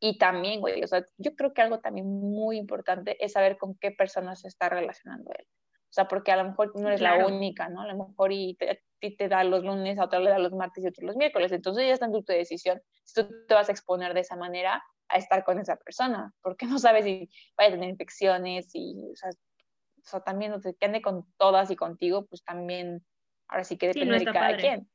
Y 0.00 0.18
también, 0.18 0.60
güey, 0.60 0.82
o 0.82 0.86
sea, 0.86 1.04
yo 1.16 1.34
creo 1.34 1.54
que 1.54 1.62
algo 1.62 1.80
también 1.80 2.06
muy 2.06 2.58
importante 2.58 3.16
es 3.24 3.32
saber 3.32 3.56
con 3.56 3.76
qué 3.78 3.90
personas 3.90 4.40
se 4.40 4.48
está 4.48 4.68
relacionando 4.68 5.30
él. 5.38 5.46
O 5.48 5.94
sea, 5.94 6.08
porque 6.08 6.32
a 6.32 6.36
lo 6.36 6.44
mejor 6.44 6.72
no 6.78 6.88
eres 6.88 7.00
la 7.00 7.24
única, 7.24 7.68
¿no? 7.68 7.82
A 7.82 7.86
lo 7.86 8.08
mejor 8.08 8.32
y 8.32 8.56
te, 8.56 8.82
te 9.12 9.28
da 9.28 9.44
los 9.44 9.62
lunes, 9.62 9.98
a 9.98 10.06
otro 10.06 10.18
le 10.18 10.30
da 10.30 10.38
los 10.38 10.52
martes 10.52 10.82
y 10.82 10.88
otro 10.88 11.06
los 11.06 11.16
miércoles. 11.16 11.52
Entonces 11.52 11.86
ya 11.86 11.92
está 11.92 12.06
en 12.06 12.12
tu 12.12 12.24
decisión 12.26 12.82
si 13.04 13.22
tú 13.22 13.30
te 13.46 13.54
vas 13.54 13.68
a 13.68 13.72
exponer 13.72 14.12
de 14.12 14.20
esa 14.20 14.34
manera 14.34 14.82
a 15.08 15.18
estar 15.18 15.44
con 15.44 15.60
esa 15.60 15.76
persona, 15.76 16.32
porque 16.42 16.66
no 16.66 16.78
sabes 16.78 17.04
si 17.04 17.30
vaya 17.56 17.68
a 17.68 17.72
tener 17.74 17.90
infecciones 17.90 18.70
y, 18.74 19.08
o 19.12 19.16
sea, 19.16 19.30
o 19.30 20.02
sea 20.02 20.20
también, 20.20 20.52
o 20.52 20.60
sea, 20.60 20.72
que 20.72 20.86
ande 20.86 21.00
con 21.00 21.24
todas 21.36 21.70
y 21.70 21.76
contigo, 21.76 22.26
pues 22.26 22.42
también, 22.42 23.04
ahora 23.46 23.64
sí 23.64 23.78
que 23.78 23.88
depende 23.88 24.18
de 24.18 24.24
cada 24.24 24.56
quien. 24.56 24.90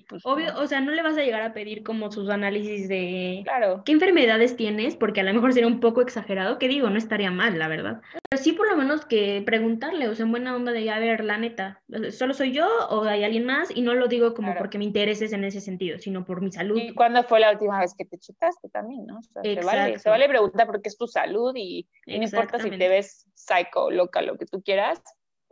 Pues, 0.00 0.24
Obvio, 0.24 0.56
o 0.56 0.66
sea, 0.66 0.80
no 0.80 0.92
le 0.92 1.02
vas 1.02 1.16
a 1.16 1.22
llegar 1.22 1.42
a 1.42 1.52
pedir 1.52 1.82
como 1.82 2.10
sus 2.10 2.28
análisis 2.28 2.88
de 2.88 3.42
claro. 3.44 3.82
qué 3.84 3.92
enfermedades 3.92 4.56
tienes, 4.56 4.96
porque 4.96 5.20
a 5.20 5.24
lo 5.24 5.32
mejor 5.32 5.52
sería 5.52 5.66
un 5.66 5.80
poco 5.80 6.00
exagerado, 6.00 6.58
que 6.58 6.68
digo, 6.68 6.90
no 6.90 6.98
estaría 6.98 7.30
mal, 7.30 7.58
la 7.58 7.68
verdad. 7.68 8.00
Pero 8.30 8.42
sí 8.42 8.52
por 8.52 8.68
lo 8.68 8.76
menos 8.76 9.04
que 9.04 9.42
preguntarle, 9.44 10.08
o 10.08 10.14
sea, 10.14 10.24
en 10.24 10.32
buena 10.32 10.54
onda 10.54 10.72
de, 10.72 10.90
a 10.90 10.98
ver, 10.98 11.24
la 11.24 11.38
neta, 11.38 11.82
¿solo 12.10 12.34
soy 12.34 12.52
yo 12.52 12.66
o 12.90 13.04
hay 13.04 13.24
alguien 13.24 13.46
más? 13.46 13.74
Y 13.74 13.82
no 13.82 13.94
lo 13.94 14.08
digo 14.08 14.34
como 14.34 14.54
porque 14.56 14.78
me 14.78 14.84
intereses 14.84 15.32
en 15.32 15.44
ese 15.44 15.60
sentido, 15.60 15.98
sino 15.98 16.24
por 16.24 16.40
mi 16.40 16.50
salud. 16.50 16.78
¿Y 16.78 16.94
cuándo 16.94 17.22
fue 17.24 17.40
la 17.40 17.52
última 17.52 17.78
vez 17.80 17.94
que 17.96 18.04
te 18.04 18.18
chutaste 18.18 18.68
también, 18.68 19.06
no? 19.06 19.18
O 19.18 19.22
sea, 19.22 19.42
se 19.42 19.60
vale, 19.64 19.98
se 19.98 20.10
vale 20.10 20.28
preguntar 20.28 20.66
porque 20.66 20.88
es 20.88 20.96
tu 20.96 21.06
salud 21.06 21.52
y, 21.56 21.88
y 22.06 22.18
no 22.18 22.24
importa 22.24 22.58
si 22.58 22.70
te 22.70 22.88
ves 22.88 23.26
psycho, 23.34 23.90
loca, 23.90 24.22
lo 24.22 24.36
que 24.36 24.46
tú 24.46 24.62
quieras, 24.62 25.02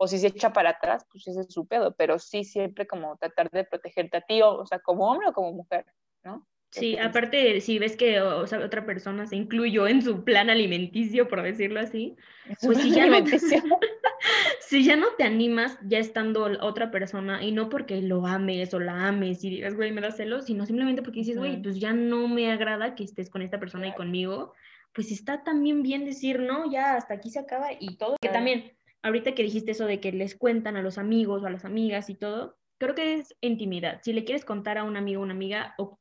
o 0.03 0.07
si 0.07 0.19
se 0.19 0.27
echa 0.27 0.51
para 0.51 0.71
atrás, 0.71 1.05
pues 1.09 1.25
ese 1.27 1.41
es 1.41 1.53
su 1.53 1.65
pedo, 1.65 1.95
pero 1.95 2.19
sí 2.19 2.43
siempre 2.43 2.85
como 2.85 3.15
tratar 3.15 3.49
de 3.51 3.63
protegerte 3.63 4.17
a 4.17 4.21
ti, 4.21 4.41
o, 4.41 4.65
sea, 4.65 4.79
como 4.79 5.09
hombre 5.09 5.29
o 5.29 5.33
como 5.33 5.53
mujer, 5.53 5.85
¿no? 6.25 6.45
Sí, 6.71 6.97
aparte, 6.97 7.61
si 7.61 7.79
ves 7.79 7.95
que 7.95 8.19
o 8.19 8.47
sea, 8.47 8.59
otra 8.59 8.85
persona 8.85 9.27
se 9.27 9.35
incluyó 9.35 9.87
en 9.87 10.01
su 10.01 10.23
plan 10.25 10.49
alimenticio, 10.49 11.29
por 11.29 11.41
decirlo 11.41 11.79
así, 11.79 12.17
pues 12.61 12.79
si 12.79 12.91
ya, 12.91 13.05
no, 13.05 13.17
si 14.59 14.83
ya 14.83 14.95
no 14.97 15.07
te 15.17 15.23
animas 15.23 15.77
ya 15.85 15.99
estando 15.99 16.43
otra 16.61 16.91
persona, 16.91 17.41
y 17.43 17.53
no 17.53 17.69
porque 17.69 18.01
lo 18.01 18.25
ames 18.25 18.73
o 18.73 18.79
la 18.79 19.07
ames 19.07 19.41
y 19.43 19.51
digas, 19.51 19.75
güey, 19.75 19.93
me 19.93 20.01
da 20.01 20.11
celos, 20.11 20.45
sino 20.45 20.65
simplemente 20.65 21.01
porque 21.01 21.19
dices, 21.19 21.37
güey, 21.37 21.61
pues 21.61 21.79
ya 21.79 21.93
no 21.93 22.27
me 22.27 22.51
agrada 22.51 22.95
que 22.95 23.05
estés 23.05 23.29
con 23.29 23.41
esta 23.41 23.59
persona 23.59 23.87
y 23.87 23.93
conmigo, 23.93 24.53
pues 24.93 25.11
está 25.11 25.43
también 25.43 25.81
bien 25.81 26.03
decir, 26.03 26.39
no, 26.39 26.69
ya 26.69 26.95
hasta 26.95 27.13
aquí 27.13 27.29
se 27.29 27.39
acaba 27.39 27.69
y 27.79 27.95
todo, 27.95 28.17
que 28.19 28.29
también 28.29 28.73
ahorita 29.03 29.35
que 29.35 29.43
dijiste 29.43 29.71
eso 29.71 29.85
de 29.85 29.99
que 29.99 30.11
les 30.11 30.35
cuentan 30.35 30.77
a 30.77 30.81
los 30.81 30.97
amigos 30.97 31.43
o 31.43 31.47
a 31.47 31.51
las 31.51 31.65
amigas 31.65 32.09
y 32.09 32.15
todo, 32.15 32.57
creo 32.79 32.95
que 32.95 33.15
es 33.15 33.35
intimidad. 33.41 34.01
Si 34.03 34.13
le 34.13 34.23
quieres 34.25 34.45
contar 34.45 34.77
a 34.77 34.83
un 34.83 34.97
amigo 34.97 35.21
o 35.21 35.23
una 35.23 35.33
amiga, 35.33 35.75
ok, 35.77 35.93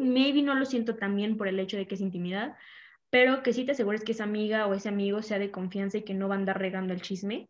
maybe 0.00 0.42
no 0.42 0.54
lo 0.54 0.64
siento 0.66 0.96
tan 0.96 1.16
bien 1.16 1.36
por 1.36 1.48
el 1.48 1.58
hecho 1.58 1.76
de 1.76 1.86
que 1.86 1.96
es 1.96 2.00
intimidad, 2.00 2.56
pero 3.10 3.42
que 3.42 3.52
sí 3.52 3.64
te 3.64 3.72
asegures 3.72 4.04
que 4.04 4.12
esa 4.12 4.24
amiga 4.24 4.66
o 4.66 4.74
ese 4.74 4.88
amigo 4.88 5.22
sea 5.22 5.38
de 5.38 5.50
confianza 5.50 5.98
y 5.98 6.02
que 6.04 6.14
no 6.14 6.28
va 6.28 6.34
a 6.34 6.38
andar 6.38 6.58
regando 6.58 6.92
el 6.92 7.02
chisme, 7.02 7.48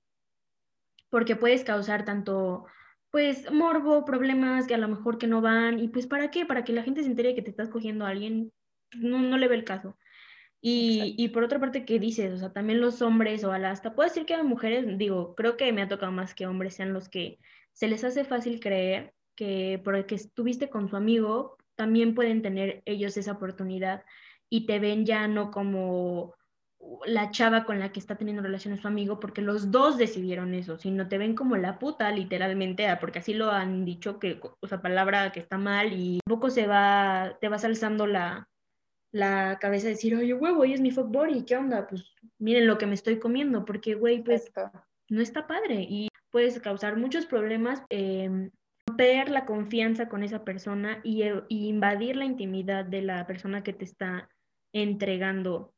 porque 1.11 1.37
puedes 1.37 1.65
causar 1.65 2.05
tanto, 2.05 2.67
pues, 3.11 3.51
morbo, 3.51 4.05
problemas 4.05 4.67
que 4.67 4.75
a 4.75 4.79
lo 4.79 4.89
mejor 4.89 5.19
que 5.19 5.27
no 5.27 5.41
van, 5.41 5.79
y 5.81 5.89
pues, 5.89 6.07
¿para 6.07 6.31
qué? 6.31 6.47
Para 6.47 6.65
que 6.65 6.73
la 6.73 6.83
gente 6.83 7.03
se 7.03 7.09
entere 7.09 7.35
que 7.35 7.43
te 7.43 7.51
estás 7.51 7.69
cogiendo 7.69 8.07
a 8.07 8.11
alguien, 8.11 8.51
no, 8.97 9.21
no 9.21 9.39
le 9.39 9.49
ve 9.49 9.57
el 9.57 9.65
caso. 9.65 9.97
Y, 10.61 11.15
y, 11.17 11.29
por 11.29 11.45
otra 11.45 11.61
parte, 11.61 11.85
¿qué 11.85 12.01
dices? 12.01 12.33
O 12.35 12.39
sea, 12.39 12.53
también 12.53 12.81
los 12.81 13.01
hombres 13.01 13.45
o 13.45 13.53
hasta 13.53 13.95
puedo 13.95 14.09
decir 14.09 14.27
que 14.27 14.35
hay 14.35 14.43
mujeres, 14.43 14.99
digo, 14.99 15.35
creo 15.37 15.57
que 15.57 15.73
me 15.73 15.83
ha 15.83 15.89
tocado 15.89 16.11
más 16.11 16.35
que 16.35 16.47
hombres 16.47 16.75
sean 16.75 16.93
los 16.93 17.09
que 17.09 17.39
se 17.73 17.87
les 17.87 18.03
hace 18.03 18.25
fácil 18.25 18.59
creer 18.59 19.15
que 19.37 19.81
porque 19.85 20.17
estuviste 20.17 20.69
con 20.69 20.89
su 20.89 20.97
amigo, 20.97 21.57
también 21.77 22.17
pueden 22.17 22.43
tener 22.43 22.83
ellos 22.87 23.17
esa 23.17 23.33
oportunidad 23.33 24.05
y 24.51 24.67
te 24.67 24.81
ven 24.81 25.07
ya 25.07 25.29
no 25.29 25.53
como 25.53 26.35
la 27.07 27.31
chava 27.31 27.65
con 27.65 27.79
la 27.79 27.93
que 27.93 28.01
está 28.01 28.17
teniendo 28.17 28.43
relaciones 28.43 28.81
su 28.81 28.89
amigo, 28.89 29.21
porque 29.21 29.43
los 29.43 29.71
dos 29.71 29.97
decidieron 29.97 30.55
eso, 30.55 30.77
sino 30.77 31.09
te 31.09 31.19
ven 31.19 31.35
como 31.35 31.57
la 31.57 31.79
puta, 31.79 32.11
literalmente, 32.11 32.89
ah, 32.89 32.99
porque 33.01 33.21
así 33.21 33.35
lo 33.35 33.51
han 33.51 33.85
dicho, 33.85 34.19
que, 34.19 34.41
o 34.61 34.67
sea, 34.67 34.83
palabra 34.83 35.33
que 35.33 35.41
está 35.41 35.59
mal 35.59 35.93
y 35.93 36.21
poco 36.25 36.51
se 36.51 36.67
va, 36.67 37.37
te 37.41 37.49
vas 37.49 37.65
alzando 37.65 38.07
la, 38.07 38.49
la 39.11 39.59
cabeza 39.61 39.87
de 39.87 39.95
decir, 39.95 40.15
oye, 40.15 40.35
huevo, 40.35 40.61
hoy 40.61 40.75
es 40.75 40.81
mi 40.81 40.91
fuck 40.91 41.11
body, 41.11 41.45
¿qué 41.45 41.57
onda? 41.57 41.87
Pues 41.87 42.15
miren 42.39 42.67
lo 42.67 42.79
que 42.79 42.87
me 42.87 42.95
estoy 42.95 43.19
comiendo, 43.19 43.65
porque, 43.65 43.95
güey, 43.95 44.23
pues 44.23 44.51
no 45.09 45.23
está 45.23 45.47
padre 45.47 45.87
y 45.89 46.09
puedes 46.31 46.61
causar 46.61 46.97
muchos 46.97 47.27
problemas, 47.27 47.83
eh, 47.91 48.51
romper 48.87 49.31
la 49.31 49.47
confianza 49.47 50.09
con 50.09 50.23
esa 50.23 50.45
persona 50.45 51.01
y, 51.03 51.23
eh, 51.23 51.43
y, 51.49 51.69
invadir 51.69 52.17
la 52.17 52.25
intimidad 52.25 52.85
de 52.85 53.03
la 53.03 53.27
persona 53.27 53.63
que 53.63 53.73
te 53.73 53.85
está 53.85 54.29
entregando, 54.73 55.75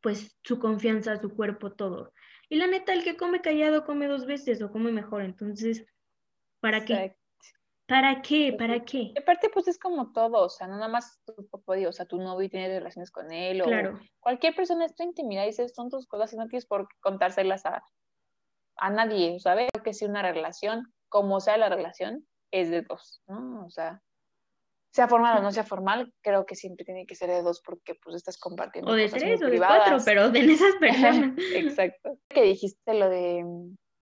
pues, 0.00 0.38
su 0.42 0.58
confianza, 0.58 1.20
su 1.20 1.34
cuerpo, 1.34 1.72
todo. 1.72 2.12
Y 2.48 2.56
la 2.56 2.66
neta, 2.66 2.94
el 2.94 3.04
que 3.04 3.16
come 3.16 3.42
callado 3.42 3.84
come 3.84 4.06
dos 4.06 4.26
veces 4.26 4.62
o 4.62 4.70
come 4.70 4.90
mejor, 4.90 5.22
entonces, 5.22 5.84
¿para 6.60 6.84
qué? 6.84 7.16
¿Para 7.88 8.20
qué? 8.20 8.54
¿Para 8.56 8.84
qué? 8.84 9.14
aparte, 9.18 9.48
pues 9.48 9.66
es 9.66 9.78
como 9.78 10.12
todo, 10.12 10.44
o 10.44 10.48
sea, 10.50 10.66
no 10.66 10.74
nada 10.74 10.88
más 10.88 11.20
tu 11.24 11.48
papá, 11.48 11.72
o 11.88 11.92
sea, 11.92 12.04
tu 12.04 12.18
novio 12.18 12.50
tiene 12.50 12.68
relaciones 12.68 13.10
con 13.10 13.32
él, 13.32 13.62
o 13.62 13.66
cualquier 14.20 14.54
persona 14.54 14.84
es 14.84 14.94
tu 14.94 15.02
intimidad 15.02 15.46
y 15.46 15.52
son 15.52 15.88
tus 15.88 16.06
cosas 16.06 16.30
y 16.34 16.36
no 16.36 16.46
tienes 16.48 16.66
por 16.66 16.86
contárselas 17.00 17.64
a, 17.64 17.82
a 18.76 18.90
nadie, 18.90 19.40
¿sabes? 19.40 19.70
Que 19.82 19.94
si 19.94 20.04
una 20.04 20.20
relación, 20.20 20.92
como 21.08 21.40
sea 21.40 21.56
la 21.56 21.70
relación, 21.70 22.28
es 22.50 22.70
de 22.70 22.82
dos, 22.82 23.22
¿no? 23.26 23.64
O 23.64 23.70
sea, 23.70 24.02
sea 24.92 25.08
formal 25.08 25.38
o 25.38 25.42
no 25.42 25.50
sea 25.50 25.64
formal, 25.64 26.12
creo 26.22 26.44
que 26.44 26.56
siempre 26.56 26.84
tiene 26.84 27.06
que 27.06 27.14
ser 27.14 27.30
de 27.30 27.42
dos 27.42 27.62
porque 27.64 27.94
pues 27.94 28.16
estás 28.16 28.36
compartiendo. 28.36 28.90
O 28.90 28.94
de 28.94 29.08
tres 29.08 29.40
o 29.42 29.46
de 29.46 29.56
cuatro, 29.56 29.96
pero 30.04 30.30
de 30.30 30.40
esas 30.40 30.74
personas. 30.76 31.32
Exacto. 31.54 32.18
Que 32.28 32.42
dijiste 32.42 32.92
lo 32.92 33.08
de 33.08 33.44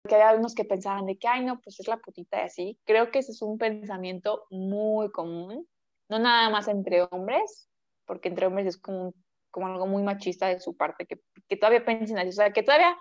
que 0.07 0.15
había 0.15 0.29
algunos 0.29 0.55
que 0.55 0.65
pensaban 0.65 1.07
de 1.07 1.17
que, 1.19 1.29
ay, 1.29 1.45
no, 1.45 1.61
pues 1.61 1.81
es 1.81 1.89
la 1.89 1.99
putita 1.99 2.41
y 2.41 2.45
así. 2.45 2.79
Creo 2.85 3.11
que 3.11 3.21
ese 3.21 3.33
es 3.33 3.43
un 3.43 3.59
pensamiento 3.59 4.47
muy 4.51 5.11
común, 5.11 5.67
no 6.09 6.19
nada 6.19 6.51
más 6.51 6.69
entre 6.69 7.03
hombres, 7.11 7.69
porque 8.05 8.29
entre 8.29 8.47
hombres 8.47 8.67
es 8.67 8.77
como, 8.77 9.15
como 9.51 9.67
algo 9.67 9.87
muy 9.87 10.03
machista 10.03 10.49
de 10.49 10.61
su 10.61 10.77
parte, 10.77 11.07
que, 11.07 11.21
que 11.49 11.57
todavía 11.57 11.85
piensen 11.85 12.19
así, 12.19 12.29
o 12.29 12.33
sea, 12.33 12.53
que 12.53 12.63
todavía 12.63 12.97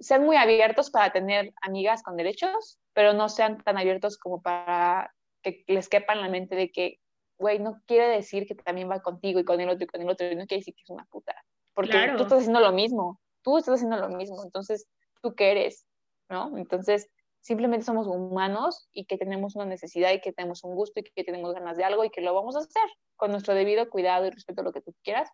sean 0.00 0.24
muy 0.24 0.36
abiertos 0.36 0.90
para 0.90 1.12
tener 1.12 1.52
amigas 1.62 2.02
con 2.02 2.16
derechos, 2.16 2.78
pero 2.92 3.12
no 3.12 3.28
sean 3.28 3.62
tan 3.62 3.76
abiertos 3.78 4.18
como 4.18 4.40
para 4.40 5.12
que 5.42 5.64
les 5.66 5.88
quepa 5.88 6.12
en 6.12 6.20
la 6.20 6.28
mente 6.28 6.56
de 6.56 6.70
que, 6.70 7.00
güey, 7.38 7.58
no 7.58 7.82
quiere 7.86 8.08
decir 8.08 8.46
que 8.46 8.54
también 8.54 8.90
va 8.90 9.00
contigo 9.00 9.40
y 9.40 9.44
con 9.44 9.60
el 9.60 9.68
otro 9.68 9.84
y 9.84 9.86
con 9.86 10.02
el 10.02 10.08
otro, 10.08 10.26
y 10.26 10.36
no 10.36 10.46
quiere 10.46 10.60
decir 10.60 10.74
que 10.74 10.82
es 10.82 10.90
una 10.90 11.04
puta, 11.06 11.34
porque 11.74 12.12
tú 12.16 12.24
estás 12.24 12.40
haciendo 12.40 12.60
lo 12.60 12.72
mismo, 12.72 13.20
tú 13.42 13.58
estás 13.58 13.76
haciendo 13.76 13.96
lo 13.96 14.08
mismo, 14.08 14.42
entonces, 14.44 14.88
¿tú 15.22 15.34
qué 15.34 15.52
eres? 15.52 15.86
¿No? 16.28 16.56
Entonces, 16.56 17.08
simplemente 17.40 17.86
somos 17.86 18.06
humanos 18.06 18.88
y 18.92 19.06
que 19.06 19.16
tenemos 19.16 19.56
una 19.56 19.64
necesidad 19.64 20.12
y 20.12 20.20
que 20.20 20.32
tenemos 20.32 20.64
un 20.64 20.74
gusto 20.74 21.00
y 21.00 21.04
que 21.04 21.24
tenemos 21.24 21.54
ganas 21.54 21.76
de 21.76 21.84
algo 21.84 22.04
y 22.04 22.10
que 22.10 22.20
lo 22.20 22.34
vamos 22.34 22.56
a 22.56 22.60
hacer 22.60 22.90
con 23.16 23.30
nuestro 23.30 23.54
debido 23.54 23.88
cuidado 23.90 24.26
y 24.26 24.30
respeto 24.30 24.60
a 24.60 24.64
lo 24.64 24.72
que 24.72 24.80
tú 24.80 24.94
quieras, 25.02 25.30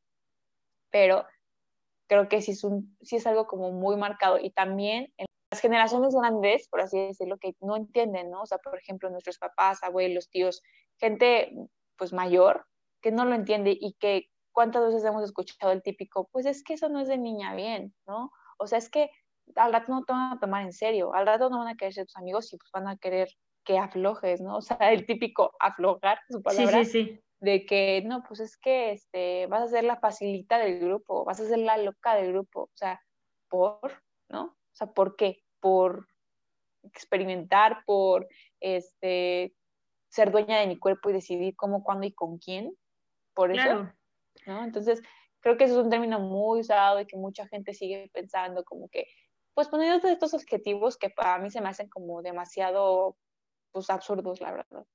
pero 0.90 1.24
creo 2.06 2.28
que 2.28 2.40
sí 2.40 2.52
es, 2.52 2.64
un, 2.64 2.96
sí 3.02 3.16
es 3.16 3.26
algo 3.26 3.46
como 3.46 3.72
muy 3.72 3.96
marcado 3.96 4.38
y 4.38 4.50
también 4.50 5.12
en 5.16 5.26
las 5.50 5.60
generaciones 5.60 6.14
grandes, 6.14 6.68
por 6.68 6.80
así 6.80 6.98
decirlo, 6.98 7.38
que 7.38 7.54
no 7.60 7.76
entienden, 7.76 8.30
¿no? 8.30 8.42
O 8.42 8.46
sea, 8.46 8.58
por 8.58 8.78
ejemplo, 8.78 9.10
nuestros 9.10 9.38
papás, 9.38 9.82
abuelos, 9.82 10.28
tíos, 10.30 10.62
gente 10.98 11.52
pues 11.96 12.12
mayor, 12.12 12.66
que 13.00 13.12
no 13.12 13.24
lo 13.24 13.34
entiende 13.34 13.76
y 13.78 13.94
que 13.94 14.28
¿cuántas 14.52 14.86
veces 14.86 15.04
hemos 15.04 15.24
escuchado 15.24 15.72
el 15.72 15.82
típico, 15.82 16.28
pues 16.32 16.46
es 16.46 16.62
que 16.62 16.74
eso 16.74 16.88
no 16.88 17.00
es 17.00 17.08
de 17.08 17.18
niña 17.18 17.54
bien, 17.54 17.94
¿no? 18.06 18.30
O 18.58 18.66
sea, 18.66 18.78
es 18.78 18.88
que 18.88 19.10
al 19.56 19.72
rato 19.72 19.92
no 19.92 20.04
te 20.04 20.12
van 20.12 20.32
a 20.32 20.40
tomar 20.40 20.62
en 20.62 20.72
serio, 20.72 21.14
al 21.14 21.26
rato 21.26 21.50
no 21.50 21.58
van 21.58 21.68
a 21.68 21.76
querer 21.76 21.94
ser 21.94 22.06
tus 22.06 22.16
amigos 22.16 22.52
y 22.52 22.58
pues 22.58 22.70
van 22.72 22.88
a 22.88 22.96
querer 22.96 23.28
que 23.64 23.78
aflojes, 23.78 24.40
¿no? 24.40 24.58
O 24.58 24.60
sea, 24.60 24.92
el 24.92 25.06
típico 25.06 25.52
aflojar, 25.58 26.18
su 26.28 26.42
palabra, 26.42 26.84
sí, 26.84 26.90
sí, 26.90 27.04
sí. 27.04 27.20
de 27.40 27.64
que, 27.64 28.02
no, 28.04 28.22
pues 28.26 28.40
es 28.40 28.56
que 28.56 28.92
este, 28.92 29.46
vas 29.46 29.62
a 29.62 29.68
ser 29.68 29.84
la 29.84 29.98
facilita 29.98 30.58
del 30.58 30.80
grupo, 30.80 31.24
vas 31.24 31.40
a 31.40 31.46
ser 31.46 31.58
la 31.58 31.78
loca 31.78 32.14
del 32.14 32.32
grupo, 32.32 32.62
o 32.62 32.76
sea, 32.76 33.00
¿por? 33.48 34.02
¿No? 34.28 34.44
O 34.44 34.74
sea, 34.74 34.88
¿por 34.88 35.16
qué? 35.16 35.42
Por 35.60 36.08
experimentar, 36.82 37.82
por 37.86 38.28
este, 38.60 39.54
ser 40.08 40.30
dueña 40.30 40.58
de 40.60 40.66
mi 40.66 40.78
cuerpo 40.78 41.10
y 41.10 41.14
decidir 41.14 41.56
cómo, 41.56 41.82
cuándo 41.82 42.06
y 42.06 42.12
con 42.12 42.38
quién, 42.38 42.76
por 43.32 43.50
eso, 43.50 43.90
¿no? 44.46 44.64
Entonces, 44.64 45.02
creo 45.40 45.56
que 45.56 45.64
eso 45.64 45.78
es 45.78 45.84
un 45.84 45.90
término 45.90 46.20
muy 46.20 46.60
usado 46.60 47.00
y 47.00 47.06
que 47.06 47.16
mucha 47.16 47.46
gente 47.48 47.74
sigue 47.74 48.10
pensando 48.12 48.64
como 48.64 48.88
que, 48.88 49.06
pues 49.54 49.68
poniendo 49.68 50.06
estos 50.08 50.34
objetivos 50.34 50.96
que 50.96 51.10
para 51.10 51.38
mí 51.38 51.50
se 51.50 51.60
me 51.60 51.68
hacen 51.68 51.88
como 51.88 52.22
demasiado 52.22 53.16
pues 53.72 53.90
absurdos, 53.90 54.40
la 54.40 54.52
verdad. 54.52 54.86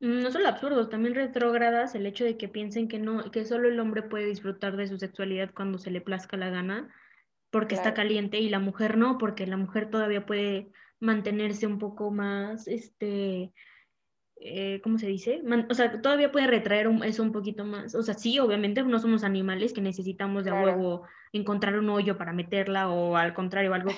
Mm, 0.00 0.22
no 0.22 0.30
solo 0.30 0.48
absurdos, 0.48 0.90
también 0.90 1.14
retrógradas 1.14 1.94
el 1.94 2.06
hecho 2.06 2.24
de 2.24 2.36
que 2.36 2.48
piensen 2.48 2.88
que 2.88 2.98
no, 2.98 3.30
que 3.30 3.44
solo 3.44 3.68
el 3.68 3.80
hombre 3.80 4.02
puede 4.02 4.26
disfrutar 4.26 4.76
de 4.76 4.86
su 4.86 4.98
sexualidad 4.98 5.50
cuando 5.54 5.78
se 5.78 5.90
le 5.90 6.00
plazca 6.00 6.36
la 6.36 6.50
gana, 6.50 6.94
porque 7.50 7.74
está 7.74 7.94
caliente, 7.94 8.38
y 8.38 8.50
la 8.50 8.58
mujer 8.58 8.98
no, 8.98 9.18
porque 9.18 9.46
la 9.46 9.56
mujer 9.56 9.90
todavía 9.90 10.26
puede 10.26 10.70
mantenerse 11.00 11.66
un 11.66 11.78
poco 11.78 12.10
más, 12.10 12.68
este, 12.68 13.52
eh, 14.40 14.80
¿cómo 14.82 14.98
se 14.98 15.06
dice? 15.06 15.42
o 15.68 15.74
sea, 15.74 16.00
todavía 16.00 16.32
puede 16.32 16.46
retraer 16.46 16.88
eso 17.04 17.22
un 17.22 17.32
poquito 17.32 17.64
más. 17.64 17.94
O 17.94 18.02
sea, 18.02 18.14
sí, 18.14 18.38
obviamente 18.38 18.82
no 18.82 18.98
somos 18.98 19.24
animales 19.24 19.72
que 19.72 19.80
necesitamos 19.80 20.44
de 20.44 20.52
huevo 20.52 21.06
encontrar 21.32 21.78
un 21.78 21.90
hoyo 21.90 22.16
para 22.16 22.32
meterla 22.32 22.88
o 22.88 23.16
al 23.16 23.34
contrario, 23.34 23.74
algo 23.74 23.90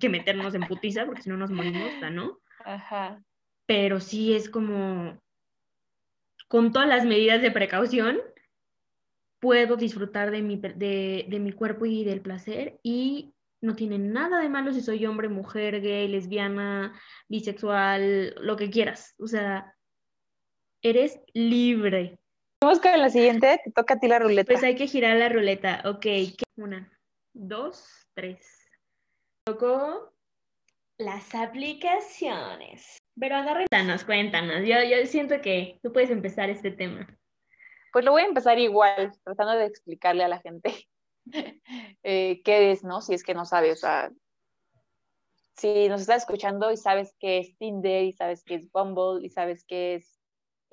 que 0.00 0.08
meternos 0.08 0.54
en 0.54 0.62
putiza, 0.62 1.06
porque 1.06 1.22
si 1.22 1.30
no 1.30 1.36
nos 1.36 1.50
morimos, 1.50 1.90
¿no? 2.12 2.38
Ajá 2.64 3.22
pero 3.66 4.00
sí 4.00 4.34
es 4.34 4.48
como, 4.48 5.18
con 6.48 6.72
todas 6.72 6.88
las 6.88 7.04
medidas 7.04 7.42
de 7.42 7.50
precaución, 7.50 8.18
puedo 9.40 9.76
disfrutar 9.76 10.30
de 10.30 10.42
mi, 10.42 10.56
de, 10.56 11.26
de 11.28 11.38
mi 11.38 11.52
cuerpo 11.52 11.86
y 11.86 12.04
del 12.04 12.20
placer 12.20 12.78
y 12.82 13.34
no 13.60 13.74
tiene 13.74 13.98
nada 13.98 14.40
de 14.40 14.48
malo 14.48 14.72
si 14.72 14.82
soy 14.82 15.06
hombre, 15.06 15.28
mujer, 15.28 15.80
gay, 15.80 16.08
lesbiana, 16.08 16.98
bisexual, 17.28 18.34
lo 18.40 18.56
que 18.56 18.70
quieras. 18.70 19.14
O 19.18 19.26
sea, 19.26 19.73
eres 20.84 21.18
libre. 21.32 22.18
Vamos 22.62 22.80
con 22.80 22.98
la 22.98 23.10
siguiente, 23.10 23.60
te 23.64 23.72
toca 23.72 23.94
a 23.94 24.00
ti 24.00 24.06
la 24.06 24.18
ruleta. 24.18 24.52
Pues 24.52 24.62
hay 24.62 24.76
que 24.76 24.86
girar 24.86 25.16
la 25.16 25.28
ruleta. 25.28 25.82
Ok, 25.86 26.06
una, 26.56 26.92
dos, 27.32 28.06
tres. 28.14 28.68
Tocó 29.44 30.12
las 30.98 31.34
aplicaciones. 31.34 32.98
Pero 33.18 33.36
cuéntanos, 33.44 34.04
cuéntanos. 34.04 34.66
Yo, 34.66 34.76
yo 34.82 35.06
siento 35.06 35.40
que 35.40 35.78
tú 35.82 35.92
puedes 35.92 36.10
empezar 36.10 36.50
este 36.50 36.70
tema. 36.70 37.06
Pues 37.92 38.04
lo 38.04 38.12
voy 38.12 38.22
a 38.22 38.26
empezar 38.26 38.58
igual, 38.58 39.12
tratando 39.24 39.54
de 39.54 39.66
explicarle 39.66 40.24
a 40.24 40.28
la 40.28 40.40
gente 40.40 40.86
eh, 42.02 42.42
qué 42.44 42.72
es, 42.72 42.84
¿no? 42.84 43.00
Si 43.00 43.14
es 43.14 43.22
que 43.22 43.34
no 43.34 43.44
sabes, 43.44 43.78
o 43.78 43.80
sea, 43.80 44.10
si 45.56 45.88
nos 45.88 46.00
estás 46.00 46.22
escuchando 46.22 46.72
y 46.72 46.76
sabes 46.76 47.14
que 47.18 47.38
es 47.38 47.56
Tinder 47.56 48.04
y 48.04 48.12
sabes 48.12 48.42
que 48.42 48.56
es 48.56 48.70
Bumble 48.72 49.24
y 49.24 49.30
sabes 49.30 49.64
que 49.64 49.94
es, 49.94 50.13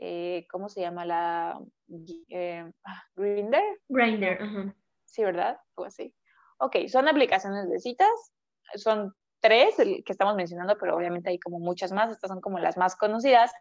eh, 0.03 0.47
¿cómo 0.49 0.67
se 0.67 0.81
llama 0.81 1.05
la 1.05 1.61
eh, 2.29 2.71
ah, 2.83 3.03
Grinder? 3.15 3.63
Grinder, 3.87 4.41
ajá. 4.41 4.75
Sí, 5.05 5.23
¿verdad? 5.23 5.59
O 5.75 5.85
así. 5.85 6.11
Ok, 6.57 6.87
son 6.87 7.07
aplicaciones 7.07 7.69
de 7.69 7.79
citas, 7.79 8.09
son 8.75 9.13
tres 9.41 9.75
que 9.75 10.03
estamos 10.07 10.35
mencionando, 10.35 10.75
pero 10.79 10.95
obviamente 10.95 11.29
hay 11.29 11.39
como 11.39 11.59
muchas 11.59 11.91
más, 11.91 12.11
estas 12.11 12.29
son 12.29 12.41
como 12.41 12.57
las 12.57 12.77
más 12.77 12.95
conocidas. 12.95 13.51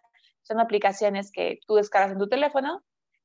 Son 0.41 0.61
aplicaciones 0.61 1.31
que 1.31 1.61
tú 1.67 1.75
descargas 1.75 2.13
en 2.13 2.19
tu 2.19 2.29
teléfono, 2.29 2.83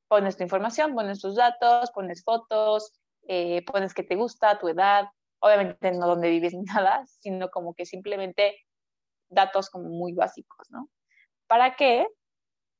pones 0.09 0.35
tu 0.35 0.43
información, 0.43 0.93
pones 0.93 1.21
tus 1.21 1.37
datos, 1.37 1.91
pones 1.91 2.21
fotos, 2.21 2.91
eh, 3.29 3.63
pones 3.65 3.93
que 3.93 4.03
te 4.03 4.15
gusta, 4.15 4.59
tu 4.59 4.67
edad, 4.67 5.05
obviamente 5.39 5.93
no 5.93 6.05
donde 6.05 6.29
vives 6.29 6.53
ni 6.53 6.63
nada, 6.63 7.05
sino 7.21 7.49
como 7.49 7.73
que 7.73 7.85
simplemente 7.85 8.57
datos 9.29 9.69
como 9.69 9.87
muy 9.87 10.11
básicos, 10.11 10.69
¿no? 10.69 10.89
¿Para 11.47 11.77
qué? 11.77 12.05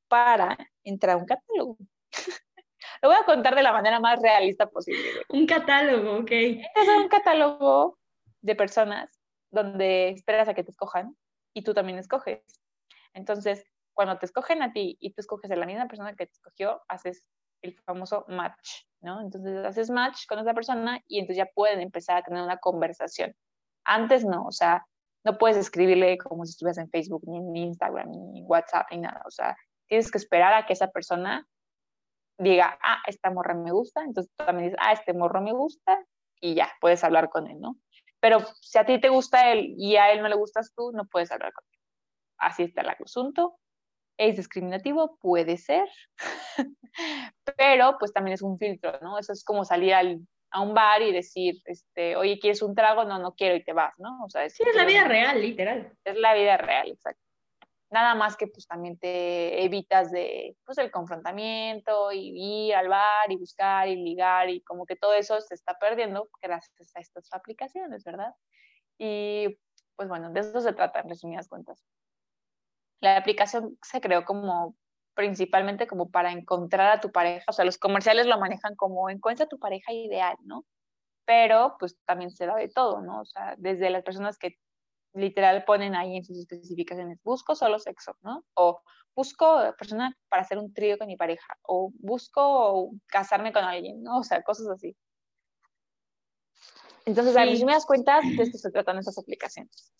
Para 0.08 0.56
entrar 0.84 1.16
a 1.16 1.18
un 1.18 1.26
catálogo. 1.26 1.76
Lo 3.02 3.08
voy 3.08 3.18
a 3.20 3.24
contar 3.24 3.54
de 3.54 3.62
la 3.62 3.72
manera 3.72 4.00
más 4.00 4.20
realista 4.20 4.68
posible. 4.68 5.02
Un 5.28 5.46
catálogo, 5.46 6.18
ok. 6.18 6.30
Es 6.30 6.88
un 6.96 7.08
catálogo 7.08 7.98
de 8.40 8.54
personas 8.54 9.20
donde 9.50 10.10
esperas 10.10 10.48
a 10.48 10.54
que 10.54 10.64
te 10.64 10.70
escojan 10.70 11.16
y 11.52 11.62
tú 11.62 11.74
también 11.74 11.98
escoges. 11.98 12.42
Entonces, 13.12 13.64
cuando 13.94 14.18
te 14.18 14.26
escogen 14.26 14.62
a 14.62 14.72
ti 14.72 14.96
y 15.00 15.12
tú 15.12 15.20
escoges 15.20 15.50
a 15.50 15.56
la 15.56 15.66
misma 15.66 15.88
persona 15.88 16.14
que 16.14 16.26
te 16.26 16.32
escogió, 16.32 16.82
haces 16.88 17.26
el 17.62 17.74
famoso 17.84 18.24
match, 18.28 18.84
¿no? 19.00 19.20
Entonces 19.20 19.64
haces 19.64 19.90
match 19.90 20.26
con 20.28 20.38
esa 20.38 20.54
persona 20.54 21.00
y 21.08 21.18
entonces 21.18 21.38
ya 21.38 21.50
pueden 21.54 21.80
empezar 21.80 22.18
a 22.18 22.22
tener 22.22 22.42
una 22.42 22.58
conversación. 22.58 23.34
Antes 23.84 24.24
no, 24.24 24.44
o 24.44 24.52
sea, 24.52 24.84
no 25.24 25.38
puedes 25.38 25.56
escribirle 25.56 26.18
como 26.18 26.44
si 26.44 26.50
estuvieras 26.50 26.78
en 26.78 26.90
Facebook, 26.90 27.22
ni 27.26 27.38
en 27.38 27.56
Instagram, 27.56 28.10
ni 28.10 28.40
en 28.40 28.44
WhatsApp, 28.46 28.86
ni 28.90 28.98
nada. 28.98 29.22
O 29.26 29.30
sea, 29.30 29.56
tienes 29.88 30.10
que 30.10 30.18
esperar 30.18 30.54
a 30.54 30.66
que 30.66 30.72
esa 30.72 30.90
persona 30.90 31.46
diga, 32.38 32.78
ah, 32.82 33.02
esta 33.06 33.30
morra 33.30 33.54
me 33.54 33.72
gusta, 33.72 34.02
entonces 34.02 34.32
tú 34.36 34.44
también 34.44 34.70
dices, 34.70 34.80
ah, 34.82 34.92
este 34.92 35.14
morro 35.14 35.40
me 35.40 35.52
gusta, 35.52 36.04
y 36.40 36.54
ya, 36.54 36.70
puedes 36.80 37.02
hablar 37.04 37.30
con 37.30 37.46
él, 37.46 37.60
¿no? 37.60 37.76
Pero 38.20 38.40
si 38.60 38.78
a 38.78 38.84
ti 38.84 39.00
te 39.00 39.08
gusta 39.08 39.52
él 39.52 39.74
y 39.78 39.96
a 39.96 40.12
él 40.12 40.22
no 40.22 40.28
le 40.28 40.36
gustas 40.36 40.72
tú, 40.74 40.92
no 40.92 41.06
puedes 41.06 41.30
hablar 41.30 41.52
con 41.52 41.64
él. 41.70 41.78
Así 42.38 42.64
está 42.64 42.82
el 42.82 42.88
asunto. 42.88 43.58
¿Es 44.18 44.36
discriminativo? 44.36 45.18
Puede 45.20 45.58
ser. 45.58 45.88
Pero 47.56 47.96
pues 47.98 48.12
también 48.12 48.34
es 48.34 48.42
un 48.42 48.58
filtro, 48.58 48.98
¿no? 49.02 49.18
Eso 49.18 49.32
es 49.32 49.44
como 49.44 49.64
salir 49.64 49.94
a 49.94 50.60
un 50.60 50.74
bar 50.74 51.02
y 51.02 51.12
decir, 51.12 51.60
este, 51.64 52.16
oye, 52.16 52.38
¿quieres 52.38 52.62
un 52.62 52.74
trago? 52.74 53.04
No, 53.04 53.18
no 53.18 53.34
quiero 53.34 53.54
y 53.54 53.64
te 53.64 53.72
vas, 53.72 53.94
¿no? 53.98 54.24
O 54.24 54.30
sea, 54.30 54.48
sí, 54.48 54.62
es 54.66 54.74
la 54.74 54.86
vida 54.86 55.04
real, 55.04 55.40
literal. 55.40 55.92
Es 56.04 56.16
la 56.16 56.34
vida 56.34 56.56
real, 56.56 56.90
exacto 56.90 57.25
nada 57.90 58.14
más 58.14 58.36
que 58.36 58.46
pues 58.46 58.66
también 58.66 58.98
te 58.98 59.64
evitas 59.64 60.10
de 60.10 60.56
pues 60.64 60.78
el 60.78 60.90
confrontamiento 60.90 62.12
y 62.12 62.68
ir 62.68 62.74
al 62.74 62.88
bar 62.88 63.30
y 63.30 63.36
buscar 63.36 63.88
y 63.88 63.96
ligar 63.96 64.50
y 64.50 64.62
como 64.62 64.86
que 64.86 64.96
todo 64.96 65.14
eso 65.14 65.40
se 65.40 65.54
está 65.54 65.78
perdiendo 65.78 66.28
gracias 66.42 66.94
a 66.96 67.00
estas 67.00 67.32
aplicaciones, 67.32 68.04
¿verdad? 68.04 68.34
Y 68.98 69.56
pues 69.96 70.08
bueno, 70.08 70.30
de 70.30 70.40
eso 70.40 70.60
se 70.60 70.72
trata 70.72 71.00
en 71.00 71.08
resumidas 71.08 71.48
cuentas. 71.48 71.84
La 73.00 73.16
aplicación 73.16 73.78
se 73.82 74.00
creó 74.00 74.24
como 74.24 74.74
principalmente 75.14 75.86
como 75.86 76.10
para 76.10 76.32
encontrar 76.32 76.90
a 76.90 77.00
tu 77.00 77.10
pareja, 77.10 77.44
o 77.48 77.52
sea, 77.52 77.64
los 77.64 77.78
comerciales 77.78 78.26
lo 78.26 78.38
manejan 78.38 78.76
como 78.76 79.08
encuentra 79.08 79.46
tu 79.46 79.58
pareja 79.58 79.92
ideal, 79.92 80.36
¿no? 80.44 80.64
Pero 81.24 81.76
pues 81.78 81.96
también 82.04 82.30
se 82.30 82.46
da 82.46 82.56
de 82.56 82.68
todo, 82.68 83.00
¿no? 83.00 83.22
O 83.22 83.24
sea, 83.24 83.54
desde 83.58 83.90
las 83.90 84.02
personas 84.02 84.38
que 84.38 84.58
literal 85.16 85.64
ponen 85.64 85.94
ahí 85.94 86.16
en 86.16 86.24
sus 86.24 86.38
especificaciones, 86.38 87.18
busco 87.24 87.54
solo 87.54 87.78
sexo, 87.78 88.16
¿no? 88.22 88.44
O 88.54 88.80
busco 89.14 89.74
persona 89.78 90.16
para 90.28 90.42
hacer 90.42 90.58
un 90.58 90.72
trío 90.72 90.98
con 90.98 91.06
mi 91.06 91.16
pareja, 91.16 91.56
o 91.62 91.90
busco 91.98 92.90
casarme 93.06 93.52
con 93.52 93.64
alguien, 93.64 94.02
¿no? 94.02 94.18
O 94.18 94.22
sea, 94.22 94.42
cosas 94.42 94.68
así. 94.68 94.94
Entonces, 97.06 97.36
a 97.36 97.44
mí 97.44 97.64
me 97.64 97.72
das 97.72 97.86
cuenta 97.86 98.20
de 98.20 98.42
esto 98.42 98.58
se 98.58 98.70
tratan 98.70 98.98
estas 98.98 99.18
aplicaciones. 99.18 99.92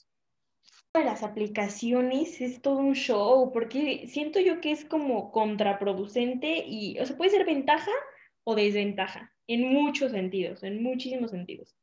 Las 0.92 1.22
aplicaciones 1.22 2.40
es 2.40 2.62
todo 2.62 2.78
un 2.78 2.94
show, 2.94 3.52
porque 3.52 4.06
siento 4.08 4.40
yo 4.40 4.60
que 4.60 4.72
es 4.72 4.84
como 4.84 5.30
contraproducente 5.30 6.64
y, 6.66 6.98
o 6.98 7.06
sea, 7.06 7.16
puede 7.16 7.30
ser 7.30 7.44
ventaja 7.44 7.90
o 8.44 8.54
desventaja, 8.54 9.34
en 9.46 9.72
muchos 9.72 10.12
sentidos, 10.12 10.62
en 10.62 10.82
muchísimos 10.82 11.30
sentidos 11.30 11.76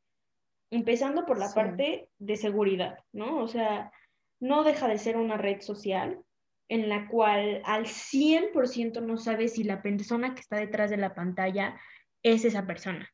empezando 0.75 1.25
por 1.25 1.37
la 1.37 1.53
parte 1.53 2.09
de 2.17 2.35
seguridad, 2.35 2.97
¿no? 3.11 3.37
O 3.37 3.47
sea, 3.47 3.91
no 4.39 4.63
deja 4.63 4.87
de 4.87 4.97
ser 4.97 5.17
una 5.17 5.37
red 5.37 5.61
social 5.61 6.19
en 6.67 6.89
la 6.89 7.07
cual 7.07 7.61
al 7.65 7.85
100% 7.85 9.01
no 9.01 9.17
sabes 9.17 9.53
si 9.53 9.63
la 9.63 9.81
persona 9.81 10.33
que 10.33 10.41
está 10.41 10.57
detrás 10.57 10.89
de 10.89 10.97
la 10.97 11.13
pantalla 11.13 11.79
es 12.23 12.45
esa 12.45 12.65
persona. 12.65 13.11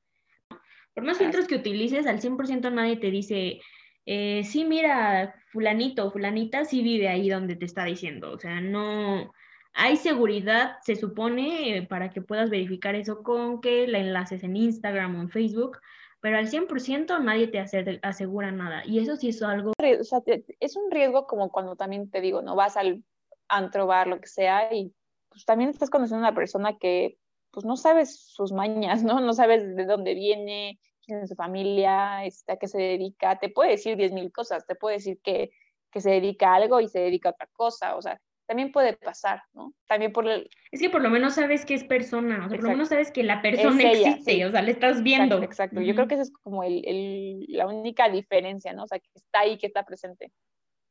Por 0.94 1.04
más 1.04 1.18
filtros 1.18 1.48
que 1.48 1.56
utilices, 1.56 2.08
al 2.08 2.22
100% 2.22 2.72
nadie 2.72 2.98
te 2.98 3.12
dice, 3.12 3.60
eh, 4.06 4.44
sí, 4.46 4.64
mira, 4.66 5.36
fulanito 5.52 6.08
o 6.08 6.12
fulanita 6.12 6.66
sí 6.66 6.82
vive 6.82 7.10
ahí 7.10 7.30
donde 7.30 7.56
te 7.56 7.66
está 7.66 7.84
diciendo. 7.84 8.32
O 8.32 8.40
sea, 8.40 8.62
no, 8.62 9.34
hay 9.74 9.98
seguridad, 9.98 10.78
se 10.84 10.96
supone, 10.96 11.86
para 11.90 12.10
que 12.10 12.22
puedas 12.22 12.50
verificar 12.50 12.96
eso 12.96 13.24
con 13.24 13.62
que 13.62 13.88
la 13.88 14.00
enlaces 14.00 14.44
en 14.44 14.56
Instagram 14.56 15.16
o 15.16 15.22
en 15.22 15.30
Facebook, 15.30 15.78
pero 16.22 16.38
al 16.38 16.50
100% 16.50 17.20
nadie 17.20 17.48
te 17.48 17.60
asegura 18.02 18.52
nada. 18.52 18.84
Y 18.86 19.00
eso 19.00 19.16
sí 19.16 19.30
es 19.30 19.42
algo... 19.42 19.74
Es 19.78 20.76
un 20.76 20.92
riesgo 20.92 21.28
como 21.28 21.50
cuando 21.52 21.76
también 21.76 22.10
te 22.10 22.22
digo, 22.22 22.42
no 22.42 22.56
vas 22.56 22.78
al 22.78 23.04
antro, 23.48 23.88
bar, 23.88 24.08
lo 24.08 24.20
que 24.20 24.28
sea, 24.28 24.74
y 24.74 24.94
pues 25.30 25.46
también 25.46 25.70
estás 25.70 25.90
conociendo 25.90 26.26
a 26.26 26.30
una 26.30 26.36
persona 26.36 26.78
que 26.78 27.18
pues 27.52 27.66
no 27.66 27.78
sabes 27.78 28.20
sus 28.20 28.52
mañas, 28.52 29.04
¿no? 29.04 29.20
No 29.22 29.34
sabes 29.34 29.76
de 29.76 29.86
dónde 29.86 30.14
viene, 30.14 30.80
quién 31.04 31.20
es 31.20 31.30
su 31.30 31.36
familia, 31.36 32.26
este, 32.26 32.54
a 32.54 32.58
qué 32.58 32.68
se 32.68 32.78
dedica. 32.78 33.40
Te 33.40 33.50
puede 33.50 33.72
decir 33.72 33.98
diez 33.98 34.12
mil 34.12 34.32
cosas, 34.32 34.66
te 34.68 34.76
puede 34.76 34.98
decir 34.98 35.20
que, 35.24 35.52
que 35.92 36.02
se 36.02 36.12
dedica 36.12 36.52
a 36.52 36.56
algo 36.56 36.80
y 36.80 36.88
se 36.88 37.00
dedica 37.00 37.30
a 37.30 37.32
otra 37.32 37.50
cosa, 37.54 37.96
o 37.96 38.02
sea, 38.02 38.22
también 38.50 38.72
puede 38.72 38.94
pasar, 38.94 39.44
¿no? 39.54 39.76
También 39.88 40.12
por 40.12 40.28
el... 40.28 40.50
Es 40.72 40.82
que 40.82 40.90
por 40.90 41.04
lo 41.04 41.12
menos 41.12 41.36
sabes 41.36 41.66
que 41.66 41.76
es 41.76 41.84
persona, 41.84 42.48
o 42.48 42.50
sea, 42.50 42.58
por 42.58 42.64
lo 42.64 42.72
menos 42.72 42.90
sabes 42.90 43.12
que 43.12 43.22
la 43.22 43.44
persona 43.44 43.92
existe, 43.92 44.44
o 44.44 44.50
sea, 44.50 44.64
le 44.64 44.72
estás 44.72 45.04
viendo. 45.04 45.44
Exacto, 45.44 45.82
yo 45.82 45.94
creo 45.94 46.08
que 46.08 46.16
esa 46.16 46.24
es 46.24 46.32
como 46.32 46.64
el, 46.64 46.82
el, 46.88 47.46
la 47.48 47.68
única 47.68 48.10
diferencia, 48.10 48.74
¿no? 48.74 48.86
O 48.86 48.88
sea, 48.88 48.98
que 48.98 49.08
está 49.14 49.42
ahí, 49.42 49.60
que 49.60 49.68
está 49.68 49.84
presente. 49.86 50.32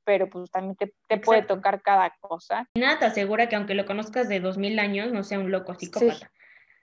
Pero 0.05 0.31
pues 0.31 0.53
también 0.53 0.77
te, 0.77 0.95
te 1.09 1.19
puede 1.19 1.43
tocar 1.43 1.83
cada 1.83 2.15
cosa. 2.21 2.69
Nada 2.77 3.01
te 3.01 3.07
asegura 3.07 3.49
que 3.49 3.57
aunque 3.57 3.75
lo 3.75 3.87
conozcas 3.87 4.29
de 4.29 4.39
dos 4.39 4.57
mil 4.57 4.79
años, 4.79 5.13
no 5.13 5.25
sea 5.25 5.41
un 5.41 5.51
loco 5.51 5.75
psicópata. 5.75 6.31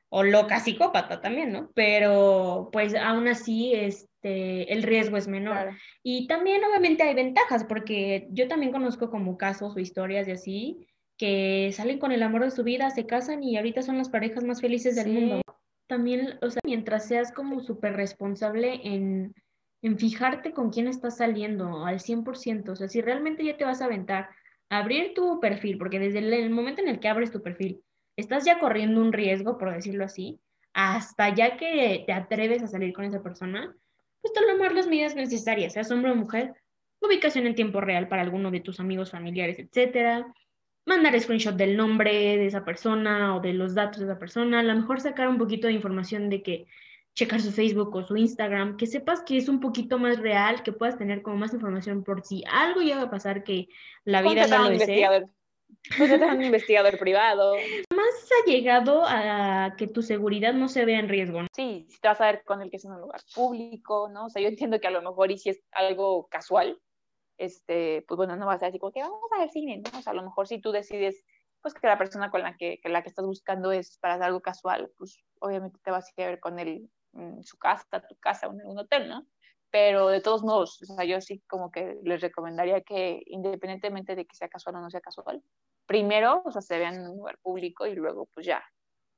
O 0.09 0.23
loca 0.23 0.59
psicópata 0.59 1.21
también, 1.21 1.51
¿no? 1.51 1.71
Pero 1.73 2.69
pues 2.71 2.95
aún 2.95 3.27
así, 3.27 3.73
este, 3.73 4.71
el 4.71 4.83
riesgo 4.83 5.17
es 5.17 5.27
menor. 5.27 5.71
Y 6.03 6.27
también 6.27 6.63
obviamente 6.63 7.03
hay 7.03 7.15
ventajas, 7.15 7.63
porque 7.63 8.27
yo 8.31 8.47
también 8.47 8.71
conozco 8.71 9.09
como 9.09 9.37
casos 9.37 9.75
o 9.75 9.79
historias 9.79 10.25
de 10.25 10.33
así, 10.33 10.87
que 11.17 11.71
salen 11.73 11.99
con 11.99 12.11
el 12.11 12.23
amor 12.23 12.43
de 12.43 12.51
su 12.51 12.63
vida, 12.63 12.89
se 12.89 13.05
casan 13.05 13.43
y 13.43 13.57
ahorita 13.57 13.81
son 13.81 13.97
las 13.97 14.09
parejas 14.09 14.43
más 14.43 14.61
felices 14.61 14.95
del 14.95 15.11
mundo. 15.11 15.41
También, 15.87 16.39
o 16.41 16.49
sea, 16.49 16.61
mientras 16.65 17.07
seas 17.07 17.31
como 17.31 17.59
súper 17.59 17.93
responsable 17.93 18.81
en, 18.83 19.33
en 19.81 19.97
fijarte 19.97 20.51
con 20.51 20.71
quién 20.71 20.87
estás 20.87 21.17
saliendo 21.17 21.85
al 21.85 21.99
100%, 21.99 22.69
o 22.69 22.75
sea, 22.75 22.87
si 22.87 23.01
realmente 23.01 23.45
ya 23.45 23.55
te 23.55 23.65
vas 23.65 23.81
a 23.81 23.85
aventar, 23.85 24.29
abrir 24.69 25.13
tu 25.13 25.39
perfil, 25.39 25.77
porque 25.77 25.99
desde 25.99 26.19
el 26.19 26.49
momento 26.49 26.81
en 26.81 26.89
el 26.89 26.99
que 26.99 27.07
abres 27.07 27.31
tu 27.31 27.41
perfil, 27.41 27.83
estás 28.15 28.45
ya 28.45 28.59
corriendo 28.59 29.01
un 29.01 29.13
riesgo, 29.13 29.57
por 29.57 29.73
decirlo 29.73 30.05
así, 30.05 30.39
hasta 30.73 31.33
ya 31.33 31.57
que 31.57 32.03
te 32.05 32.13
atreves 32.13 32.63
a 32.63 32.67
salir 32.67 32.93
con 32.93 33.05
esa 33.05 33.23
persona, 33.23 33.75
pues 34.21 34.33
tomar 34.33 34.73
las 34.73 34.87
medidas 34.87 35.15
necesarias, 35.15 35.73
seas 35.73 35.91
hombre 35.91 36.11
o 36.11 36.15
mujer, 36.15 36.53
ubicación 37.01 37.47
en 37.47 37.55
tiempo 37.55 37.81
real 37.81 38.07
para 38.07 38.21
alguno 38.21 38.51
de 38.51 38.59
tus 38.59 38.79
amigos, 38.79 39.11
familiares, 39.11 39.59
etcétera, 39.59 40.33
mandar 40.85 41.19
screenshot 41.19 41.55
del 41.55 41.77
nombre 41.77 42.11
de 42.11 42.45
esa 42.45 42.63
persona 42.63 43.35
o 43.35 43.39
de 43.39 43.53
los 43.53 43.73
datos 43.73 43.99
de 43.99 44.05
esa 44.05 44.19
persona, 44.19 44.59
a 44.59 44.63
lo 44.63 44.75
mejor 44.75 45.01
sacar 45.01 45.27
un 45.27 45.37
poquito 45.37 45.67
de 45.67 45.73
información 45.73 46.29
de 46.29 46.43
que 46.43 46.65
checar 47.13 47.41
su 47.41 47.51
Facebook 47.51 47.95
o 47.95 48.03
su 48.03 48.17
Instagram, 48.17 48.75
que 48.75 48.87
sepas 48.87 49.21
que 49.21 49.37
es 49.37 49.47
un 49.47 49.61
poquito 49.61 49.97
más 49.97 50.19
real, 50.19 50.63
que 50.63 50.73
puedas 50.73 50.97
tener 50.97 51.21
como 51.21 51.37
más 51.37 51.53
información 51.53 52.03
por 52.03 52.25
si 52.25 52.43
algo 52.51 52.81
llega 52.81 53.03
a 53.03 53.09
pasar 53.09 53.43
que 53.43 53.69
la 54.03 54.21
vida 54.21 54.47
no 54.47 54.63
lo 54.63 54.69
desee. 54.69 55.25
Pues 55.97 56.09
ya 56.09 56.33
un 56.33 56.43
investigador 56.43 56.97
privado. 56.97 57.55
Más 57.95 58.29
ha 58.31 58.49
llegado 58.49 59.03
a 59.05 59.75
que 59.77 59.87
tu 59.87 60.01
seguridad 60.01 60.53
no 60.53 60.67
se 60.67 60.85
vea 60.85 60.99
en 60.99 61.09
riesgo. 61.09 61.41
¿no? 61.41 61.47
Sí, 61.55 61.85
si 61.89 61.99
te 61.99 62.07
vas 62.07 62.21
a 62.21 62.25
ver 62.25 62.43
con 62.43 62.61
el 62.61 62.69
que 62.69 62.77
es 62.77 62.85
en 62.85 62.91
un 62.91 63.01
lugar 63.01 63.21
público, 63.33 64.09
¿no? 64.09 64.25
O 64.25 64.29
sea, 64.29 64.41
yo 64.41 64.47
entiendo 64.47 64.79
que 64.79 64.87
a 64.87 64.91
lo 64.91 65.01
mejor 65.01 65.31
y 65.31 65.37
si 65.37 65.49
es 65.49 65.63
algo 65.71 66.27
casual, 66.27 66.79
este, 67.37 68.03
pues 68.07 68.17
bueno, 68.17 68.35
no 68.35 68.45
vas 68.45 68.63
a 68.63 68.67
decir 68.67 68.79
como 68.79 68.91
que 68.91 69.01
vamos 69.01 69.19
a 69.35 69.39
ver 69.39 69.49
cine, 69.49 69.77
¿no? 69.77 69.99
O 69.99 70.01
sea, 70.01 70.11
a 70.11 70.15
lo 70.15 70.23
mejor 70.23 70.47
si 70.47 70.59
tú 70.59 70.71
decides, 70.71 71.23
pues 71.61 71.73
que 71.73 71.87
la 71.87 71.97
persona 71.97 72.31
con 72.31 72.41
la 72.41 72.55
que, 72.55 72.79
la 72.85 73.03
que 73.03 73.09
estás 73.09 73.25
buscando 73.25 73.71
es 73.71 73.97
para 73.99 74.15
hacer 74.15 74.25
algo 74.25 74.41
casual, 74.41 74.91
pues 74.97 75.19
obviamente 75.39 75.79
te 75.83 75.91
vas 75.91 76.05
a 76.05 76.21
ir 76.21 76.25
a 76.25 76.29
ver 76.29 76.39
con 76.39 76.59
él 76.59 76.89
en 77.13 77.43
su 77.43 77.57
casa, 77.57 78.05
tu 78.07 78.15
casa, 78.17 78.47
en 78.47 78.65
un 78.65 78.79
hotel, 78.79 79.07
¿no? 79.09 79.25
pero 79.75 80.07
de 80.07 80.21
todos 80.21 80.41
modos, 80.41 80.81
o 80.81 80.85
sea, 80.85 81.03
yo 81.03 81.19
sí 81.19 81.43
como 81.49 81.69
que 81.69 81.99
les 82.01 82.21
recomendaría 82.21 82.79
que 82.79 83.21
independientemente 83.25 84.15
de 84.15 84.25
que 84.25 84.33
sea 84.33 84.47
casual 84.47 84.77
o 84.77 84.79
no 84.79 84.89
sea 84.89 85.01
casual, 85.01 85.43
primero, 85.85 86.41
o 86.45 86.51
sea, 86.51 86.61
se 86.61 86.77
vean 86.77 86.95
en 86.95 87.07
un 87.09 87.17
lugar 87.17 87.37
público 87.41 87.85
y 87.87 87.95
luego 87.95 88.27
pues 88.33 88.45
ya, 88.45 88.63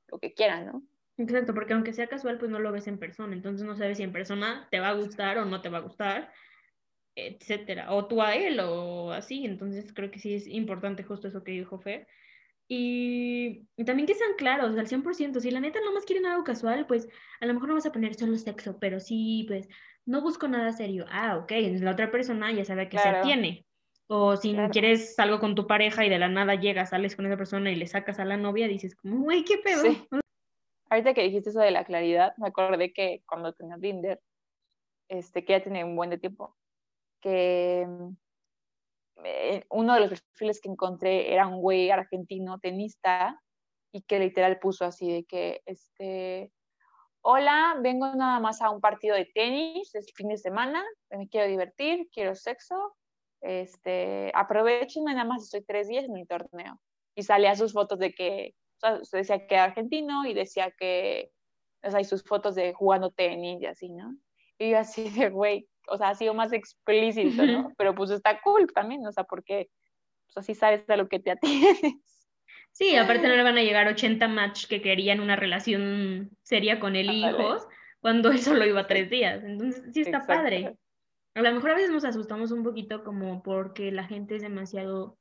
lo 0.07 0.19
que 0.19 0.33
quieran, 0.33 0.65
¿no? 0.65 0.83
Exacto, 1.17 1.53
porque 1.53 1.73
aunque 1.73 1.93
sea 1.93 2.07
casual, 2.07 2.37
pues 2.37 2.51
no 2.51 2.59
lo 2.59 2.71
ves 2.71 2.87
en 2.87 2.99
persona, 2.99 3.33
entonces 3.33 3.65
no 3.65 3.75
sabes 3.75 3.97
si 3.97 4.03
en 4.03 4.11
persona 4.11 4.67
te 4.69 4.79
va 4.79 4.89
a 4.89 4.93
gustar 4.93 5.39
o 5.39 5.45
no 5.45 5.61
te 5.61 5.69
va 5.69 5.79
a 5.79 5.81
gustar, 5.81 6.31
etcétera, 7.15 7.91
o 7.93 8.05
tú 8.07 8.21
a 8.21 8.35
él 8.35 8.59
o 8.59 9.11
así, 9.11 9.45
entonces 9.45 9.91
creo 9.93 10.11
que 10.11 10.19
sí 10.19 10.35
es 10.35 10.47
importante 10.47 11.03
justo 11.03 11.27
eso 11.27 11.43
que 11.43 11.53
dijo 11.53 11.79
Fer. 11.79 12.07
Y, 12.69 13.65
también 13.85 14.07
que 14.07 14.13
sean 14.13 14.33
claros 14.37 14.77
al 14.77 14.87
100%, 14.87 15.39
si 15.39 15.51
la 15.51 15.61
neta 15.61 15.79
no 15.79 15.93
más 15.93 16.05
quieren 16.05 16.25
algo 16.25 16.43
casual, 16.43 16.85
pues 16.85 17.07
a 17.39 17.45
lo 17.45 17.53
mejor 17.53 17.69
no 17.69 17.75
vas 17.75 17.85
a 17.85 17.91
poner 17.93 18.13
solo 18.15 18.37
sexo, 18.37 18.77
pero 18.77 18.99
sí, 18.99 19.45
pues 19.47 19.69
no 20.05 20.21
busco 20.21 20.47
nada 20.47 20.73
serio. 20.73 21.05
Ah, 21.09 21.37
ok, 21.37 21.51
la 21.79 21.91
otra 21.91 22.11
persona 22.11 22.51
ya 22.51 22.65
sabe 22.65 22.89
que 22.89 22.97
se 22.97 23.13
tiene. 23.23 23.65
O 24.09 24.37
si 24.37 24.55
quieres 24.71 25.19
algo 25.19 25.39
con 25.39 25.53
tu 25.53 25.67
pareja 25.67 26.05
y 26.05 26.09
de 26.09 26.17
la 26.17 26.29
nada 26.29 26.55
llegas, 26.55 26.91
sales 26.91 27.15
con 27.15 27.25
esa 27.25 27.35
persona 27.35 27.71
y 27.71 27.75
le 27.75 27.87
sacas 27.87 28.19
a 28.19 28.25
la 28.25 28.37
novia, 28.37 28.67
dices 28.67 28.95
como, 28.95 29.23
güey, 29.23 29.43
qué 29.43 29.57
pedo. 29.57 29.83
Ahorita 30.89 31.13
que 31.13 31.23
dijiste 31.23 31.49
eso 31.49 31.59
de 31.59 31.71
la 31.71 31.83
claridad, 31.83 32.33
me 32.37 32.47
acordé 32.47 32.93
que 32.93 33.21
cuando 33.27 33.53
tenía 33.53 33.77
Tinder, 33.77 34.21
este, 35.09 35.43
que 35.43 35.53
ya 35.53 35.61
tiene 35.61 35.83
un 35.83 35.97
buen 35.97 36.09
de 36.09 36.17
tiempo, 36.17 36.55
que 37.21 37.85
eh, 39.23 39.65
uno 39.69 39.93
de 39.95 39.99
los 39.99 40.09
perfiles 40.09 40.61
que 40.61 40.69
encontré 40.69 41.33
era 41.33 41.47
un 41.47 41.61
güey 41.61 41.89
argentino 41.89 42.59
tenista 42.59 43.41
y 43.91 44.03
que 44.03 44.19
literal 44.19 44.59
puso 44.59 44.85
así 44.85 45.11
de 45.11 45.25
que, 45.25 45.61
este, 45.65 46.53
hola, 47.21 47.77
vengo 47.81 48.13
nada 48.15 48.39
más 48.39 48.61
a 48.61 48.69
un 48.69 48.79
partido 48.79 49.15
de 49.15 49.25
tenis, 49.25 49.93
es 49.95 50.13
fin 50.15 50.29
de 50.29 50.37
semana, 50.37 50.85
me 51.09 51.27
quiero 51.27 51.47
divertir, 51.47 52.07
quiero 52.13 52.35
sexo, 52.35 52.95
este, 53.41 54.31
aprovechenme, 54.33 55.13
nada 55.13 55.25
más 55.25 55.43
estoy 55.43 55.63
tres 55.63 55.87
días 55.87 56.05
en 56.05 56.13
mi 56.13 56.25
torneo. 56.25 56.79
Y 57.15 57.23
salía 57.23 57.55
sus 57.55 57.73
fotos 57.73 57.99
de 57.99 58.13
que, 58.13 58.53
o 58.81 59.03
sea, 59.03 59.19
decía 59.19 59.47
que 59.47 59.55
era 59.55 59.65
argentino 59.65 60.25
y 60.25 60.33
decía 60.33 60.71
que, 60.77 61.31
o 61.83 61.91
sea, 61.91 61.99
y 61.99 62.05
sus 62.05 62.23
fotos 62.23 62.55
de 62.55 62.73
jugando 62.73 63.11
tenis 63.11 63.61
y 63.61 63.65
así, 63.65 63.89
¿no? 63.89 64.15
Y 64.59 64.71
yo 64.71 64.79
así 64.79 65.09
de, 65.09 65.29
güey, 65.29 65.67
o 65.87 65.97
sea, 65.97 66.09
ha 66.09 66.15
sido 66.15 66.33
más 66.33 66.53
explícito, 66.53 67.45
¿no? 67.45 67.71
Pero 67.77 67.95
pues 67.95 68.11
está 68.11 68.41
cool 68.41 68.71
también, 68.73 69.05
o 69.05 69.11
sea, 69.11 69.23
porque 69.23 69.69
pues 70.25 70.37
así 70.37 70.55
sabes 70.55 70.89
a 70.89 70.97
lo 70.97 71.07
que 71.07 71.19
te 71.19 71.31
atienes. 71.31 72.27
Sí, 72.71 72.95
aparte 72.95 73.27
no 73.27 73.35
le 73.35 73.41
van 73.41 73.57
a 73.57 73.63
llegar 73.63 73.87
80 73.87 74.27
match 74.27 74.67
que 74.67 74.83
querían 74.83 75.19
una 75.19 75.35
relación 75.35 76.29
seria 76.43 76.79
con 76.79 76.95
él 76.95 77.09
y 77.09 77.25
hijos, 77.25 77.65
cuando 77.99 78.29
él 78.29 78.39
solo 78.39 78.67
iba 78.67 78.85
tres 78.85 79.09
días. 79.09 79.43
Entonces, 79.43 79.83
sí 79.91 80.01
está 80.01 80.27
padre. 80.27 80.77
A 81.37 81.41
lo 81.43 81.53
mejor 81.53 81.69
a 81.69 81.75
veces 81.75 81.91
nos 81.91 82.03
asustamos 82.03 82.49
un 82.49 82.63
poquito 82.63 83.03
como 83.03 83.43
porque 83.43 83.91
la 83.91 84.05
gente 84.05 84.35
es 84.35 84.41
demasiado 84.41 85.19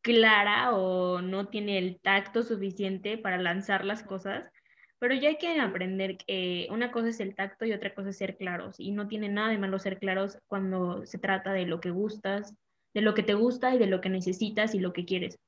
clara 0.00 0.74
o 0.74 1.20
no 1.20 1.48
tiene 1.48 1.76
el 1.76 2.00
tacto 2.00 2.42
suficiente 2.42 3.18
para 3.18 3.36
lanzar 3.36 3.84
las 3.84 4.02
cosas, 4.02 4.50
pero 4.98 5.14
ya 5.14 5.28
hay 5.28 5.36
que 5.36 5.60
aprender 5.60 6.16
que 6.16 6.66
una 6.70 6.90
cosa 6.90 7.08
es 7.08 7.20
el 7.20 7.34
tacto 7.34 7.66
y 7.66 7.72
otra 7.72 7.94
cosa 7.94 8.08
es 8.08 8.16
ser 8.16 8.38
claros 8.38 8.80
y 8.80 8.92
no 8.92 9.06
tiene 9.06 9.28
nada 9.28 9.50
de 9.50 9.58
malo 9.58 9.78
ser 9.78 9.98
claros 9.98 10.38
cuando 10.46 11.04
se 11.04 11.18
trata 11.18 11.52
de 11.52 11.66
lo 11.66 11.78
que 11.78 11.90
gustas, 11.90 12.54
de 12.94 13.02
lo 13.02 13.12
que 13.12 13.22
te 13.22 13.34
gusta 13.34 13.74
y 13.74 13.78
de 13.78 13.86
lo 13.86 14.00
que 14.00 14.08
necesitas 14.08 14.74
y 14.74 14.78
lo 14.78 14.94
que 14.94 15.04
quieres 15.04 15.38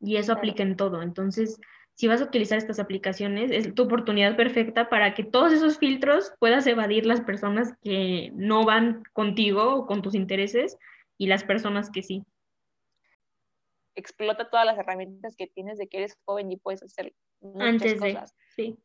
y 0.00 0.16
eso 0.16 0.32
aplica 0.32 0.62
en 0.62 0.76
todo. 0.76 1.02
Entonces, 1.02 1.60
si 2.00 2.08
vas 2.08 2.22
a 2.22 2.24
utilizar 2.24 2.56
estas 2.56 2.78
aplicaciones, 2.78 3.50
es 3.50 3.74
tu 3.74 3.82
oportunidad 3.82 4.34
perfecta 4.34 4.88
para 4.88 5.12
que 5.12 5.22
todos 5.22 5.52
esos 5.52 5.76
filtros 5.76 6.32
puedas 6.38 6.66
evadir 6.66 7.04
las 7.04 7.20
personas 7.20 7.74
que 7.82 8.30
no 8.32 8.64
van 8.64 9.02
contigo 9.12 9.74
o 9.74 9.86
con 9.86 10.00
tus 10.00 10.14
intereses 10.14 10.78
y 11.18 11.26
las 11.26 11.44
personas 11.44 11.90
que 11.90 12.02
sí. 12.02 12.24
Explota 13.94 14.48
todas 14.48 14.64
las 14.64 14.78
herramientas 14.78 15.36
que 15.36 15.46
tienes 15.46 15.76
de 15.76 15.88
que 15.88 15.98
eres 15.98 16.16
joven 16.24 16.50
y 16.50 16.56
puedes 16.56 16.82
hacer 16.82 17.12
muchas 17.42 17.68
Antes 17.68 18.00
de, 18.00 18.18
Sí. 18.56 18.78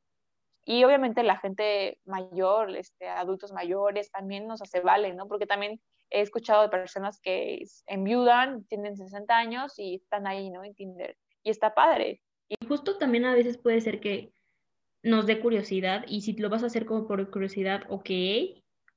Y 0.66 0.84
obviamente 0.84 1.24
la 1.24 1.38
gente 1.38 2.01
mayor, 2.03 2.76
este, 2.76 3.07
adultos 3.07 3.53
mayores, 3.53 4.11
también 4.11 4.45
nos 4.45 4.61
hace 4.61 4.82
vale, 4.82 5.13
¿no? 5.13 5.30
Porque 5.30 5.45
también 5.45 5.80
he 6.09 6.20
escuchado 6.20 6.63
de 6.63 6.68
personas 6.68 7.22
que 7.22 7.63
enviudan, 7.88 8.66
tienen 8.66 8.97
60 8.97 9.38
años 9.38 9.80
y 9.80 9.95
están 9.95 10.28
ahí, 10.28 10.49
¿no? 10.49 10.66
En 10.66 10.76
Tinder. 10.76 11.16
Y 11.43 11.49
está 11.49 11.74
padre. 11.74 12.22
Y 12.50 12.56
justo 12.68 12.98
también 12.98 13.26
a 13.26 13.34
veces 13.34 13.58
puede 13.58 13.82
ser 13.82 14.00
que 14.00 14.32
nos 15.04 15.26
dé 15.26 15.39
curiosidad 15.39 16.06
y 16.08 16.22
si 16.22 16.34
lo 16.34 16.50
vas 16.50 16.64
a 16.64 16.68
hacer 16.68 16.86
como 16.86 17.08
por 17.08 17.30
curiosidad, 17.30 17.84
ok, 17.89 18.10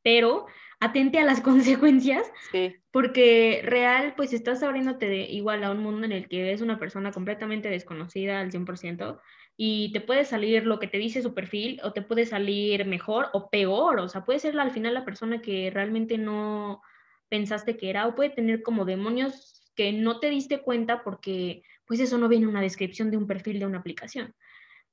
pero 0.02 0.46
atente 0.80 1.18
a 1.18 1.24
las 1.24 1.40
consecuencias, 1.42 2.30
sí. 2.50 2.76
porque 2.90 3.60
real, 3.64 4.14
pues 4.16 4.32
estás 4.32 4.62
abriéndote 4.62 5.06
de, 5.06 5.22
igual 5.24 5.64
a 5.64 5.70
un 5.70 5.82
mundo 5.82 6.06
en 6.06 6.12
el 6.12 6.28
que 6.28 6.52
es 6.52 6.60
una 6.60 6.78
persona 6.78 7.12
completamente 7.12 7.68
desconocida 7.68 8.40
al 8.40 8.50
100% 8.50 9.20
y 9.56 9.92
te 9.92 10.00
puede 10.00 10.24
salir 10.24 10.64
lo 10.64 10.78
que 10.78 10.86
te 10.86 10.98
dice 10.98 11.20
su 11.20 11.34
perfil 11.34 11.80
o 11.82 11.92
te 11.92 12.02
puede 12.02 12.26
salir 12.26 12.86
mejor 12.86 13.28
o 13.32 13.50
peor, 13.50 14.00
o 14.00 14.08
sea, 14.08 14.24
puede 14.24 14.38
ser 14.38 14.58
al 14.58 14.70
final 14.70 14.94
la 14.94 15.04
persona 15.04 15.42
que 15.42 15.70
realmente 15.70 16.16
no, 16.16 16.80
pensaste 17.28 17.76
que 17.76 17.90
era 17.90 18.06
o 18.06 18.14
puede 18.14 18.30
tener 18.30 18.62
como 18.62 18.84
demonios 18.84 19.72
que 19.74 19.92
no 19.92 20.18
te 20.18 20.30
diste 20.30 20.60
cuenta 20.60 21.02
porque 21.04 21.62
pues 21.88 21.98
eso 21.98 22.18
no 22.18 22.28
viene 22.28 22.44
en 22.44 22.50
una 22.50 22.60
descripción 22.60 23.10
de 23.10 23.16
un 23.16 23.26
perfil 23.26 23.58
de 23.58 23.66
una 23.66 23.78
aplicación. 23.78 24.34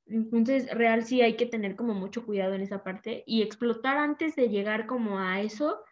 Entonces, 0.07 0.71
real 0.71 1.03
sí 1.03 1.21
hay 1.21 1.35
que 1.35 1.45
tener 1.45 1.75
como 1.75 1.93
mucho 1.93 2.25
cuidado 2.25 2.53
en 2.53 2.61
esa 2.61 2.83
parte 2.83 3.23
y 3.27 3.41
explotar 3.41 3.97
antes 3.97 4.35
de 4.35 4.49
llegar 4.49 4.85
como 4.87 5.19
a 5.19 5.41
eso, 5.41 5.83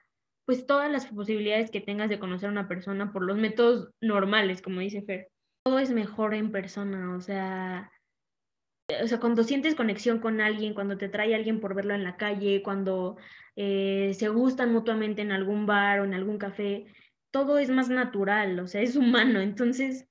pues 0.45 0.65
todas 0.65 0.91
las 0.91 1.07
posibilidades 1.07 1.71
que 1.71 1.81
tengas 1.81 2.09
de 2.09 2.19
conocer 2.19 2.49
a 2.49 2.51
una 2.51 2.67
persona 2.67 3.11
por 3.11 3.23
los 3.23 3.37
métodos 3.37 3.91
normales, 4.01 4.61
como 4.61 4.79
dice 4.79 5.01
Fer. 5.01 5.27
Todo 5.63 5.79
es 5.79 5.91
mejor 5.91 6.33
en 6.33 6.51
persona, 6.51 7.15
o 7.15 7.21
sea, 7.21 7.91
o 9.01 9.07
sea, 9.07 9.19
cuando 9.19 9.43
sientes 9.43 9.75
conexión 9.75 10.19
con 10.19 10.41
alguien, 10.41 10.73
cuando 10.73 10.97
te 10.97 11.09
trae 11.09 11.33
alguien 11.33 11.59
por 11.59 11.73
verlo 11.73 11.93
en 11.93 12.03
la 12.03 12.17
calle, 12.17 12.61
cuando 12.63 13.17
eh, 13.55 14.13
se 14.13 14.29
gustan 14.29 14.71
mutuamente 14.73 15.21
en 15.21 15.31
algún 15.31 15.65
bar 15.65 16.01
o 16.01 16.03
en 16.05 16.13
algún 16.13 16.37
café, 16.37 16.85
todo 17.31 17.57
es 17.57 17.69
más 17.69 17.89
natural, 17.89 18.59
o 18.59 18.67
sea, 18.67 18.81
es 18.81 18.95
humano, 18.95 19.39
entonces 19.41 20.07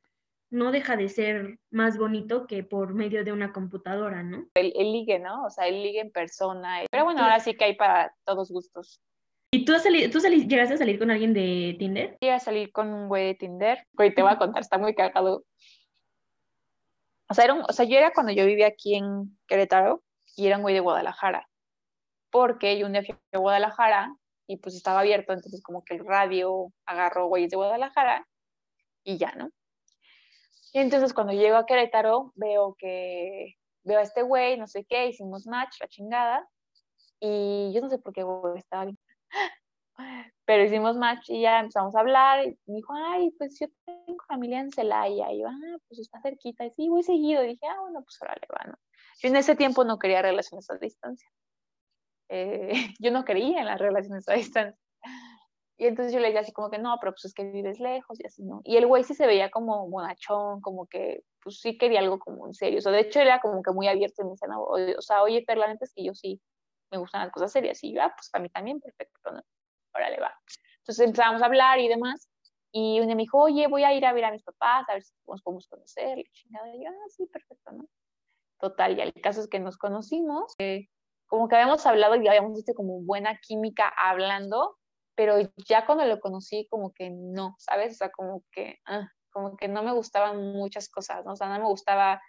no 0.53 0.70
deja 0.70 0.96
de 0.96 1.09
ser 1.09 1.59
más 1.70 1.98
bonito 1.98 2.46
que 2.46 2.62
por 2.62 2.94
medio 2.94 3.24
de 3.24 3.32
una 3.32 3.53
computadora, 3.53 4.22
¿no? 4.22 4.46
El, 4.55 4.70
ligue, 4.70 5.18
¿no? 5.18 5.44
O 5.44 5.50
sea, 5.50 5.66
el 5.66 5.82
ligue 5.82 6.00
en 6.00 6.12
persona. 6.12 6.82
Pero 6.90 7.05
bueno, 7.05 7.22
ahora 7.22 7.40
sí 7.40 7.55
que 7.55 7.64
hay 7.64 7.74
para 7.74 8.14
todos 8.24 8.50
gustos. 8.50 9.00
¿Y 9.50 9.64
tú, 9.64 9.74
has 9.74 9.82
salido, 9.82 10.11
tú 10.11 10.18
llegaste 10.18 10.74
a 10.74 10.78
salir 10.78 10.98
con 10.98 11.11
alguien 11.11 11.32
de 11.32 11.74
Tinder? 11.78 12.18
Llegué 12.20 12.34
a 12.34 12.38
salir 12.38 12.70
con 12.70 12.92
un 12.92 13.09
güey 13.09 13.28
de 13.28 13.34
Tinder. 13.34 13.86
Güey, 13.94 14.14
te 14.14 14.22
voy 14.22 14.30
a 14.30 14.38
contar, 14.38 14.61
está 14.61 14.76
muy 14.76 14.94
cagado. 14.94 15.44
O 17.28 17.34
sea, 17.34 17.44
era 17.44 17.55
o 17.55 17.72
sea, 17.72 17.86
yo 17.86 17.96
era 17.96 18.12
cuando 18.12 18.32
yo 18.32 18.44
vivía 18.44 18.66
aquí 18.66 18.94
en 18.94 19.38
Querétaro 19.46 20.03
y 20.36 20.46
era 20.46 20.57
un 20.57 20.62
güey 20.62 20.74
de 20.74 20.80
Guadalajara. 20.80 21.48
Porque 22.30 22.78
yo 22.78 22.86
un 22.86 22.92
día 22.92 23.03
fui 23.03 23.14
a 23.32 23.38
Guadalajara 23.38 24.14
y 24.46 24.59
pues 24.59 24.74
estaba 24.74 25.00
abierto, 25.00 25.32
entonces 25.32 25.62
como 25.62 25.82
que 25.82 25.94
el 25.94 26.05
radio 26.07 26.72
agarró 26.84 27.28
güeyes 27.28 27.50
de 27.50 27.57
Guadalajara 27.57 28.26
y 29.03 29.16
ya, 29.16 29.32
¿no? 29.32 29.50
Y 30.72 30.78
entonces 30.78 31.12
cuando 31.12 31.32
llego 31.32 31.56
a 31.56 31.66
Querétaro, 31.66 32.32
veo 32.34 32.74
que 32.78 33.56
veo 33.84 33.98
a 33.98 34.02
este 34.02 34.22
güey, 34.22 34.56
no 34.56 34.66
sé 34.66 34.84
qué, 34.84 35.08
hicimos 35.08 35.46
match, 35.46 35.80
la 35.80 35.88
chingada. 35.88 36.48
Y 37.20 37.72
yo 37.74 37.80
no 37.80 37.88
sé 37.88 37.98
por 37.98 38.12
qué 38.12 38.24
estaba 38.56 38.84
bien. 38.86 38.98
Pero 40.44 40.64
hicimos 40.64 40.96
match 40.96 41.30
y 41.30 41.42
ya 41.42 41.60
empezamos 41.60 41.94
a 41.94 42.00
hablar. 42.00 42.44
Y 42.44 42.58
me 42.66 42.76
dijo, 42.76 42.92
ay, 42.94 43.30
pues 43.38 43.58
yo 43.60 43.66
tengo 43.84 44.22
familia 44.26 44.60
en 44.60 44.72
Celaya. 44.72 45.32
Y 45.32 45.40
yo, 45.40 45.46
ah, 45.48 45.78
pues 45.88 46.00
está 46.00 46.20
cerquita. 46.20 46.64
Y 46.64 46.70
sí, 46.70 46.88
voy 46.88 47.02
seguido. 47.02 47.44
Y 47.44 47.48
dije, 47.48 47.66
ah, 47.66 47.80
bueno, 47.80 48.02
pues 48.02 48.18
ahora 48.20 48.34
le 48.40 48.48
va, 48.48 48.72
¿no? 48.72 48.78
Yo 49.20 49.28
en 49.28 49.36
ese 49.36 49.54
tiempo 49.54 49.84
no 49.84 49.98
quería 49.98 50.22
relaciones 50.22 50.68
a 50.70 50.76
distancia. 50.76 51.30
Eh, 52.28 52.72
yo 52.98 53.12
no 53.12 53.24
creía 53.24 53.60
en 53.60 53.66
las 53.66 53.78
relaciones 53.78 54.28
a 54.28 54.34
distancia. 54.34 54.78
Y 55.83 55.87
entonces 55.87 56.12
yo 56.12 56.20
le 56.20 56.28
decía 56.28 56.43
así 56.43 56.53
como 56.53 56.70
que 56.70 56.78
no, 56.78 56.97
pero 57.01 57.11
pues 57.11 57.24
es 57.24 57.35
que 57.35 57.43
vives 57.43 57.80
lejos 57.80 58.20
y 58.20 58.24
así, 58.24 58.45
¿no? 58.45 58.61
Y 58.62 58.76
el 58.76 58.87
güey 58.87 59.03
sí 59.03 59.14
se 59.14 59.26
veía 59.26 59.51
como 59.51 59.89
bonachón, 59.89 60.61
como 60.61 60.87
que 60.87 61.24
pues 61.43 61.59
sí 61.59 61.76
quería 61.76 61.99
algo 61.99 62.20
como 62.20 62.47
en 62.47 62.55
serio. 62.55 62.78
O 62.78 62.83
sea, 62.83 62.93
de 62.93 63.01
hecho 63.01 63.18
era 63.18 63.41
como 63.41 63.64
que 63.64 63.72
muy 63.72 63.89
abierto 63.89 64.22
y 64.22 64.26
me 64.26 64.30
decía, 64.30 64.47
no, 64.47 64.62
o, 64.62 65.03
sea, 65.03 65.24
oye, 65.24 65.43
pero 65.45 65.61
la 65.61 65.66
neta 65.66 65.85
es 65.85 65.93
que 65.93 66.05
yo 66.05 66.14
sí 66.14 66.41
me 66.93 66.99
gustan 66.99 67.22
las 67.22 67.33
cosas 67.33 67.51
serias. 67.51 67.83
Y 67.83 67.93
yo, 67.93 68.01
ah, 68.01 68.12
pues 68.16 68.30
a 68.33 68.39
mí 68.39 68.49
también, 68.49 68.78
perfecto, 68.78 69.33
¿no? 69.33 69.43
Órale, 69.93 70.20
va. 70.20 70.33
Entonces 70.78 71.05
empezamos 71.05 71.43
a 71.43 71.47
hablar 71.47 71.80
y 71.80 71.89
demás. 71.89 72.30
Y 72.70 73.01
un 73.01 73.07
día 73.07 73.16
me 73.16 73.22
dijo, 73.22 73.39
oye, 73.39 73.66
voy 73.66 73.83
a 73.83 73.93
ir 73.93 74.07
a 74.07 74.12
ver 74.12 74.26
a 74.26 74.30
mis 74.30 74.45
papás, 74.45 74.89
a 74.89 74.93
ver 74.93 75.03
si 75.03 75.12
nos 75.26 75.43
podemos 75.43 75.66
conocer. 75.66 76.16
Y 76.16 76.24
yo, 76.24 76.91
ah, 76.91 77.09
sí, 77.09 77.26
perfecto, 77.26 77.72
¿no? 77.72 77.89
Total, 78.61 78.97
y 78.97 79.01
el 79.01 79.12
caso 79.14 79.41
es 79.41 79.49
que 79.49 79.59
nos 79.59 79.78
conocimos. 79.78 80.55
Eh, 80.61 80.87
como 81.26 81.49
que 81.49 81.57
habíamos 81.57 81.85
hablado 81.87 82.14
y 82.14 82.28
habíamos 82.28 82.55
visto 82.55 82.72
como 82.72 83.01
buena 83.01 83.37
química 83.39 83.93
hablando, 83.97 84.76
pero 85.14 85.36
ya 85.66 85.86
cuando 85.86 86.04
lo 86.04 86.20
conocí 86.20 86.66
como 86.70 86.92
que 86.92 87.10
no, 87.10 87.54
¿sabes? 87.58 87.92
O 87.92 87.96
sea, 87.96 88.10
como 88.10 88.42
que, 88.50 88.78
ah, 88.86 89.08
como 89.30 89.56
que 89.56 89.68
no 89.68 89.82
me 89.82 89.92
gustaban 89.92 90.52
muchas 90.52 90.88
cosas, 90.88 91.24
¿no? 91.24 91.32
O 91.32 91.36
sea, 91.36 91.48
no 91.48 91.58
me 91.58 91.68
gustaba, 91.68 92.20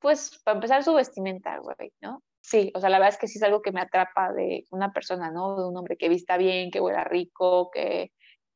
pues, 0.00 0.40
para 0.44 0.56
empezar 0.56 0.84
su 0.84 0.94
vestimenta, 0.94 1.58
güey, 1.58 1.92
¿no? 2.00 2.22
Sí, 2.40 2.72
o 2.74 2.80
sea, 2.80 2.88
la 2.88 2.98
verdad 2.98 3.14
es 3.14 3.18
que 3.18 3.28
sí 3.28 3.38
es 3.38 3.42
algo 3.42 3.62
que 3.62 3.72
me 3.72 3.80
atrapa 3.80 4.32
de 4.32 4.64
una 4.70 4.92
persona, 4.92 5.30
¿no? 5.30 5.56
De 5.56 5.68
un 5.68 5.76
hombre 5.76 5.96
que 5.96 6.08
vista 6.08 6.36
bien, 6.36 6.70
que 6.70 6.80
huela 6.80 7.04
rico, 7.04 7.70
que, 7.70 8.12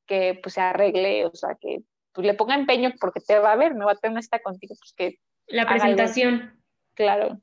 que 0.06 0.38
pues 0.42 0.54
se 0.54 0.60
arregle, 0.60 1.26
o 1.26 1.34
sea, 1.34 1.56
que 1.60 1.80
pues, 2.12 2.26
le 2.26 2.34
ponga 2.34 2.54
empeño 2.54 2.92
porque 3.00 3.20
te 3.20 3.38
va 3.38 3.52
a 3.52 3.56
ver, 3.56 3.74
me 3.74 3.84
va 3.84 3.92
a 3.92 3.96
tener 3.96 4.12
una 4.12 4.22
cita 4.22 4.40
contigo, 4.40 4.74
pues 4.78 4.94
que... 4.96 5.18
La 5.46 5.66
presentación. 5.66 6.62
Claro, 6.94 7.40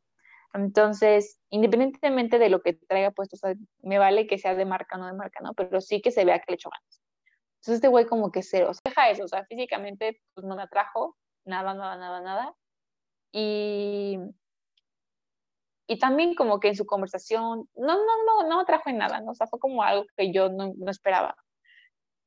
entonces, 0.53 1.39
independientemente 1.49 2.39
de 2.39 2.49
lo 2.49 2.61
que 2.61 2.73
traiga 2.73 3.11
puesto, 3.11 3.35
o 3.35 3.39
sea, 3.39 3.53
me 3.81 3.99
vale 3.99 4.25
que 4.27 4.37
sea 4.37 4.55
de 4.55 4.65
marca 4.65 4.95
o 4.95 4.99
no 4.99 5.07
de 5.07 5.13
marca, 5.13 5.41
¿no? 5.41 5.53
Pero 5.53 5.79
sí 5.81 6.01
que 6.01 6.11
se 6.11 6.25
vea 6.25 6.39
que 6.39 6.51
le 6.51 6.55
echo 6.55 6.69
ganas. 6.69 7.01
Entonces, 7.59 7.75
este 7.75 7.87
güey 7.87 8.05
como 8.05 8.31
que 8.31 8.41
cero, 8.41 8.69
o 8.69 8.73
sea, 8.73 8.81
deja 8.85 9.09
eso, 9.09 9.25
o 9.25 9.27
sea, 9.27 9.45
físicamente 9.45 10.21
pues 10.33 10.47
no 10.47 10.55
me 10.55 10.63
atrajo, 10.63 11.17
nada, 11.45 11.73
nada, 11.73 11.97
nada, 11.97 12.21
nada. 12.21 12.55
Y, 13.31 14.17
y 15.87 15.99
también 15.99 16.35
como 16.35 16.59
que 16.59 16.69
en 16.69 16.75
su 16.75 16.85
conversación, 16.85 17.69
no, 17.75 17.95
no, 17.95 18.23
no, 18.25 18.47
no 18.47 18.55
me 18.57 18.61
atrajo 18.63 18.89
en 18.89 18.97
nada, 18.97 19.21
¿no? 19.21 19.31
O 19.31 19.35
sea, 19.35 19.47
fue 19.47 19.59
como 19.59 19.83
algo 19.83 20.05
que 20.17 20.31
yo 20.31 20.49
no, 20.49 20.73
no 20.77 20.89
esperaba. 20.89 21.35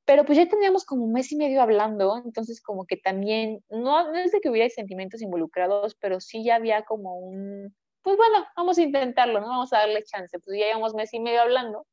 Pero 0.04 0.24
pues 0.24 0.36
ya 0.36 0.48
teníamos 0.48 0.84
como 0.84 1.04
un 1.04 1.12
mes 1.12 1.32
y 1.32 1.36
medio 1.36 1.62
hablando, 1.62 2.20
entonces 2.24 2.60
como 2.60 2.86
que 2.86 2.96
también, 2.96 3.64
no, 3.70 4.10
no 4.12 4.16
es 4.18 4.32
de 4.32 4.40
que 4.40 4.50
hubiera 4.50 4.68
sentimientos 4.68 5.22
involucrados, 5.22 5.94
pero 5.96 6.20
sí 6.20 6.44
ya 6.44 6.56
había 6.56 6.84
como 6.84 7.16
un, 7.16 7.74
pues 8.02 8.16
bueno, 8.16 8.46
vamos 8.56 8.78
a 8.78 8.82
intentarlo, 8.82 9.40
¿no? 9.40 9.48
Vamos 9.48 9.72
a 9.72 9.78
darle 9.78 10.02
chance. 10.04 10.38
Pues 10.40 10.58
ya 10.58 10.66
llevamos 10.66 10.94
mes 10.94 11.12
y 11.14 11.20
medio 11.20 11.42
hablando, 11.42 11.86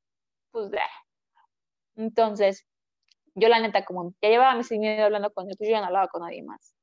pues 0.52 0.72
ya. 0.72 0.88
Entonces, 1.96 2.66
yo 3.36 3.48
la 3.50 3.60
neta, 3.60 3.86
como 3.86 4.14
ya 4.22 4.30
llevaba 4.30 4.56
mes 4.56 4.72
y 4.72 4.80
medio 4.80 5.06
hablando 5.06 5.32
con 5.34 5.50
él, 5.50 5.56
pues 5.58 5.70
yo 5.70 5.74
ya 5.76 5.82
no 5.82 5.88
hablaba 5.88 6.08
con 6.08 6.22
nadie 6.22 6.44
más. 6.44 6.76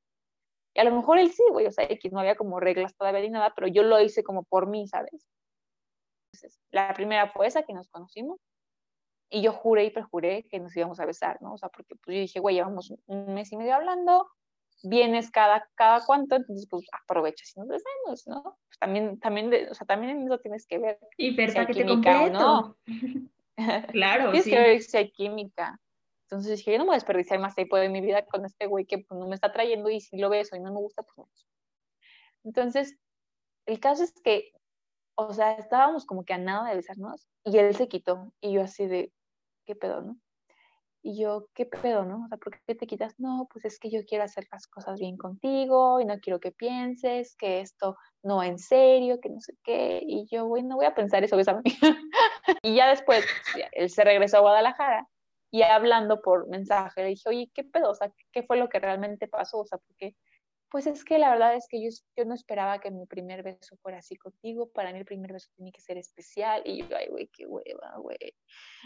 Y 0.73 0.79
a 0.79 0.83
lo 0.83 0.91
mejor 0.95 1.17
él 1.17 1.31
sí, 1.31 1.43
güey, 1.51 1.65
o 1.65 1.71
sea, 1.71 1.85
X 1.85 2.11
no 2.11 2.19
había 2.19 2.35
como 2.35 2.59
reglas 2.59 2.95
todavía 2.95 3.21
ni 3.21 3.29
nada, 3.29 3.53
pero 3.55 3.67
yo 3.67 3.83
lo 3.83 3.99
hice 3.99 4.23
como 4.23 4.43
por 4.43 4.67
mí, 4.67 4.87
¿sabes? 4.87 5.27
Entonces, 6.31 6.59
la 6.71 6.93
primera 6.93 7.31
fue 7.31 7.47
esa 7.47 7.63
que 7.63 7.73
nos 7.73 7.89
conocimos. 7.89 8.39
Y 9.29 9.41
yo 9.41 9.51
juré 9.51 9.85
y 9.85 9.89
perjuré 9.89 10.47
que 10.47 10.59
nos 10.59 10.75
íbamos 10.77 10.99
a 10.99 11.05
besar, 11.05 11.41
¿no? 11.41 11.53
O 11.53 11.57
sea, 11.57 11.69
porque 11.69 11.95
pues 11.95 12.15
yo 12.15 12.21
dije, 12.21 12.39
güey, 12.39 12.55
llevamos 12.55 12.93
un 13.07 13.33
mes 13.33 13.51
y 13.51 13.57
medio 13.57 13.75
hablando, 13.75 14.29
vienes 14.83 15.31
cada, 15.31 15.67
cada 15.75 16.05
cuánto, 16.05 16.35
entonces 16.35 16.67
pues 16.69 16.85
aprovecha 16.91 17.45
si 17.45 17.59
nos 17.59 17.67
besamos, 17.67 18.27
¿no? 18.27 18.57
Pues 18.67 18.79
también, 18.79 19.19
también, 19.19 19.51
o 19.69 19.73
sea, 19.73 19.87
también 19.87 20.23
eso 20.23 20.39
tienes 20.39 20.67
que 20.67 20.77
ver 20.77 20.99
y 21.17 21.35
ver 21.35 21.51
si 21.51 21.57
hay 21.57 21.67
química 21.67 22.23
o 22.23 22.29
no. 22.29 22.77
claro, 23.91 24.31
tienes 24.31 24.49
que 24.49 24.59
ver 24.59 24.81
si 24.81 24.97
hay 24.97 25.11
química. 25.11 25.79
Entonces 26.23 26.57
dije, 26.57 26.73
yo 26.73 26.77
no 26.77 26.83
me 26.83 26.89
voy 26.89 26.95
a 26.95 26.97
desperdiciar 26.97 27.39
más 27.39 27.55
tiempo 27.55 27.77
de 27.77 27.89
mi 27.89 28.01
vida 28.01 28.25
con 28.25 28.45
este 28.45 28.67
güey 28.67 28.85
que 28.85 28.99
pues, 28.99 29.17
no 29.17 29.27
me 29.27 29.35
está 29.35 29.51
trayendo 29.51 29.89
y 29.89 30.01
si 30.01 30.17
lo 30.17 30.29
beso 30.29 30.55
y 30.55 30.59
no 30.59 30.73
me 30.73 30.79
gusta, 30.79 31.03
pues. 31.03 31.47
Entonces, 32.43 32.97
el 33.65 33.79
caso 33.79 34.03
es 34.03 34.13
que, 34.21 34.51
o 35.15 35.33
sea, 35.33 35.53
estábamos 35.53 36.05
como 36.05 36.25
que 36.25 36.33
a 36.33 36.37
nada 36.37 36.69
de 36.69 36.75
besarnos 36.75 37.27
y 37.45 37.57
él 37.57 37.73
se 37.75 37.87
quitó 37.87 38.33
y 38.41 38.53
yo 38.53 38.61
así 38.61 38.87
de, 38.87 39.13
¿qué 39.65 39.75
pedo, 39.75 40.01
no? 40.01 40.17
Y 41.07 41.17
yo, 41.17 41.47
¿qué 41.53 41.65
pedo, 41.65 42.03
no? 42.03 42.25
O 42.25 42.27
sea, 42.27 42.37
¿por 42.37 42.59
qué 42.65 42.75
te 42.75 42.85
quitas? 42.85 43.17
No, 43.17 43.47
pues 43.49 43.63
es 43.63 43.79
que 43.79 43.89
yo 43.89 44.01
quiero 44.05 44.25
hacer 44.25 44.45
las 44.51 44.67
cosas 44.67 44.99
bien 44.99 45.15
contigo 45.15 46.01
y 46.01 46.05
no 46.05 46.19
quiero 46.19 46.41
que 46.41 46.51
pienses 46.51 47.33
que 47.37 47.61
esto 47.61 47.95
no 48.23 48.43
en 48.43 48.59
serio, 48.59 49.21
que 49.21 49.29
no 49.29 49.39
sé 49.39 49.53
qué. 49.63 50.01
Y 50.05 50.27
yo, 50.29 50.47
güey, 50.47 50.63
no 50.63 50.75
voy 50.75 50.85
a 50.85 50.95
pensar 50.95 51.23
eso, 51.23 51.37
mí. 51.37 51.43
y 52.61 52.75
ya 52.75 52.89
después, 52.89 53.25
él 53.71 53.89
se 53.89 54.03
regresó 54.03 54.39
a 54.39 54.41
Guadalajara 54.41 55.07
y 55.49 55.61
hablando 55.61 56.21
por 56.21 56.49
mensaje 56.49 57.03
le 57.03 57.09
dije, 57.11 57.29
oye, 57.29 57.51
¿qué 57.53 57.63
pedo? 57.63 57.91
O 57.91 57.95
sea, 57.95 58.11
¿qué 58.33 58.43
fue 58.43 58.57
lo 58.57 58.67
que 58.67 58.79
realmente 58.79 59.29
pasó? 59.29 59.59
O 59.59 59.65
sea, 59.65 59.77
¿por 59.77 59.95
qué? 59.95 60.13
Pues 60.69 60.87
es 60.87 61.05
que 61.05 61.19
la 61.19 61.29
verdad 61.29 61.55
es 61.55 61.67
que 61.69 61.81
yo, 61.81 61.89
yo 62.17 62.25
no 62.25 62.33
esperaba 62.33 62.79
que 62.81 62.91
mi 62.91 63.05
primer 63.05 63.43
beso 63.43 63.77
fuera 63.77 63.99
así 63.99 64.17
contigo. 64.17 64.69
Para 64.73 64.91
mí 64.91 64.99
el 64.99 65.05
primer 65.05 65.31
beso 65.31 65.47
tiene 65.55 65.71
que 65.71 65.79
ser 65.79 65.97
especial. 65.97 66.63
Y 66.65 66.85
yo, 66.85 66.97
ay, 66.97 67.07
güey, 67.07 67.29
qué 67.29 67.45
hueva, 67.45 67.95
güey. 67.97 68.35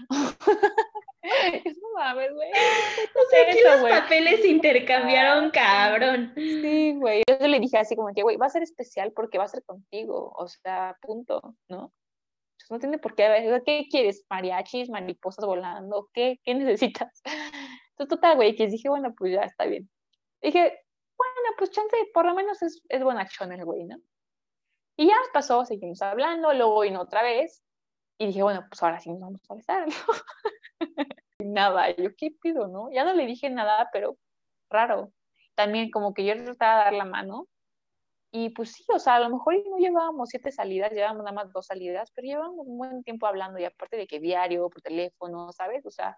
no 1.81 1.87
mames, 1.95 2.33
güey. 2.33 2.49
O 2.49 3.29
sea, 3.29 3.49
aquí 3.49 3.59
los 3.63 3.89
papeles 3.89 4.41
se 4.41 4.47
intercambiaron, 4.47 5.51
cabrón. 5.51 6.33
Sí, 6.35 6.95
güey. 6.97 7.23
Yo 7.27 7.47
le 7.47 7.59
dije 7.59 7.77
así 7.77 7.95
como 7.95 8.13
que, 8.13 8.23
güey, 8.23 8.37
va 8.37 8.47
a 8.47 8.49
ser 8.49 8.63
especial 8.63 9.11
porque 9.13 9.37
va 9.37 9.45
a 9.45 9.49
ser 9.49 9.63
contigo. 9.63 10.33
O 10.35 10.47
sea, 10.47 10.97
punto, 11.01 11.55
¿no? 11.69 11.93
no 12.71 12.79
tiene 12.79 12.97
por 12.97 13.15
qué, 13.15 13.61
¿qué 13.65 13.87
quieres? 13.89 14.25
¿Mariachis, 14.29 14.89
mariposas 14.89 15.45
volando? 15.45 16.09
¿Qué, 16.13 16.39
qué 16.43 16.55
necesitas? 16.55 17.21
Entonces, 17.91 18.09
total, 18.09 18.37
güey, 18.37 18.55
que 18.55 18.67
dije, 18.67 18.89
bueno, 18.89 19.13
pues 19.15 19.33
ya 19.33 19.41
está 19.41 19.65
bien. 19.65 19.89
Dije, 20.41 20.79
bueno, 21.17 21.49
pues 21.57 21.69
chance, 21.71 21.95
por 22.13 22.25
lo 22.25 22.33
menos 22.33 22.61
es, 22.61 22.81
es 22.89 23.03
buena 23.03 23.21
acción 23.21 23.51
el 23.51 23.65
güey, 23.65 23.83
¿no? 23.83 23.97
Y 24.97 25.07
ya 25.07 25.15
pasó, 25.33 25.65
seguimos 25.65 26.01
hablando, 26.01 26.53
luego 26.53 26.81
vino 26.81 27.01
otra 27.01 27.23
vez, 27.23 27.61
y 28.21 28.27
dije, 28.27 28.43
bueno, 28.43 28.63
pues 28.69 28.83
ahora 28.83 28.99
sí 28.99 29.09
nos 29.09 29.19
vamos 29.19 29.41
a 29.49 29.55
besar, 29.55 29.87
¿no? 29.87 29.95
nada, 31.39 31.89
yo 31.95 32.15
qué 32.15 32.29
pido, 32.29 32.67
¿no? 32.67 32.91
Ya 32.91 33.03
no 33.03 33.13
le 33.13 33.25
dije 33.25 33.49
nada, 33.49 33.89
pero 33.91 34.15
raro. 34.69 35.11
También 35.55 35.89
como 35.89 36.13
que 36.13 36.23
yo 36.23 36.35
le 36.35 36.43
trataba 36.43 36.77
de 36.77 36.83
dar 36.83 36.93
la 36.93 37.05
mano, 37.05 37.47
y 38.31 38.51
pues 38.51 38.73
sí, 38.73 38.85
o 38.93 38.99
sea, 38.99 39.15
a 39.15 39.21
lo 39.21 39.31
mejor 39.31 39.55
no 39.67 39.77
llevábamos 39.77 40.29
siete 40.29 40.51
salidas, 40.51 40.91
llevábamos 40.91 41.23
nada 41.23 41.33
más 41.33 41.51
dos 41.51 41.65
salidas, 41.65 42.11
pero 42.11 42.27
llevábamos 42.27 42.67
un 42.67 42.77
buen 42.77 43.03
tiempo 43.03 43.25
hablando, 43.25 43.57
y 43.57 43.65
aparte 43.65 43.97
de 43.97 44.05
que 44.05 44.19
diario, 44.19 44.69
por 44.69 44.83
teléfono, 44.83 45.51
¿sabes? 45.51 45.83
O 45.87 45.91
sea, 45.91 46.15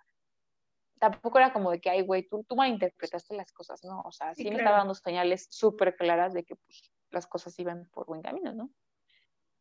tampoco 1.00 1.38
era 1.38 1.54
como 1.54 1.72
de 1.72 1.80
que, 1.80 1.90
ay, 1.90 2.02
güey, 2.02 2.28
tú, 2.28 2.44
tú 2.44 2.58
malinterpretaste 2.58 3.34
las 3.34 3.54
cosas, 3.54 3.82
¿no? 3.86 4.02
O 4.02 4.12
sea, 4.12 4.36
sí, 4.36 4.50
me 4.50 4.58
estaba 4.58 4.80
dando 4.80 4.94
señales 4.94 5.48
súper 5.50 5.96
claras 5.96 6.34
de 6.34 6.44
que 6.44 6.58
pues, 6.58 6.92
las 7.12 7.28
cosas 7.28 7.58
iban 7.60 7.88
por 7.94 8.08
buen 8.08 8.22
camino, 8.22 8.52
¿no? 8.52 8.70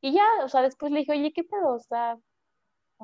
Y 0.00 0.12
ya, 0.12 0.26
o 0.42 0.48
sea, 0.48 0.62
después 0.62 0.90
le 0.90 0.98
dije, 0.98 1.12
oye, 1.12 1.32
¿qué 1.32 1.44
pedo? 1.44 1.74
O 1.74 1.78
sea, 1.78 2.18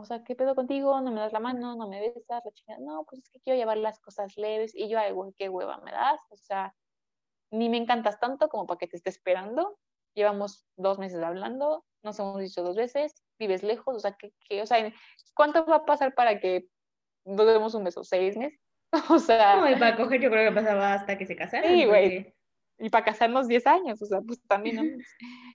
o 0.00 0.04
sea, 0.04 0.22
¿qué 0.24 0.34
pedo 0.34 0.54
contigo? 0.54 1.00
No 1.00 1.10
me 1.10 1.20
das 1.20 1.32
la 1.32 1.40
mano, 1.40 1.76
no 1.76 1.88
me 1.88 2.00
besas, 2.00 2.44
la 2.44 2.52
chingada. 2.52 2.80
No, 2.80 3.04
pues 3.04 3.22
es 3.22 3.30
que 3.30 3.40
quiero 3.40 3.58
llevar 3.58 3.78
las 3.78 3.98
cosas 4.00 4.36
leves. 4.36 4.74
Y 4.74 4.88
yo, 4.88 4.98
ay, 4.98 5.12
güey, 5.12 5.32
qué 5.36 5.48
hueva 5.48 5.78
me 5.78 5.92
das. 5.92 6.20
O 6.30 6.36
sea, 6.36 6.74
ni 7.50 7.68
me 7.68 7.76
encantas 7.76 8.18
tanto 8.20 8.48
como 8.48 8.66
para 8.66 8.78
que 8.78 8.88
te 8.88 8.96
esté 8.96 9.10
esperando. 9.10 9.78
llevamos 10.14 10.66
dos 10.76 10.98
meses 10.98 11.22
hablando, 11.22 11.84
nos 12.02 12.18
hemos 12.18 12.40
dicho 12.40 12.62
dos 12.62 12.76
veces, 12.76 13.22
vives 13.38 13.62
lejos, 13.62 13.96
o 13.96 14.00
sea, 14.00 14.16
que, 14.16 14.62
o 14.62 14.66
sea, 14.66 14.92
¿cuánto 15.34 15.64
va 15.64 15.76
a 15.76 15.84
pasar 15.84 16.14
para 16.14 16.40
que 16.40 16.66
nos 17.24 17.46
demos 17.46 17.74
un 17.74 17.84
beso? 17.84 18.04
¿Seis 18.04 18.36
meses? 18.36 18.58
O 19.10 19.18
sea... 19.18 19.56
No, 19.56 19.70
y 19.70 19.76
para 19.76 19.96
coger 19.96 20.20
yo 20.20 20.30
creo 20.30 20.48
que 20.48 20.54
pasaba 20.54 20.94
hasta 20.94 21.18
que 21.18 21.26
se 21.26 21.36
casaran. 21.36 21.70
Sí, 21.70 21.84
güey. 21.84 22.34
Y 22.78 22.90
para 22.90 23.04
casarnos 23.04 23.48
diez 23.48 23.66
años, 23.66 24.00
o 24.02 24.06
sea, 24.06 24.20
pues 24.20 24.40
también, 24.46 24.76
¿no? 24.76 24.82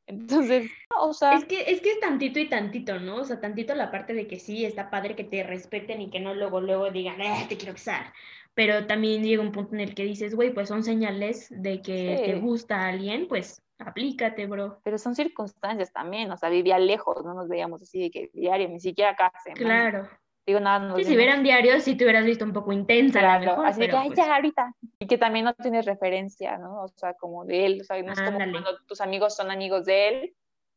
Entonces, 0.07 0.69
o 0.97 1.13
sea... 1.13 1.33
Es 1.33 1.45
que, 1.45 1.61
es 1.71 1.81
que 1.81 1.91
es 1.91 1.99
tantito 1.99 2.39
y 2.39 2.49
tantito, 2.49 2.99
¿no? 2.99 3.17
O 3.17 3.23
sea, 3.23 3.39
tantito 3.39 3.73
la 3.75 3.91
parte 3.91 4.13
de 4.13 4.27
que 4.27 4.39
sí, 4.39 4.65
está 4.65 4.89
padre 4.89 5.15
que 5.15 5.23
te 5.23 5.43
respeten 5.43 6.01
y 6.01 6.09
que 6.09 6.19
no 6.19 6.33
luego, 6.33 6.59
luego 6.59 6.91
digan, 6.91 7.21
eh, 7.21 7.45
te 7.47 7.57
quiero 7.57 7.73
casar 7.73 8.13
pero 8.55 8.85
también 8.85 9.23
llega 9.23 9.41
un 9.41 9.51
punto 9.51 9.73
en 9.73 9.81
el 9.81 9.95
que 9.95 10.03
dices, 10.03 10.35
güey, 10.35 10.53
pues 10.53 10.67
son 10.67 10.83
señales 10.83 11.47
de 11.49 11.81
que 11.81 12.21
te 12.25 12.35
gusta 12.39 12.87
alguien, 12.87 13.27
pues 13.27 13.61
aplícate, 13.79 14.45
bro. 14.45 14.79
Pero 14.83 14.97
son 14.97 15.15
circunstancias 15.15 15.91
también, 15.91 16.31
o 16.31 16.37
sea, 16.37 16.49
vivía 16.49 16.77
lejos, 16.77 17.23
no 17.25 17.33
nos 17.33 17.47
veíamos 17.47 17.81
así 17.81 18.01
de 18.01 18.11
que 18.11 18.29
diario, 18.33 18.69
ni 18.69 18.79
siquiera 18.79 19.15
casa. 19.15 19.53
Claro. 19.55 20.07
Digo, 20.45 20.59
nada, 20.59 20.93
sí, 20.97 21.05
si 21.05 21.15
hubieran 21.15 21.41
diarios, 21.41 21.83
sí 21.83 21.95
te 21.95 22.03
hubieras 22.03 22.25
visto 22.25 22.43
un 22.43 22.51
poco 22.51 22.73
intensa. 22.73 23.19
Claro, 23.19 23.61
así 23.63 23.87
que, 23.87 23.95
ay, 23.95 24.07
pues 24.07 24.17
ya, 24.17 24.35
ahorita. 24.35 24.75
Y 24.99 25.07
que 25.07 25.17
también 25.17 25.45
no 25.45 25.53
tienes 25.53 25.85
referencia, 25.85 26.57
¿no? 26.57 26.83
O 26.83 26.87
sea, 26.89 27.13
como 27.13 27.45
de 27.45 27.65
él, 27.65 27.81
o 27.81 27.83
sea, 27.85 28.01
no 28.01 28.11
es 28.11 28.21
como 28.21 28.37
cuando 28.37 28.77
tus 28.85 28.99
amigos 28.99 29.35
son 29.35 29.51
amigos 29.51 29.85
de 29.85 30.07
él, 30.09 30.35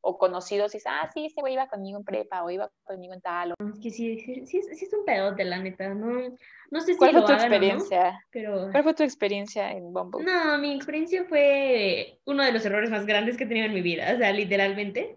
o 0.08 0.18
conocidos 0.18 0.72
y 0.72 0.78
dices, 0.78 0.92
ah, 0.94 1.10
sí, 1.12 1.26
ese 1.26 1.40
güey 1.40 1.54
iba 1.54 1.66
conmigo 1.66 1.98
en 1.98 2.04
prepa 2.04 2.44
o 2.44 2.50
iba 2.50 2.70
conmigo 2.84 3.12
en 3.12 3.20
tal. 3.20 3.54
Es 3.58 3.80
que 3.80 3.90
sí, 3.90 4.20
sí, 4.20 4.46
sí, 4.46 4.58
es 4.58 4.92
un 4.92 5.04
pedote, 5.04 5.44
la 5.44 5.58
neta, 5.58 5.92
no, 5.94 6.30
no 6.70 6.80
sé 6.80 6.92
si 6.92 6.96
¿Cuál 6.96 7.12
fue 7.12 7.24
tu 7.24 7.32
experiencia? 7.32 8.24
pero... 8.30 8.68
¿Cuál 8.70 8.84
fue 8.84 8.94
tu 8.94 9.02
experiencia 9.02 9.72
en 9.72 9.92
Bumble? 9.92 10.24
No, 10.24 10.58
mi 10.58 10.76
experiencia 10.76 11.24
fue 11.24 12.20
uno 12.24 12.44
de 12.44 12.52
los 12.52 12.64
errores 12.64 12.88
más 12.88 13.04
grandes 13.04 13.36
que 13.36 13.44
he 13.44 13.46
tenido 13.48 13.66
en 13.66 13.74
mi 13.74 13.82
vida, 13.82 14.12
o 14.14 14.16
sea, 14.16 14.32
literalmente. 14.32 15.16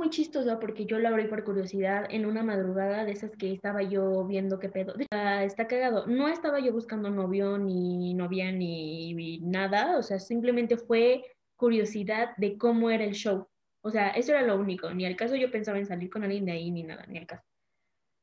Muy 0.00 0.08
chistoso 0.08 0.58
porque 0.58 0.86
yo 0.86 0.98
lo 0.98 1.08
abrí 1.08 1.26
por 1.26 1.44
curiosidad 1.44 2.06
en 2.08 2.24
una 2.24 2.42
madrugada 2.42 3.04
de 3.04 3.12
esas 3.12 3.32
que 3.36 3.52
estaba 3.52 3.82
yo 3.82 4.24
viendo 4.24 4.58
qué 4.58 4.70
pedo. 4.70 4.94
Está 5.10 5.68
cagado. 5.68 6.06
No 6.06 6.26
estaba 6.26 6.58
yo 6.58 6.72
buscando 6.72 7.10
novio, 7.10 7.58
ni 7.58 8.14
novia, 8.14 8.50
ni 8.50 9.40
nada, 9.42 9.98
o 9.98 10.02
sea, 10.02 10.18
simplemente 10.18 10.78
fue 10.78 11.26
curiosidad 11.54 12.34
de 12.38 12.56
cómo 12.56 12.88
era 12.88 13.04
el 13.04 13.12
show. 13.12 13.46
O 13.84 13.90
sea, 13.90 14.08
eso 14.12 14.32
era 14.32 14.40
lo 14.40 14.56
único. 14.56 14.90
Ni 14.94 15.04
al 15.04 15.16
caso 15.16 15.36
yo 15.36 15.50
pensaba 15.50 15.76
en 15.76 15.84
salir 15.84 16.08
con 16.08 16.24
alguien 16.24 16.46
de 16.46 16.52
ahí, 16.52 16.70
ni 16.70 16.82
nada, 16.82 17.04
ni 17.06 17.18
al 17.18 17.26
caso. 17.26 17.44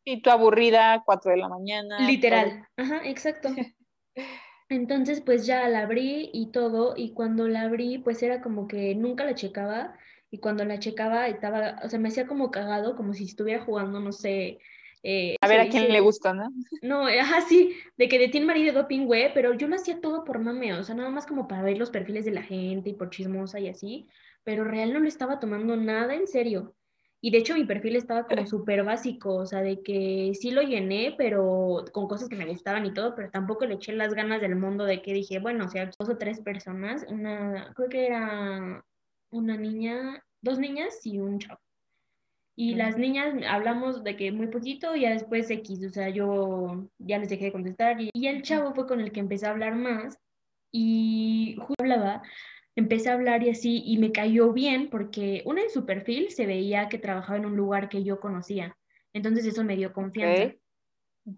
Y 0.03 0.23
tú 0.23 0.32
aburrida, 0.32 1.03
cuatro 1.05 1.30
de 1.30 1.38
la 1.38 1.47
mañana. 1.47 1.99
Literal. 2.07 2.67
Ajá, 2.75 3.01
exacto. 3.05 3.49
Entonces, 4.69 5.21
pues 5.21 5.45
ya 5.45 5.69
la 5.69 5.82
abrí 5.82 6.32
y 6.34 6.47
todo, 6.51 6.95
y 6.97 7.13
cuando 7.13 7.47
la 7.47 7.61
abrí, 7.61 7.99
pues 7.99 8.23
era 8.23 8.41
como 8.41 8.67
que 8.67 8.95
nunca 8.95 9.25
la 9.25 9.36
checaba, 9.36 9.95
y 10.30 10.39
cuando 10.39 10.65
la 10.65 10.80
checaba 10.80 11.28
estaba, 11.28 11.80
o 11.84 11.89
sea, 11.89 11.99
me 11.99 12.09
hacía 12.09 12.28
como 12.28 12.51
cagado, 12.51 12.95
como 12.95 13.13
si 13.13 13.25
estuviera 13.25 13.63
jugando, 13.63 13.99
no 13.99 14.11
sé. 14.11 14.59
Eh, 15.03 15.36
a 15.39 15.47
ver 15.47 15.61
a 15.61 15.69
quién 15.69 15.91
le 15.91 15.99
gusta, 15.99 16.34
¿no? 16.34 16.51
No, 16.82 17.07
ajá, 17.07 17.41
sí, 17.41 17.75
de 17.97 18.09
que 18.09 18.19
de 18.19 18.28
Teen 18.28 18.45
Marie 18.45 18.65
de 18.65 18.71
Doping, 18.71 19.05
güey, 19.05 19.34
pero 19.34 19.53
yo 19.53 19.67
lo 19.67 19.75
hacía 19.75 20.01
todo 20.01 20.23
por 20.23 20.39
mame, 20.39 20.73
o 20.73 20.84
sea, 20.84 20.95
nada 20.95 21.09
más 21.09 21.25
como 21.25 21.47
para 21.47 21.61
ver 21.61 21.78
los 21.78 21.91
perfiles 21.91 22.25
de 22.25 22.32
la 22.32 22.41
gente 22.41 22.89
y 22.89 22.93
por 22.93 23.09
chismosa 23.09 23.59
y 23.59 23.69
así, 23.69 24.07
pero 24.43 24.63
real 24.63 24.93
no 24.93 24.99
le 24.99 25.07
estaba 25.07 25.39
tomando 25.39 25.78
nada 25.78 26.13
en 26.15 26.28
serio. 26.28 26.73
Y 27.19 27.32
de 27.32 27.39
hecho 27.39 27.55
mi 27.55 27.65
perfil 27.65 27.95
estaba 27.95 28.25
como 28.25 28.45
súper 28.47 28.84
básico, 28.84 29.36
o 29.36 29.45
sea, 29.45 29.61
de 29.61 29.82
que 29.82 30.34
sí 30.34 30.51
lo 30.51 30.61
llené, 30.61 31.15
pero 31.17 31.86
con 31.93 32.07
cosas 32.07 32.28
que 32.28 32.36
me 32.36 32.45
gustaban 32.45 32.86
y 32.86 32.93
todo, 32.93 33.15
pero 33.15 33.30
tampoco 33.30 33.65
le 33.65 33.75
eché 33.75 33.93
las 33.93 34.13
ganas 34.13 34.41
del 34.41 34.55
mundo 34.55 34.84
de 34.84 35.01
que 35.01 35.13
dije, 35.13 35.39
bueno, 35.39 35.65
o 35.65 35.69
sea, 35.69 35.89
dos 35.97 36.09
o 36.09 36.17
tres 36.17 36.41
personas, 36.41 37.05
una, 37.09 37.71
creo 37.75 37.88
que 37.88 38.07
era 38.07 38.84
una 39.30 39.57
niña, 39.57 40.23
dos 40.41 40.59
niñas 40.59 41.05
y 41.05 41.19
un 41.19 41.39
chavo. 41.39 41.59
Y 42.55 42.73
las 42.73 42.97
niñas 42.97 43.36
hablamos 43.47 44.03
de 44.03 44.15
que 44.15 44.32
muy 44.32 44.47
poquito 44.47 44.95
y 44.95 45.01
ya 45.01 45.11
después 45.11 45.49
X, 45.49 45.86
o 45.86 45.89
sea, 45.89 46.09
yo 46.09 46.89
ya 46.97 47.19
les 47.19 47.30
dejé 47.30 47.45
de 47.45 47.51
contestar 47.51 48.01
y, 48.01 48.09
y 48.13 48.28
el 48.28 48.41
chavo 48.41 48.73
fue 48.73 48.88
con 48.88 48.99
el 48.99 49.11
que 49.11 49.19
empecé 49.19 49.45
a 49.45 49.51
hablar 49.51 49.75
más 49.75 50.17
y 50.71 51.57
hablaba 51.78 52.23
empecé 52.78 53.09
a 53.09 53.13
hablar 53.13 53.43
y 53.43 53.49
así, 53.49 53.82
y 53.86 53.97
me 53.97 54.11
cayó 54.11 54.53
bien 54.53 54.89
porque 54.89 55.41
una 55.45 55.63
en 55.63 55.71
su 55.71 55.86
perfil 55.86 56.30
se 56.30 56.45
veía 56.45 56.89
que 56.89 56.99
trabajaba 56.99 57.38
en 57.38 57.47
un 57.47 57.57
lugar 57.57 57.89
que 57.89 58.03
yo 58.03 58.19
conocía. 58.19 58.78
Entonces 59.13 59.47
eso 59.47 59.63
me 59.63 59.75
dio 59.75 59.91
confianza. 59.93 60.53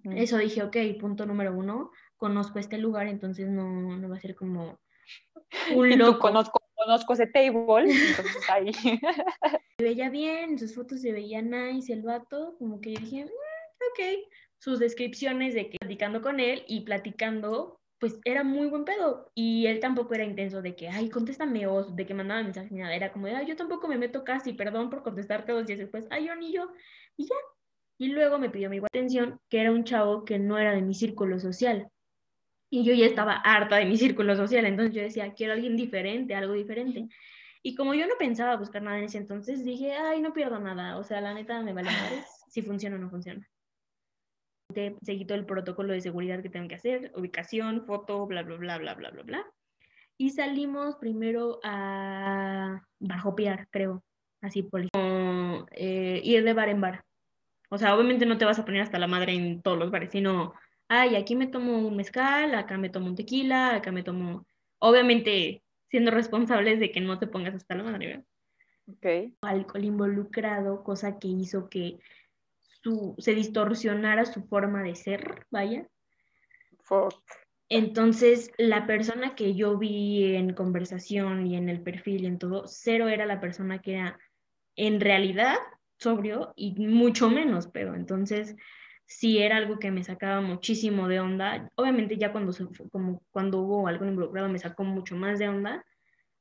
Eso 0.03 0.37
dije, 0.37 0.63
ok, 0.63 0.75
punto 0.99 1.25
número 1.25 1.55
uno, 1.55 1.91
conozco 2.17 2.59
este 2.59 2.77
lugar, 2.77 3.07
entonces 3.07 3.49
no, 3.49 3.97
no 3.97 4.09
va 4.09 4.17
a 4.17 4.19
ser 4.19 4.35
como 4.35 4.79
un 5.75 5.97
loco. 5.97 6.19
conozco, 6.19 6.58
conozco 6.83 7.13
ese 7.13 7.27
table, 7.27 7.91
entonces 7.91 8.49
ahí. 8.49 8.71
se 9.77 9.83
veía 9.83 10.09
bien, 10.09 10.57
sus 10.57 10.73
fotos 10.73 11.01
se 11.01 11.11
veían 11.11 11.49
nice, 11.49 11.91
el 11.93 12.03
vato, 12.03 12.55
como 12.57 12.81
que 12.81 12.91
dije, 12.91 13.25
mm, 13.25 13.27
ok, 13.27 14.29
sus 14.57 14.79
descripciones 14.79 15.53
de 15.53 15.69
que 15.69 15.77
platicando 15.79 16.21
con 16.21 16.39
él 16.39 16.63
y 16.67 16.81
platicando 16.81 17.79
pues 17.99 18.19
era 18.23 18.43
muy 18.43 18.67
buen 18.67 18.85
pedo. 18.85 19.31
Y 19.35 19.67
él 19.67 19.79
tampoco 19.79 20.13
era 20.15 20.23
intenso 20.23 20.61
de 20.61 20.75
que, 20.75 20.87
ay, 20.87 21.09
contéstame 21.09 21.67
o 21.67 21.83
de 21.83 22.05
que 22.05 22.13
mandaba 22.13 22.41
mensajes 22.41 22.71
nada. 22.71 22.95
Era 22.95 23.11
como 23.11 23.27
de, 23.27 23.35
ay, 23.35 23.45
yo 23.45 23.55
tampoco 23.55 23.87
me 23.87 23.97
meto 23.97 24.23
casi, 24.23 24.53
perdón 24.53 24.89
por 24.89 25.03
contestarte 25.03 25.51
dos 25.51 25.65
días 25.67 25.79
después. 25.79 26.07
Ay, 26.09 26.27
yo 26.27 26.35
ni 26.35 26.53
yo. 26.53 26.71
Y 27.17 27.25
ya. 27.27 27.35
Y 27.97 28.07
luego 28.07 28.39
me 28.39 28.49
pidió 28.49 28.69
mi 28.69 28.79
atención, 28.79 29.39
que 29.49 29.59
era 29.59 29.71
un 29.71 29.83
chavo 29.83 30.23
que 30.23 30.39
no 30.39 30.57
era 30.57 30.73
de 30.73 30.81
mi 30.81 30.93
círculo 30.93 31.39
social. 31.39 31.89
Y 32.69 32.83
yo 32.83 32.93
ya 32.93 33.05
estaba 33.05 33.33
harta 33.33 33.77
de 33.77 33.85
mi 33.85 33.97
círculo 33.97 34.35
social. 34.35 34.65
Entonces 34.65 34.95
yo 34.95 35.01
decía, 35.01 35.33
quiero 35.33 35.53
alguien 35.53 35.75
diferente, 35.75 36.35
algo 36.35 36.53
diferente. 36.53 37.07
Y 37.63 37.75
como 37.75 37.93
yo 37.93 38.07
no 38.07 38.13
pensaba 38.17 38.55
buscar 38.55 38.81
nada 38.81 38.99
en 38.99 39.05
ese 39.05 39.17
entonces, 39.17 39.65
dije, 39.65 39.93
ay, 39.93 40.21
no 40.21 40.33
pierdo 40.33 40.59
nada. 40.59 40.97
O 40.97 41.03
sea, 41.03 41.21
la 41.21 41.33
neta 41.33 41.61
me 41.61 41.73
vale 41.73 41.91
madres 41.91 42.25
si 42.49 42.61
funciona 42.61 42.95
o 42.95 42.99
no 42.99 43.09
funciona 43.09 43.47
seguí 45.01 45.25
todo 45.25 45.37
el 45.37 45.45
protocolo 45.45 45.93
de 45.93 46.01
seguridad 46.01 46.41
que 46.41 46.49
tengo 46.49 46.67
que 46.67 46.75
hacer, 46.75 47.11
ubicación, 47.15 47.85
foto, 47.85 48.25
bla, 48.27 48.43
bla, 48.43 48.57
bla, 48.57 48.77
bla, 48.77 48.93
bla, 48.93 49.09
bla, 49.09 49.23
bla. 49.23 49.45
Y 50.17 50.31
salimos 50.31 50.95
primero 50.97 51.59
a 51.63 52.83
bajopear, 52.99 53.67
creo, 53.71 54.03
así, 54.41 54.63
por 54.63 54.81
eh, 55.71 56.21
ir 56.23 56.43
de 56.43 56.53
bar 56.53 56.69
en 56.69 56.81
bar. 56.81 57.03
O 57.69 57.77
sea, 57.77 57.95
obviamente 57.95 58.25
no 58.25 58.37
te 58.37 58.45
vas 58.45 58.59
a 58.59 58.65
poner 58.65 58.81
hasta 58.81 58.99
la 58.99 59.07
madre 59.07 59.33
en 59.33 59.61
todos 59.61 59.77
los 59.77 59.91
bares, 59.91 60.11
sino, 60.11 60.53
ay, 60.89 61.15
aquí 61.15 61.35
me 61.35 61.47
tomo 61.47 61.87
un 61.87 61.95
mezcal, 61.95 62.53
acá 62.55 62.77
me 62.77 62.89
tomo 62.89 63.07
un 63.07 63.15
tequila, 63.15 63.75
acá 63.75 63.91
me 63.91 64.03
tomo, 64.03 64.45
obviamente 64.79 65.63
siendo 65.89 66.11
responsables 66.11 66.79
de 66.79 66.91
que 66.91 66.99
no 66.99 67.17
te 67.19 67.27
pongas 67.27 67.55
hasta 67.55 67.75
la 67.75 67.83
madre, 67.83 68.07
¿verdad? 68.07 68.25
Ok. 68.87 69.33
Alcohol 69.41 69.85
involucrado, 69.85 70.83
cosa 70.83 71.19
que 71.19 71.27
hizo 71.27 71.69
que 71.69 71.99
se 73.17 73.35
distorsionara 73.35 74.25
su 74.25 74.43
forma 74.43 74.83
de 74.83 74.95
ser, 74.95 75.45
vaya. 75.51 75.87
Entonces, 77.69 78.51
la 78.57 78.87
persona 78.87 79.35
que 79.35 79.53
yo 79.53 79.77
vi 79.77 80.35
en 80.35 80.53
conversación 80.53 81.45
y 81.45 81.55
en 81.55 81.69
el 81.69 81.81
perfil 81.81 82.23
y 82.23 82.27
en 82.27 82.39
todo, 82.39 82.67
cero 82.67 83.09
era 83.09 83.27
la 83.27 83.39
persona 83.39 83.79
que 83.79 83.93
era 83.93 84.19
en 84.75 84.99
realidad 84.99 85.57
sobrio 85.97 86.53
y 86.55 86.73
mucho 86.87 87.29
menos 87.29 87.67
pero 87.67 87.93
Entonces, 87.93 88.55
sí 89.09 89.39
era 89.39 89.57
algo 89.57 89.79
que 89.79 89.91
me 89.91 90.03
sacaba 90.03 90.39
muchísimo 90.39 91.07
de 91.07 91.19
onda. 91.19 91.69
Obviamente 91.75 92.17
ya 92.17 92.31
cuando, 92.31 92.53
como 92.91 93.23
cuando 93.31 93.61
hubo 93.61 93.87
algo 93.87 94.05
involucrado 94.05 94.47
me 94.49 94.59
sacó 94.59 94.83
mucho 94.83 95.15
más 95.15 95.39
de 95.39 95.49
onda, 95.49 95.83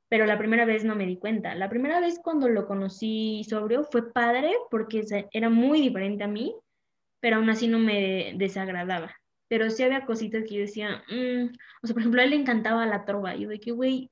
pero 0.07 0.25
la 0.25 0.37
primera 0.37 0.65
vez 0.65 0.85
no 0.85 0.95
me 0.95 1.07
di 1.07 1.17
cuenta. 1.17 1.55
La 1.55 1.67
primera 1.67 1.99
vez 1.99 2.19
cuando 2.23 2.47
lo 2.47 2.67
conocí 2.67 3.43
sobrio 3.49 3.83
fue 3.83 4.13
padre 4.13 4.53
porque 4.69 5.03
era 5.31 5.49
muy 5.49 5.81
diferente 5.81 6.23
a 6.23 6.27
mí, 6.27 6.55
pero 7.19 7.37
aún 7.37 7.49
así 7.49 7.67
no 7.67 7.79
me 7.79 8.33
desagradaba. 8.37 9.15
Pero 9.47 9.71
sí 9.71 9.81
había 9.81 10.05
cositas 10.05 10.43
que 10.43 10.55
yo 10.55 10.61
decía, 10.61 11.03
mm", 11.09 11.45
o 11.81 11.87
sea, 11.87 11.93
por 11.93 12.01
ejemplo, 12.01 12.21
a 12.21 12.23
él 12.23 12.29
le 12.29 12.35
encantaba 12.35 12.85
la 12.85 13.03
trova. 13.03 13.35
Yo 13.35 13.49
de 13.49 13.59
que, 13.59 13.71
güey, 13.71 14.11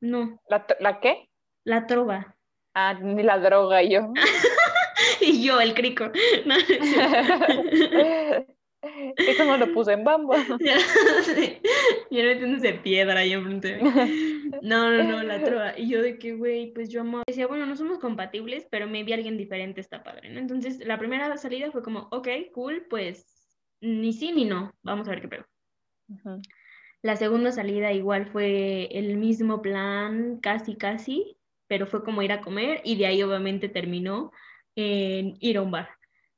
no. 0.00 0.40
¿La, 0.48 0.64
¿La 0.78 1.00
qué? 1.00 1.28
La 1.64 1.88
trova. 1.88 2.36
Ah, 2.74 2.94
ni 2.94 3.24
la 3.24 3.38
droga, 3.40 3.82
yo. 3.82 4.12
y 5.20 5.42
yo, 5.42 5.60
el 5.60 5.74
crico. 5.74 6.10
Eso 9.16 9.44
no 9.44 9.56
lo 9.56 9.72
puse 9.72 9.92
en 9.92 10.04
bambo. 10.04 10.34
Y 12.10 12.20
él 12.20 12.28
metiéndose 12.28 12.74
piedra 12.74 13.20
ahí 13.20 13.32
enfrente. 13.32 13.80
No, 14.62 14.90
no, 14.90 15.02
no, 15.02 15.22
la 15.24 15.42
trova. 15.42 15.78
Y 15.78 15.88
yo 15.88 16.02
de 16.02 16.18
que, 16.18 16.34
güey, 16.34 16.72
pues 16.72 16.88
yo 16.88 17.00
amo. 17.00 17.22
Decía, 17.26 17.48
bueno, 17.48 17.66
no 17.66 17.76
somos 17.76 17.98
compatibles, 17.98 18.66
pero 18.70 18.86
me 18.86 19.02
vi 19.02 19.12
a 19.12 19.16
alguien 19.16 19.36
diferente, 19.36 19.80
está 19.80 20.04
padre, 20.04 20.30
¿no? 20.30 20.38
Entonces, 20.38 20.78
la 20.86 20.98
primera 20.98 21.36
salida 21.36 21.72
fue 21.72 21.82
como, 21.82 22.08
ok, 22.12 22.28
cool, 22.52 22.86
pues 22.88 23.26
ni 23.80 24.12
sí 24.12 24.30
ni 24.32 24.44
no. 24.44 24.72
Vamos 24.82 25.08
a 25.08 25.10
ver 25.10 25.20
qué 25.20 25.28
pedo. 25.28 25.46
La 27.02 27.16
segunda 27.16 27.50
salida 27.50 27.92
igual 27.92 28.26
fue 28.26 28.88
el 28.92 29.16
mismo 29.16 29.62
plan, 29.62 30.38
casi, 30.40 30.76
casi, 30.76 31.36
pero 31.66 31.86
fue 31.86 32.04
como 32.04 32.22
ir 32.22 32.32
a 32.32 32.40
comer 32.40 32.80
y 32.84 32.96
de 32.96 33.06
ahí 33.06 33.22
obviamente 33.22 33.68
terminó 33.68 34.32
en 34.76 35.36
ir 35.40 35.58
a 35.58 35.62
un 35.62 35.70
bar. 35.72 35.88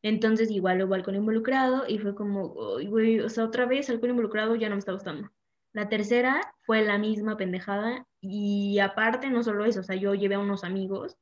Entonces 0.02 0.50
igual 0.50 0.82
hubo 0.82 0.94
alcohol 0.94 1.16
involucrado 1.16 1.84
y 1.88 1.98
fue 1.98 2.14
como, 2.14 2.48
güey, 2.48 3.20
o 3.20 3.28
sea, 3.28 3.44
otra 3.44 3.66
vez 3.66 3.90
alcohol 3.90 4.10
involucrado 4.10 4.54
ya 4.54 4.68
no 4.68 4.76
me 4.76 4.78
está 4.78 4.92
gustando. 4.92 5.30
La 5.72 5.88
tercera 5.88 6.40
fue 6.62 6.82
la 6.82 6.98
misma 6.98 7.36
pendejada 7.36 8.06
y 8.20 8.78
aparte 8.78 9.28
no 9.28 9.42
solo 9.42 9.64
eso, 9.64 9.80
o 9.80 9.82
sea, 9.82 9.96
yo 9.96 10.14
llevé 10.14 10.36
a 10.36 10.40
unos 10.40 10.64
amigos 10.64 11.16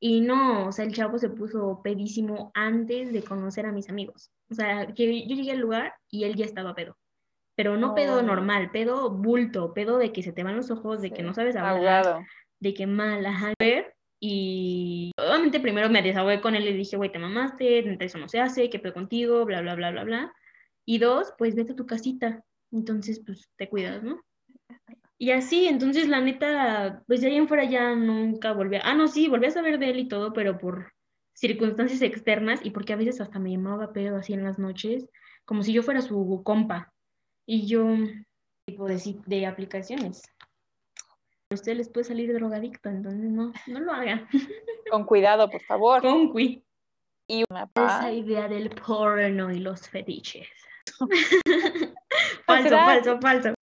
y 0.00 0.22
no, 0.22 0.66
o 0.66 0.72
sea, 0.72 0.84
el 0.84 0.94
chavo 0.94 1.18
se 1.18 1.28
puso 1.28 1.82
pedísimo 1.82 2.50
antes 2.54 3.12
de 3.12 3.22
conocer 3.22 3.66
a 3.66 3.72
mis 3.72 3.88
amigos. 3.90 4.30
O 4.50 4.54
sea, 4.54 4.86
yo, 4.86 5.04
yo 5.04 5.34
llegué 5.36 5.52
al 5.52 5.58
lugar 5.58 5.94
y 6.10 6.24
él 6.24 6.36
ya 6.36 6.46
estaba 6.46 6.74
pedo. 6.74 6.96
Pero 7.54 7.76
no 7.76 7.94
pedo 7.94 8.22
normal, 8.22 8.70
pedo 8.70 9.10
bulto, 9.10 9.74
pedo 9.74 9.98
de 9.98 10.12
que 10.12 10.22
se 10.22 10.32
te 10.32 10.42
van 10.42 10.56
los 10.56 10.70
ojos, 10.70 11.02
de 11.02 11.10
que 11.10 11.22
no 11.22 11.34
sabes 11.34 11.56
hablar, 11.56 12.24
de 12.58 12.72
que 12.72 12.86
mal, 12.86 13.26
ajá. 13.26 13.52
Y 14.22 15.12
obviamente 15.16 15.60
primero 15.60 15.88
me 15.88 16.02
desahogué 16.02 16.42
con 16.42 16.54
él 16.54 16.68
y 16.68 16.74
dije, 16.74 16.98
güey, 16.98 17.10
te 17.10 17.18
mamaste, 17.18 17.96
eso 18.04 18.18
no 18.18 18.28
se 18.28 18.38
hace, 18.38 18.68
qué 18.68 18.78
pedo 18.78 18.92
contigo, 18.92 19.46
bla, 19.46 19.62
bla, 19.62 19.74
bla, 19.74 19.90
bla, 19.90 20.04
bla. 20.04 20.34
Y 20.84 20.98
dos, 20.98 21.32
pues 21.38 21.54
vete 21.54 21.72
a 21.72 21.76
tu 21.76 21.86
casita. 21.86 22.44
Entonces, 22.70 23.22
pues 23.24 23.48
te 23.56 23.68
cuidas, 23.68 24.02
¿no? 24.02 24.20
Y 25.16 25.32
así, 25.32 25.66
entonces 25.66 26.08
la 26.08 26.20
neta, 26.20 27.02
pues 27.06 27.20
de 27.20 27.28
ahí 27.28 27.36
en 27.36 27.48
fuera 27.48 27.64
ya 27.64 27.94
nunca 27.94 28.52
volví 28.52 28.76
a... 28.76 28.82
Ah, 28.84 28.94
no, 28.94 29.08
sí, 29.08 29.28
volví 29.28 29.46
a 29.46 29.50
saber 29.50 29.78
de 29.78 29.90
él 29.90 29.98
y 30.00 30.08
todo, 30.08 30.32
pero 30.32 30.58
por 30.58 30.92
circunstancias 31.34 32.02
externas 32.02 32.60
y 32.62 32.70
porque 32.70 32.92
a 32.92 32.96
veces 32.96 33.20
hasta 33.20 33.38
me 33.38 33.50
llamaba 33.50 33.92
pedo 33.92 34.16
así 34.16 34.34
en 34.34 34.44
las 34.44 34.58
noches, 34.58 35.08
como 35.44 35.62
si 35.62 35.72
yo 35.72 35.82
fuera 35.82 36.02
su 36.02 36.42
compa. 36.44 36.92
Y 37.46 37.66
yo, 37.66 37.86
tipo 38.66 38.86
de, 38.86 38.98
de 39.26 39.46
aplicaciones. 39.46 40.22
A 41.52 41.56
usted 41.56 41.76
les 41.76 41.88
puede 41.88 42.04
salir 42.04 42.32
drogadicto, 42.32 42.88
entonces 42.88 43.28
no, 43.28 43.52
no 43.66 43.80
lo 43.80 43.92
hagan. 43.92 44.28
Con 44.90 45.04
cuidado, 45.04 45.50
por 45.50 45.60
favor. 45.62 46.00
Con 46.00 46.30
cuidado. 46.30 46.62
Y 47.26 47.44
una 47.50 47.68
Esa 47.74 48.12
idea 48.12 48.46
del 48.46 48.70
porno 48.70 49.50
y 49.50 49.58
los 49.58 49.88
fetiches. 49.88 50.48
falso, 52.46 52.76
falso, 52.76 53.20
falso. 53.20 53.54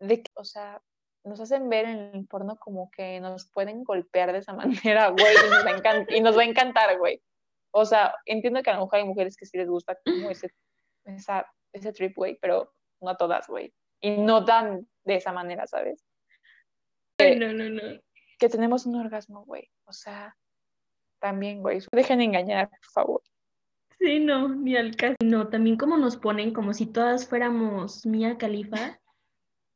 De 0.00 0.22
que, 0.22 0.30
o 0.32 0.44
sea, 0.44 0.80
nos 1.24 1.38
hacen 1.40 1.68
ver 1.68 1.84
en 1.84 1.98
el 2.14 2.26
porno 2.26 2.56
como 2.56 2.90
que 2.90 3.20
nos 3.20 3.50
pueden 3.50 3.84
golpear 3.84 4.32
de 4.32 4.38
esa 4.38 4.52
manera, 4.54 5.10
güey, 5.10 5.34
y 5.34 5.50
nos 5.50 5.66
va 5.66 5.90
a, 5.90 6.16
y 6.16 6.20
nos 6.22 6.38
va 6.38 6.40
a 6.40 6.46
encantar, 6.46 6.96
güey. 6.96 7.22
O 7.70 7.84
sea, 7.84 8.14
entiendo 8.24 8.62
que 8.62 8.70
a 8.70 8.76
lo 8.76 8.84
mejor 8.84 9.00
hay 9.00 9.04
mujeres 9.04 9.36
que 9.36 9.44
sí 9.44 9.58
les 9.58 9.68
gusta 9.68 9.98
como 10.06 10.30
ese, 10.30 10.54
esa, 11.04 11.46
ese 11.74 11.92
trip, 11.92 12.16
güey, 12.16 12.38
pero 12.40 12.72
no 13.02 13.14
todas, 13.18 13.46
güey. 13.46 13.74
Y 14.00 14.16
no 14.16 14.40
dan 14.40 14.88
de 15.04 15.16
esa 15.16 15.32
manera, 15.32 15.66
¿sabes? 15.66 16.07
No, 17.18 17.52
no, 17.52 17.68
no. 17.68 18.00
Que 18.38 18.48
tenemos 18.48 18.86
un 18.86 18.96
orgasmo, 18.96 19.44
güey. 19.44 19.68
O 19.84 19.92
sea, 19.92 20.36
también, 21.18 21.62
güey. 21.62 21.80
Dejen 21.92 22.18
de 22.18 22.24
engañar, 22.24 22.70
por 22.70 22.90
favor. 22.92 23.22
Sí, 23.98 24.20
no, 24.20 24.48
ni 24.48 24.76
al 24.76 24.94
caso. 24.94 25.16
No, 25.24 25.48
también 25.48 25.76
como 25.76 25.96
nos 25.96 26.16
ponen 26.16 26.52
como 26.52 26.72
si 26.72 26.86
todas 26.86 27.28
fuéramos 27.28 28.06
Mía 28.06 28.38
Califa 28.38 29.00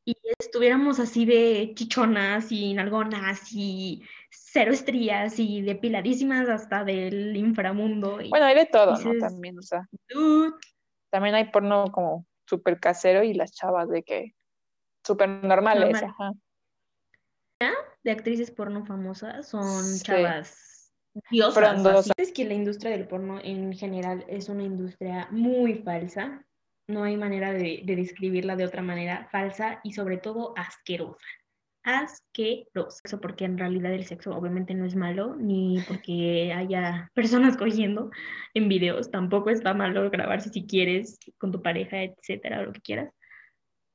y 0.05 0.15
estuviéramos 0.39 0.99
así 0.99 1.25
de 1.25 1.73
chichonas 1.75 2.51
y 2.51 2.73
nalgonas 2.73 3.51
y 3.53 4.03
cero 4.29 4.71
estrías 4.71 5.39
y 5.39 5.61
depiladísimas 5.61 6.47
hasta 6.47 6.83
del 6.83 7.35
inframundo. 7.35 8.19
bueno, 8.29 8.45
hay 8.45 8.55
de 8.55 8.65
todo, 8.65 8.97
¿no? 8.97 9.19
También, 9.19 9.59
o 9.59 9.61
sea. 9.61 9.87
También 11.09 11.35
hay 11.35 11.51
porno 11.51 11.91
como 11.91 12.25
súper 12.45 12.79
casero 12.79 13.23
y 13.23 13.33
las 13.33 13.51
chavas 13.51 13.89
de 13.89 14.03
que 14.03 14.35
súper 15.05 15.29
normales, 15.29 16.01
ajá. 16.01 16.31
De 18.03 18.11
actrices 18.11 18.51
porno 18.51 18.85
famosas 18.85 19.47
son 19.47 19.99
chavas 20.01 20.93
diosas. 21.29 22.11
Es 22.17 22.31
que 22.31 22.45
la 22.45 22.53
industria 22.53 22.91
del 22.91 23.07
porno 23.07 23.39
en 23.43 23.73
general 23.73 24.25
es 24.27 24.49
una 24.49 24.63
industria 24.63 25.27
muy 25.31 25.75
falsa. 25.75 26.45
No 26.87 27.03
hay 27.03 27.15
manera 27.15 27.53
de, 27.53 27.81
de 27.85 27.95
describirla 27.95 28.55
de 28.55 28.65
otra 28.65 28.81
manera. 28.81 29.27
Falsa 29.31 29.79
y 29.83 29.93
sobre 29.93 30.17
todo 30.17 30.53
asquerosa 30.57 31.25
asquerosa. 31.83 33.01
Eso 33.03 33.19
porque 33.19 33.45
en 33.45 33.57
realidad 33.57 33.93
el 33.93 34.05
sexo 34.05 34.35
obviamente 34.35 34.73
no 34.73 34.85
es 34.85 34.95
malo, 34.95 35.35
ni 35.35 35.79
porque 35.87 36.53
haya 36.53 37.11
personas 37.13 37.57
cogiendo 37.57 38.09
en 38.53 38.69
videos. 38.69 39.11
Tampoco 39.11 39.49
está 39.49 39.73
malo 39.73 40.09
grabarse 40.09 40.49
si 40.49 40.65
quieres 40.65 41.19
con 41.37 41.51
tu 41.51 41.61
pareja, 41.61 42.01
etcétera, 42.01 42.63
lo 42.63 42.73
que 42.73 42.81
quieras. 42.81 43.13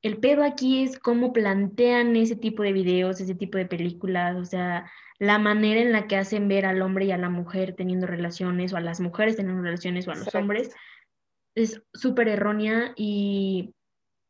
El 0.02 0.18
pedo 0.18 0.44
aquí 0.44 0.82
es 0.84 0.98
cómo 0.98 1.32
plantean 1.32 2.14
ese 2.16 2.36
tipo 2.36 2.62
de 2.62 2.72
videos, 2.72 3.20
ese 3.20 3.34
tipo 3.34 3.58
de 3.58 3.66
películas, 3.66 4.36
o 4.36 4.44
sea, 4.44 4.90
la 5.18 5.38
manera 5.38 5.80
en 5.80 5.92
la 5.92 6.06
que 6.06 6.16
hacen 6.16 6.48
ver 6.48 6.66
al 6.66 6.82
hombre 6.82 7.06
y 7.06 7.10
a 7.12 7.18
la 7.18 7.28
mujer 7.28 7.74
teniendo 7.74 8.06
relaciones, 8.06 8.72
o 8.72 8.76
a 8.76 8.80
las 8.80 9.00
mujeres 9.00 9.36
teniendo 9.36 9.62
relaciones, 9.62 10.06
o 10.06 10.12
a 10.12 10.16
los 10.16 10.34
hombres, 10.34 10.70
es 11.56 11.82
súper 11.92 12.28
errónea 12.28 12.92
y 12.96 13.74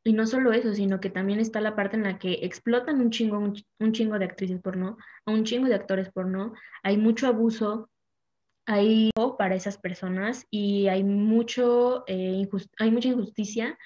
y 0.09 0.15
no 0.15 0.27
solo 0.27 0.53
eso, 0.53 0.75
sino 0.75 1.01
que 1.01 1.11
también 1.11 1.39
está 1.39 1.61
la 1.61 1.77
parte 1.77 1.97
en 1.97 2.05
la 2.05 2.19
que 2.19 2.39
explotan 2.43 2.99
un 3.01 3.11
chingo, 3.11 3.39
un, 3.39 3.93
chingo 3.93 4.19
de 4.19 4.25
actrices 4.25 4.59
porno, 4.63 4.97
a 5.27 5.33
un 5.33 5.45
chingo 5.45 5.69
de 5.69 5.75
actores 5.75 6.11
porno, 6.11 6.55
hay 6.83 6.97
mucho 6.97 7.27
abuso 7.27 7.91
hay 8.67 9.11
para 9.39 9.55
esas 9.55 9.79
personas 9.79 10.47
y 10.51 10.89
hay, 10.89 11.03
mucho, 11.03 12.05
eh, 12.07 12.47
hay 12.79 12.91
mucha 12.91 13.09
injusticia, 13.09 13.79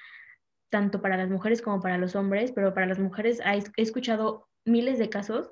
tanto 0.73 1.03
para 1.03 1.19
las 1.19 1.29
mujeres 1.29 1.61
como 1.61 1.83
para 1.83 1.99
los 1.99 2.17
hombres, 2.17 2.51
pero 2.51 2.73
para 2.73 2.87
las 2.87 2.99
mujeres 2.99 3.41
he 3.77 3.83
escuchado 3.83 4.49
miles 4.65 4.99
de 4.99 5.11
casos 5.11 5.51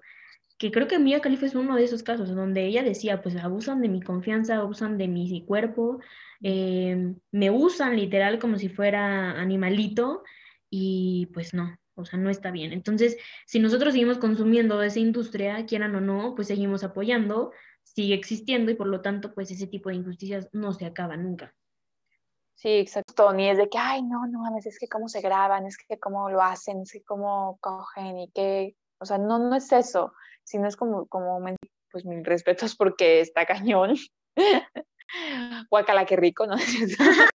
que 0.56 0.70
creo 0.70 0.88
que 0.88 0.98
Mia 0.98 1.20
Khalifa 1.20 1.46
es 1.46 1.54
uno 1.54 1.76
de 1.76 1.84
esos 1.84 2.02
casos, 2.02 2.34
donde 2.34 2.66
ella 2.66 2.82
decía, 2.82 3.22
pues 3.22 3.36
abusan 3.36 3.80
de 3.80 3.88
mi 3.88 4.02
confianza, 4.02 4.56
abusan 4.56 4.98
de 4.98 5.08
mi 5.08 5.42
cuerpo, 5.46 6.00
eh, 6.42 7.14
me 7.32 7.50
usan 7.50 7.96
literal 7.96 8.38
como 8.38 8.58
si 8.58 8.68
fuera 8.68 9.40
animalito 9.40 10.22
y 10.68 11.30
pues 11.32 11.54
no, 11.54 11.78
o 11.94 12.04
sea, 12.04 12.18
no 12.18 12.28
está 12.28 12.50
bien. 12.50 12.72
Entonces, 12.72 13.16
si 13.46 13.58
nosotros 13.58 13.92
seguimos 13.92 14.18
consumiendo 14.18 14.82
esa 14.82 15.00
industria, 15.00 15.64
quieran 15.66 15.94
o 15.94 16.00
no, 16.00 16.34
pues 16.34 16.48
seguimos 16.48 16.84
apoyando, 16.84 17.52
sigue 17.82 18.14
existiendo 18.14 18.70
y 18.70 18.74
por 18.74 18.86
lo 18.86 19.00
tanto, 19.00 19.32
pues 19.34 19.50
ese 19.50 19.66
tipo 19.66 19.88
de 19.88 19.96
injusticias 19.96 20.48
no 20.52 20.72
se 20.72 20.86
acaba 20.86 21.16
nunca. 21.16 21.54
Sí, 22.60 22.68
exacto. 22.68 23.32
Ni 23.32 23.48
es 23.48 23.56
de 23.56 23.70
que, 23.70 23.78
ay, 23.78 24.02
no, 24.02 24.26
no 24.26 24.40
mames, 24.40 24.66
es 24.66 24.78
que 24.78 24.86
cómo 24.86 25.08
se 25.08 25.22
graban, 25.22 25.66
es 25.66 25.78
que 25.78 25.98
cómo 25.98 26.28
lo 26.28 26.42
hacen, 26.42 26.82
es 26.82 26.92
que 26.92 27.02
cómo 27.02 27.56
cogen 27.62 28.18
y 28.18 28.30
que, 28.32 28.76
o 28.98 29.06
sea, 29.06 29.16
no, 29.16 29.38
no 29.38 29.56
es 29.56 29.72
eso, 29.72 30.12
sino 30.44 30.68
es 30.68 30.76
como, 30.76 31.06
como, 31.06 31.42
pues 31.90 32.04
mis 32.04 32.22
respetos 32.22 32.76
porque 32.76 33.22
está 33.22 33.46
cañón. 33.46 33.94
Guacala, 35.70 36.04
qué 36.04 36.16
rico, 36.16 36.46
¿no? 36.46 36.56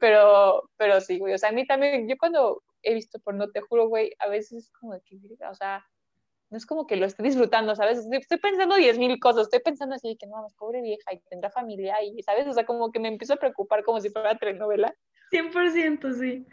pero, 0.00 0.70
pero 0.78 1.00
sí, 1.02 1.18
güey, 1.18 1.34
o 1.34 1.38
sea, 1.38 1.50
a 1.50 1.52
mí 1.52 1.66
también, 1.66 2.08
yo 2.08 2.16
cuando 2.16 2.62
he 2.82 2.94
visto 2.94 3.18
porno, 3.18 3.50
te 3.50 3.60
juro, 3.60 3.88
güey, 3.88 4.10
a 4.20 4.28
veces 4.30 4.64
es 4.64 4.70
como 4.70 4.94
de 4.94 5.02
que, 5.02 5.18
o 5.46 5.54
sea, 5.54 5.86
no 6.50 6.56
es 6.56 6.66
como 6.66 6.86
que 6.86 6.96
lo 6.96 7.06
esté 7.06 7.22
disfrutando, 7.22 7.74
¿sabes? 7.74 8.06
Estoy 8.10 8.38
pensando 8.38 8.76
diez 8.76 8.98
mil 8.98 9.18
cosas, 9.20 9.44
estoy 9.44 9.60
pensando 9.60 9.94
así, 9.94 10.16
que 10.18 10.26
no, 10.26 10.46
pobre 10.56 10.80
vieja, 10.80 11.12
y 11.12 11.20
tendrá 11.28 11.50
familia, 11.50 11.96
y, 12.02 12.22
¿sabes? 12.22 12.46
O 12.46 12.52
sea, 12.52 12.64
como 12.64 12.90
que 12.90 13.00
me 13.00 13.08
empiezo 13.08 13.34
a 13.34 13.38
preocupar 13.38 13.84
como 13.84 14.00
si 14.00 14.10
fuera 14.10 14.38
telenovela. 14.38 14.94
100%, 15.30 16.12
sí. 16.14 16.46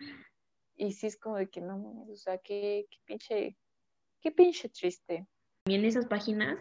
Y 0.75 0.91
sí 0.91 1.07
es 1.07 1.17
como 1.17 1.37
de 1.37 1.47
que 1.47 1.61
no, 1.61 2.05
o 2.09 2.15
sea, 2.15 2.37
qué, 2.39 2.85
qué 2.89 2.97
pinche, 3.05 3.57
qué 4.21 4.31
pinche 4.31 4.67
triste. 4.69 5.25
Y 5.65 5.75
en 5.75 5.85
esas 5.85 6.05
páginas 6.07 6.59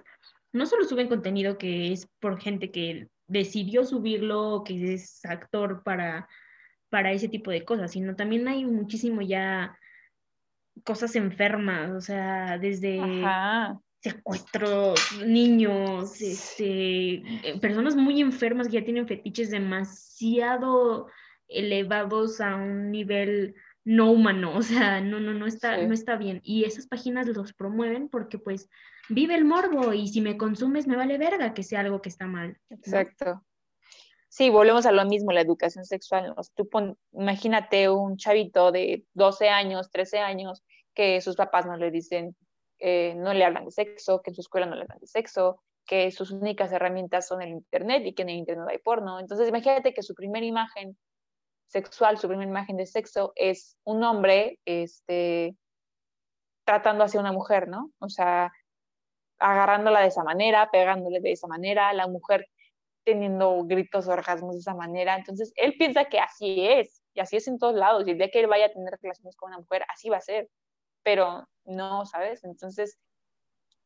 no 0.52 0.66
solo 0.66 0.84
suben 0.84 1.08
contenido 1.08 1.58
que 1.58 1.92
es 1.92 2.06
por 2.20 2.40
gente 2.40 2.70
que 2.70 3.08
decidió 3.26 3.84
subirlo, 3.84 4.62
que 4.64 4.94
es 4.94 5.24
actor 5.24 5.82
para, 5.82 6.28
para 6.90 7.12
ese 7.12 7.28
tipo 7.28 7.50
de 7.50 7.64
cosas, 7.64 7.90
sino 7.90 8.14
también 8.14 8.46
hay 8.46 8.64
muchísimo 8.64 9.20
ya 9.20 9.76
cosas 10.82 11.14
enfermas, 11.16 11.92
o 11.92 12.00
sea, 12.00 12.58
desde 12.58 13.00
secuestros, 14.00 15.00
niños, 15.24 16.20
este, 16.20 17.14
eh, 17.48 17.58
personas 17.60 17.96
muy 17.96 18.20
enfermas 18.20 18.68
que 18.68 18.74
ya 18.74 18.84
tienen 18.84 19.08
fetiches 19.08 19.50
demasiado 19.50 21.06
elevados 21.48 22.40
a 22.40 22.56
un 22.56 22.90
nivel 22.90 23.54
no 23.84 24.10
humano, 24.10 24.56
o 24.56 24.62
sea, 24.62 25.00
no, 25.00 25.20
no, 25.20 25.32
no 25.32 25.46
está, 25.46 25.78
no 25.78 25.94
está 25.94 26.16
bien. 26.16 26.40
Y 26.42 26.64
esas 26.64 26.86
páginas 26.86 27.26
los 27.28 27.52
promueven 27.52 28.08
porque 28.08 28.38
pues 28.38 28.68
vive 29.08 29.34
el 29.34 29.44
morbo 29.44 29.92
y 29.92 30.08
si 30.08 30.20
me 30.20 30.36
consumes 30.36 30.86
me 30.86 30.96
vale 30.96 31.18
verga 31.18 31.54
que 31.54 31.62
sea 31.62 31.80
algo 31.80 32.02
que 32.02 32.08
está 32.08 32.26
mal. 32.26 32.58
Exacto. 32.70 33.42
Sí, 34.36 34.50
volvemos 34.50 34.84
a 34.84 34.90
lo 34.90 35.04
mismo, 35.04 35.30
la 35.30 35.42
educación 35.42 35.84
sexual. 35.84 36.34
Tú 36.56 36.68
imagínate 37.12 37.88
un 37.88 38.16
chavito 38.16 38.72
de 38.72 39.06
12 39.12 39.48
años, 39.48 39.92
13 39.92 40.18
años, 40.18 40.64
que 40.92 41.20
sus 41.20 41.36
papás 41.36 41.66
no 41.66 41.76
le 41.76 41.92
dicen, 41.92 42.34
eh, 42.80 43.14
no 43.14 43.32
le 43.32 43.44
hablan 43.44 43.66
de 43.66 43.70
sexo, 43.70 44.22
que 44.22 44.32
en 44.32 44.34
su 44.34 44.40
escuela 44.40 44.66
no 44.66 44.74
le 44.74 44.82
hablan 44.82 44.98
de 44.98 45.06
sexo, 45.06 45.62
que 45.86 46.10
sus 46.10 46.32
únicas 46.32 46.72
herramientas 46.72 47.28
son 47.28 47.42
el 47.42 47.50
internet 47.50 48.02
y 48.06 48.12
que 48.12 48.22
en 48.22 48.30
el 48.30 48.38
internet 48.38 48.66
hay 48.68 48.78
porno. 48.78 49.20
Entonces, 49.20 49.48
imagínate 49.48 49.94
que 49.94 50.02
su 50.02 50.16
primera 50.16 50.44
imagen 50.44 50.98
sexual, 51.68 52.18
su 52.18 52.26
primera 52.26 52.50
imagen 52.50 52.76
de 52.76 52.86
sexo 52.86 53.32
es 53.36 53.76
un 53.84 54.02
hombre 54.02 54.58
este, 54.64 55.54
tratando 56.64 57.04
hacia 57.04 57.20
una 57.20 57.30
mujer, 57.30 57.68
¿no? 57.68 57.92
O 58.00 58.08
sea, 58.08 58.52
agarrándola 59.38 60.00
de 60.00 60.08
esa 60.08 60.24
manera, 60.24 60.72
pegándole 60.72 61.20
de 61.20 61.30
esa 61.30 61.46
manera, 61.46 61.92
la 61.92 62.08
mujer 62.08 62.48
teniendo 63.04 63.64
gritos 63.64 64.08
orgasmos 64.08 64.54
de 64.56 64.60
esa 64.60 64.74
manera. 64.74 65.16
Entonces, 65.16 65.52
él 65.56 65.74
piensa 65.78 66.06
que 66.06 66.18
así 66.20 66.66
es. 66.66 67.02
y 67.14 67.20
así 67.20 67.36
es 67.36 67.48
en 67.48 67.58
todos 67.58 67.74
lados, 67.74 68.06
y 68.06 68.10
el 68.12 68.18
día 68.18 68.30
que 68.30 68.40
él 68.40 68.48
vaya 68.48 68.66
a 68.66 68.72
tener 68.72 68.98
relaciones 69.00 69.36
con 69.36 69.50
una 69.50 69.58
mujer, 69.60 69.84
así 69.88 70.08
va 70.10 70.16
a 70.18 70.20
ser, 70.20 70.48
pero 71.04 71.46
no, 71.64 72.06
¿sabes? 72.06 72.44
Entonces, 72.44 72.98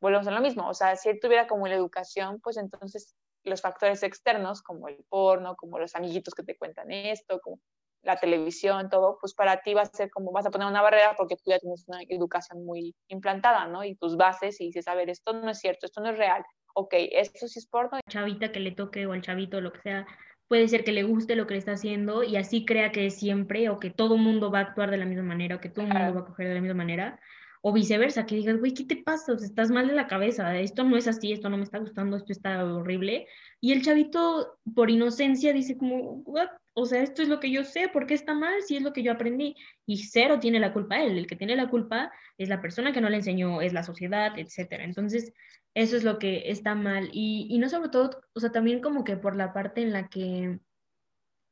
volvemos 0.00 0.26
a 0.28 0.30
lo 0.30 0.40
mismo, 0.40 0.68
o 0.68 0.74
sea, 0.74 0.96
si 0.96 1.08
él 1.10 1.18
tuviera 1.20 1.46
como 1.46 1.66
la 1.68 1.74
educación, 1.74 2.40
pues 2.40 2.56
entonces 2.56 3.16
los 3.44 3.60
factores 3.62 4.02
externos, 4.02 4.62
como 4.62 4.88
el 4.88 5.04
porno, 5.08 5.56
como 5.56 5.78
los 5.78 5.94
amiguitos 5.94 6.34
que 6.34 6.42
te 6.42 6.56
cuentan 6.56 6.90
esto, 6.90 7.40
como 7.40 7.58
la 8.02 8.16
televisión, 8.16 8.88
todo, 8.88 9.18
pues 9.20 9.34
para 9.34 9.60
ti 9.62 9.74
va 9.74 9.82
a 9.82 9.86
ser 9.86 10.10
como 10.10 10.32
vas 10.32 10.46
a 10.46 10.50
poner 10.50 10.68
una 10.68 10.82
barrera 10.82 11.14
porque 11.16 11.36
tú 11.36 11.42
ya 11.46 11.58
tienes 11.58 11.84
una 11.88 12.00
educación 12.08 12.64
muy 12.64 12.94
implantada, 13.08 13.66
¿no? 13.66 13.84
Y 13.84 13.96
tus 13.96 14.16
bases 14.16 14.60
y 14.60 14.66
dices, 14.66 14.86
a 14.88 14.94
ver, 14.94 15.10
esto 15.10 15.32
no 15.32 15.50
es 15.50 15.58
cierto, 15.58 15.86
esto 15.86 16.00
no 16.00 16.10
es 16.10 16.18
real, 16.18 16.44
ok, 16.74 16.94
esto 17.12 17.48
sí 17.48 17.58
es 17.58 17.66
porno. 17.66 17.98
Chavita 18.08 18.52
que 18.52 18.60
le 18.60 18.72
toque 18.72 19.06
o 19.06 19.12
al 19.12 19.22
chavito, 19.22 19.60
lo 19.60 19.72
que 19.72 19.80
sea, 19.80 20.06
puede 20.48 20.68
ser 20.68 20.84
que 20.84 20.92
le 20.92 21.02
guste 21.02 21.36
lo 21.36 21.46
que 21.46 21.54
le 21.54 21.58
está 21.58 21.72
haciendo 21.72 22.22
y 22.24 22.36
así 22.36 22.64
crea 22.64 22.92
que 22.92 23.06
es 23.06 23.18
siempre 23.18 23.68
o 23.68 23.78
que 23.78 23.90
todo 23.90 24.16
mundo 24.16 24.50
va 24.50 24.60
a 24.60 24.62
actuar 24.62 24.90
de 24.90 24.96
la 24.96 25.04
misma 25.04 25.24
manera 25.24 25.56
o 25.56 25.60
que 25.60 25.68
todo 25.68 25.84
el 25.84 25.92
mundo 25.92 26.14
va 26.14 26.20
a 26.20 26.24
coger 26.24 26.48
de 26.48 26.54
la 26.54 26.60
misma 26.60 26.76
manera 26.76 27.20
o 27.60 27.72
viceversa, 27.72 28.24
que 28.24 28.36
digas, 28.36 28.58
güey, 28.58 28.72
¿qué 28.72 28.84
te 28.84 28.96
pasa? 28.96 29.32
O 29.32 29.38
sea, 29.38 29.46
estás 29.46 29.70
mal 29.70 29.88
de 29.88 29.94
la 29.94 30.06
cabeza, 30.06 30.56
esto 30.58 30.84
no 30.84 30.96
es 30.96 31.08
así, 31.08 31.32
esto 31.32 31.48
no 31.48 31.56
me 31.56 31.64
está 31.64 31.78
gustando, 31.78 32.16
esto 32.16 32.32
está 32.32 32.64
horrible. 32.64 33.26
Y 33.60 33.72
el 33.72 33.82
chavito, 33.82 34.58
por 34.74 34.90
inocencia, 34.90 35.52
dice 35.52 35.76
como, 35.76 36.22
What? 36.24 36.48
o 36.74 36.86
sea, 36.86 37.02
esto 37.02 37.22
es 37.22 37.28
lo 37.28 37.40
que 37.40 37.50
yo 37.50 37.64
sé, 37.64 37.88
¿por 37.88 38.06
qué 38.06 38.14
está 38.14 38.34
mal? 38.34 38.62
Si 38.62 38.76
es 38.76 38.82
lo 38.82 38.92
que 38.92 39.02
yo 39.02 39.10
aprendí. 39.10 39.56
Y 39.84 40.04
cero 40.04 40.38
tiene 40.38 40.60
la 40.60 40.72
culpa 40.72 41.02
él, 41.02 41.18
el 41.18 41.26
que 41.26 41.34
tiene 41.34 41.56
la 41.56 41.68
culpa 41.68 42.12
es 42.36 42.48
la 42.48 42.60
persona 42.60 42.92
que 42.92 43.00
no 43.00 43.10
le 43.10 43.16
enseñó, 43.16 43.60
es 43.60 43.72
la 43.72 43.82
sociedad, 43.82 44.38
etcétera. 44.38 44.84
Entonces, 44.84 45.32
eso 45.78 45.96
es 45.96 46.02
lo 46.02 46.18
que 46.18 46.50
está 46.50 46.74
mal. 46.74 47.08
Y, 47.12 47.46
y 47.50 47.58
no 47.58 47.68
sobre 47.68 47.90
todo, 47.90 48.20
o 48.34 48.40
sea, 48.40 48.50
también 48.50 48.80
como 48.80 49.04
que 49.04 49.16
por 49.16 49.36
la 49.36 49.52
parte 49.52 49.80
en 49.80 49.92
la 49.92 50.08
que 50.08 50.58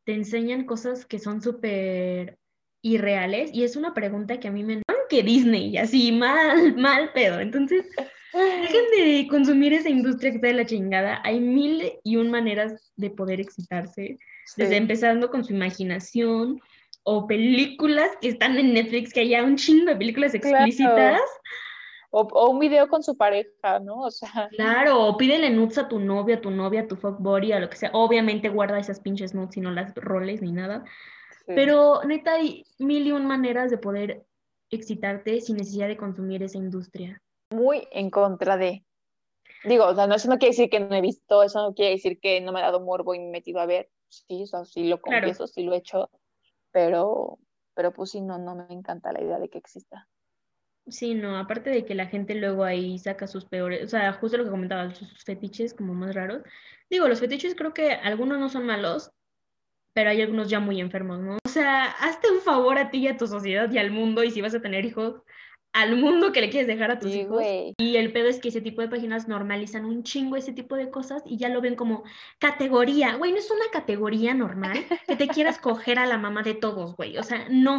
te 0.04 0.14
enseñan 0.14 0.64
cosas 0.64 1.06
que 1.06 1.18
son 1.18 1.40
súper 1.40 2.38
irreales 2.82 3.50
y 3.52 3.64
es 3.64 3.76
una 3.76 3.94
pregunta 3.94 4.38
que 4.38 4.48
a 4.48 4.52
mí 4.52 4.62
me 4.62 4.82
que 5.08 5.22
Disney 5.22 5.76
así 5.76 6.10
mal 6.10 6.76
mal 6.76 7.12
pedo. 7.12 7.38
Entonces 7.38 7.86
dejen 8.32 8.84
de 8.96 9.28
consumir 9.28 9.72
esa 9.72 9.88
industria 9.88 10.30
que 10.30 10.36
está 10.36 10.48
de 10.48 10.54
la 10.54 10.66
chingada. 10.66 11.20
Hay 11.24 11.38
mil 11.38 11.92
y 12.02 12.16
un 12.16 12.30
maneras 12.30 12.92
de 12.96 13.10
poder 13.10 13.40
excitarse 13.40 14.18
desde 14.56 14.76
empezando 14.76 15.30
con 15.30 15.44
su 15.44 15.52
imaginación 15.52 16.60
o 17.04 17.28
películas 17.28 18.10
que 18.20 18.28
están 18.28 18.58
en 18.58 18.74
Netflix 18.74 19.12
que 19.12 19.20
haya 19.20 19.44
un 19.44 19.56
chingo 19.56 19.86
de 19.86 19.96
películas 19.96 20.34
explícitas 20.34 21.20
o, 22.10 22.50
un 22.50 22.58
video 22.58 22.88
con 22.88 23.02
su 23.02 23.16
pareja, 23.16 23.78
¿no? 23.80 24.02
O 24.02 24.10
sea. 24.10 24.48
Claro, 24.50 25.04
o 25.04 25.16
pídele 25.16 25.50
nudes 25.50 25.78
a 25.78 25.88
tu 25.88 25.98
novio, 25.98 26.36
a 26.36 26.40
tu 26.40 26.50
novia, 26.50 26.82
a 26.82 26.88
tu 26.88 26.96
fuck 26.96 27.18
body, 27.18 27.52
a 27.52 27.60
lo 27.60 27.68
que 27.68 27.76
sea. 27.76 27.90
Obviamente 27.92 28.48
guarda 28.48 28.78
esas 28.78 29.00
pinches 29.00 29.34
nudes 29.34 29.56
y 29.56 29.60
no 29.60 29.70
las 29.70 29.94
roles 29.94 30.42
ni 30.42 30.52
nada. 30.52 30.84
Pero 31.46 32.02
neta 32.04 32.34
hay 32.34 32.64
mil 32.78 33.06
y 33.06 33.12
un 33.12 33.26
maneras 33.26 33.70
de 33.70 33.78
poder 33.78 34.26
excitarte 34.70 35.40
sin 35.40 35.56
necesidad 35.56 35.88
de 35.88 35.96
consumir 35.96 36.42
esa 36.42 36.58
industria. 36.58 37.22
Muy 37.50 37.86
en 37.92 38.10
contra 38.10 38.56
de. 38.56 38.84
Digo, 39.64 39.86
o 39.86 39.94
sea, 39.94 40.06
no, 40.06 40.16
eso 40.16 40.28
no 40.28 40.38
quiere 40.38 40.52
decir 40.52 40.70
que 40.70 40.80
no 40.80 40.94
he 40.94 41.00
visto, 41.00 41.42
eso 41.42 41.62
no 41.62 41.74
quiere 41.74 41.92
decir 41.92 42.18
que 42.20 42.40
no 42.40 42.52
me 42.52 42.60
ha 42.60 42.64
dado 42.64 42.80
morbo 42.80 43.14
y 43.14 43.20
me 43.20 43.28
he 43.28 43.30
metido 43.30 43.60
a 43.60 43.66
ver. 43.66 43.90
Sí, 44.08 44.42
o 44.42 44.46
sea, 44.46 44.64
sí 44.64 44.84
lo 44.84 45.00
confieso, 45.00 45.46
sí 45.46 45.62
lo 45.62 45.74
he 45.74 45.78
hecho, 45.78 46.10
pero, 46.70 47.38
pero 47.74 47.92
pues 47.92 48.10
sí, 48.10 48.20
no, 48.20 48.38
no 48.38 48.54
me 48.54 48.66
encanta 48.70 49.12
la 49.12 49.22
idea 49.22 49.38
de 49.38 49.48
que 49.48 49.58
exista. 49.58 50.08
Sí, 50.88 51.14
no, 51.14 51.36
aparte 51.36 51.70
de 51.70 51.84
que 51.84 51.94
la 51.94 52.06
gente 52.06 52.34
luego 52.34 52.64
ahí 52.64 52.98
saca 52.98 53.26
sus 53.26 53.44
peores, 53.44 53.84
o 53.84 53.88
sea, 53.88 54.12
justo 54.12 54.36
lo 54.36 54.44
que 54.44 54.50
comentaba, 54.50 54.94
sus 54.94 55.24
fetiches 55.24 55.74
como 55.74 55.94
más 55.94 56.14
raros. 56.14 56.42
Digo, 56.88 57.08
los 57.08 57.18
fetiches 57.18 57.56
creo 57.56 57.74
que 57.74 57.90
algunos 57.90 58.38
no 58.38 58.48
son 58.48 58.66
malos, 58.66 59.10
pero 59.92 60.10
hay 60.10 60.22
algunos 60.22 60.48
ya 60.48 60.60
muy 60.60 60.80
enfermos, 60.80 61.18
¿no? 61.20 61.38
O 61.44 61.48
sea, 61.48 61.86
hazte 61.86 62.30
un 62.30 62.40
favor 62.40 62.78
a 62.78 62.90
ti 62.90 62.98
y 62.98 63.08
a 63.08 63.16
tu 63.16 63.26
sociedad 63.26 63.70
y 63.72 63.78
al 63.78 63.90
mundo, 63.90 64.22
y 64.22 64.30
si 64.30 64.40
vas 64.40 64.54
a 64.54 64.60
tener 64.60 64.84
hijos, 64.84 65.22
al 65.76 65.96
mundo 65.96 66.32
que 66.32 66.40
le 66.40 66.48
quieres 66.48 66.66
dejar 66.66 66.90
a 66.90 66.98
tus 66.98 67.14
hijos. 67.14 67.42
Y 67.76 67.96
el 67.96 68.10
pedo 68.10 68.28
es 68.28 68.40
que 68.40 68.48
ese 68.48 68.62
tipo 68.62 68.80
de 68.80 68.88
páginas 68.88 69.28
normalizan 69.28 69.84
un 69.84 70.04
chingo 70.04 70.36
ese 70.36 70.54
tipo 70.54 70.74
de 70.74 70.90
cosas 70.90 71.22
y 71.26 71.36
ya 71.36 71.50
lo 71.50 71.60
ven 71.60 71.76
como 71.76 72.02
categoría. 72.38 73.16
Güey, 73.16 73.32
no 73.32 73.38
es 73.38 73.50
una 73.50 73.70
categoría 73.70 74.32
normal 74.32 74.86
que 75.06 75.16
te 75.16 75.28
quieras 75.28 75.58
coger 75.58 75.98
a 75.98 76.06
la 76.06 76.16
mamá 76.16 76.42
de 76.42 76.54
todos, 76.54 76.96
güey. 76.96 77.18
O 77.18 77.22
sea, 77.22 77.46
no. 77.50 77.78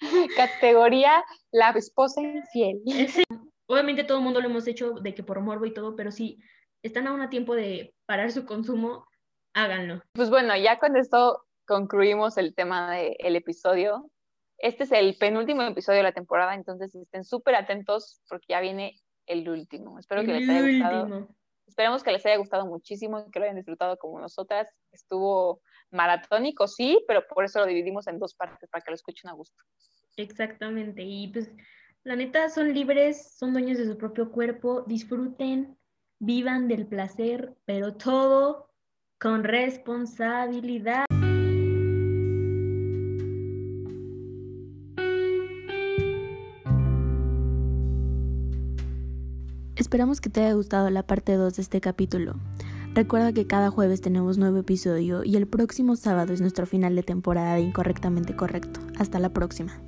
Categoría 0.36 1.22
la 1.52 1.70
esposa 1.70 2.20
infiel. 2.20 2.80
Obviamente 3.68 4.04
todo 4.04 4.18
el 4.18 4.24
mundo 4.24 4.40
lo 4.40 4.48
hemos 4.48 4.66
hecho 4.66 4.94
de 4.94 5.14
que 5.14 5.22
por 5.22 5.40
morbo 5.40 5.66
y 5.66 5.72
todo, 5.72 5.94
pero 5.94 6.10
si 6.10 6.38
están 6.82 7.06
aún 7.06 7.20
a 7.20 7.30
tiempo 7.30 7.54
de 7.54 7.94
parar 8.06 8.32
su 8.32 8.44
consumo, 8.44 9.06
háganlo. 9.54 10.02
Pues 10.12 10.30
bueno, 10.30 10.56
ya 10.56 10.78
con 10.78 10.96
esto 10.96 11.44
concluimos 11.66 12.36
el 12.36 12.54
tema 12.54 12.92
del 12.96 13.36
episodio. 13.36 14.10
Este 14.58 14.84
es 14.84 14.92
el 14.92 15.16
penúltimo 15.16 15.62
episodio 15.62 15.98
de 15.98 16.04
la 16.04 16.12
temporada, 16.12 16.54
entonces 16.54 16.94
estén 16.94 17.24
súper 17.24 17.54
atentos 17.54 18.20
porque 18.28 18.46
ya 18.48 18.60
viene 18.60 19.00
el 19.26 19.48
último. 19.48 19.98
Espero 19.98 20.22
que 20.22 20.32
les 20.32 20.48
haya 20.48 20.62
gustado. 20.62 21.28
Esperemos 21.66 22.02
que 22.02 22.10
les 22.10 22.26
haya 22.26 22.36
gustado 22.36 22.66
muchísimo 22.66 23.20
y 23.20 23.30
que 23.30 23.38
lo 23.38 23.44
hayan 23.44 23.56
disfrutado 23.56 23.96
como 23.96 24.20
nosotras. 24.20 24.68
Estuvo 24.90 25.62
maratónico, 25.92 26.66
sí, 26.66 27.02
pero 27.06 27.24
por 27.28 27.44
eso 27.44 27.60
lo 27.60 27.66
dividimos 27.66 28.08
en 28.08 28.18
dos 28.18 28.34
partes 28.34 28.68
para 28.68 28.82
que 28.82 28.90
lo 28.90 28.96
escuchen 28.96 29.30
a 29.30 29.34
gusto. 29.34 29.62
Exactamente. 30.16 31.02
Y 31.02 31.28
pues, 31.28 31.50
la 32.04 32.16
neta, 32.16 32.48
son 32.48 32.72
libres, 32.72 33.34
son 33.36 33.52
dueños 33.52 33.78
de 33.78 33.86
su 33.86 33.96
propio 33.96 34.30
cuerpo, 34.30 34.84
disfruten, 34.86 35.76
vivan 36.18 36.68
del 36.68 36.86
placer, 36.86 37.54
pero 37.64 37.94
todo 37.94 38.70
con 39.18 39.44
responsabilidad. 39.44 41.04
Esperamos 49.76 50.20
que 50.20 50.30
te 50.30 50.40
haya 50.40 50.52
gustado 50.52 50.88
la 50.90 51.06
parte 51.06 51.34
2 51.34 51.56
de 51.56 51.62
este 51.62 51.80
capítulo. 51.80 52.34
Recuerda 52.94 53.32
que 53.32 53.46
cada 53.46 53.70
jueves 53.70 54.00
tenemos 54.00 54.36
nuevo 54.36 54.58
episodio 54.58 55.24
y 55.24 55.36
el 55.36 55.46
próximo 55.46 55.96
sábado 55.96 56.32
es 56.32 56.40
nuestro 56.40 56.66
final 56.66 56.96
de 56.96 57.02
temporada 57.02 57.54
de 57.54 57.62
Incorrectamente 57.62 58.36
Correcto. 58.36 58.80
Hasta 58.98 59.18
la 59.18 59.30
próxima. 59.30 59.80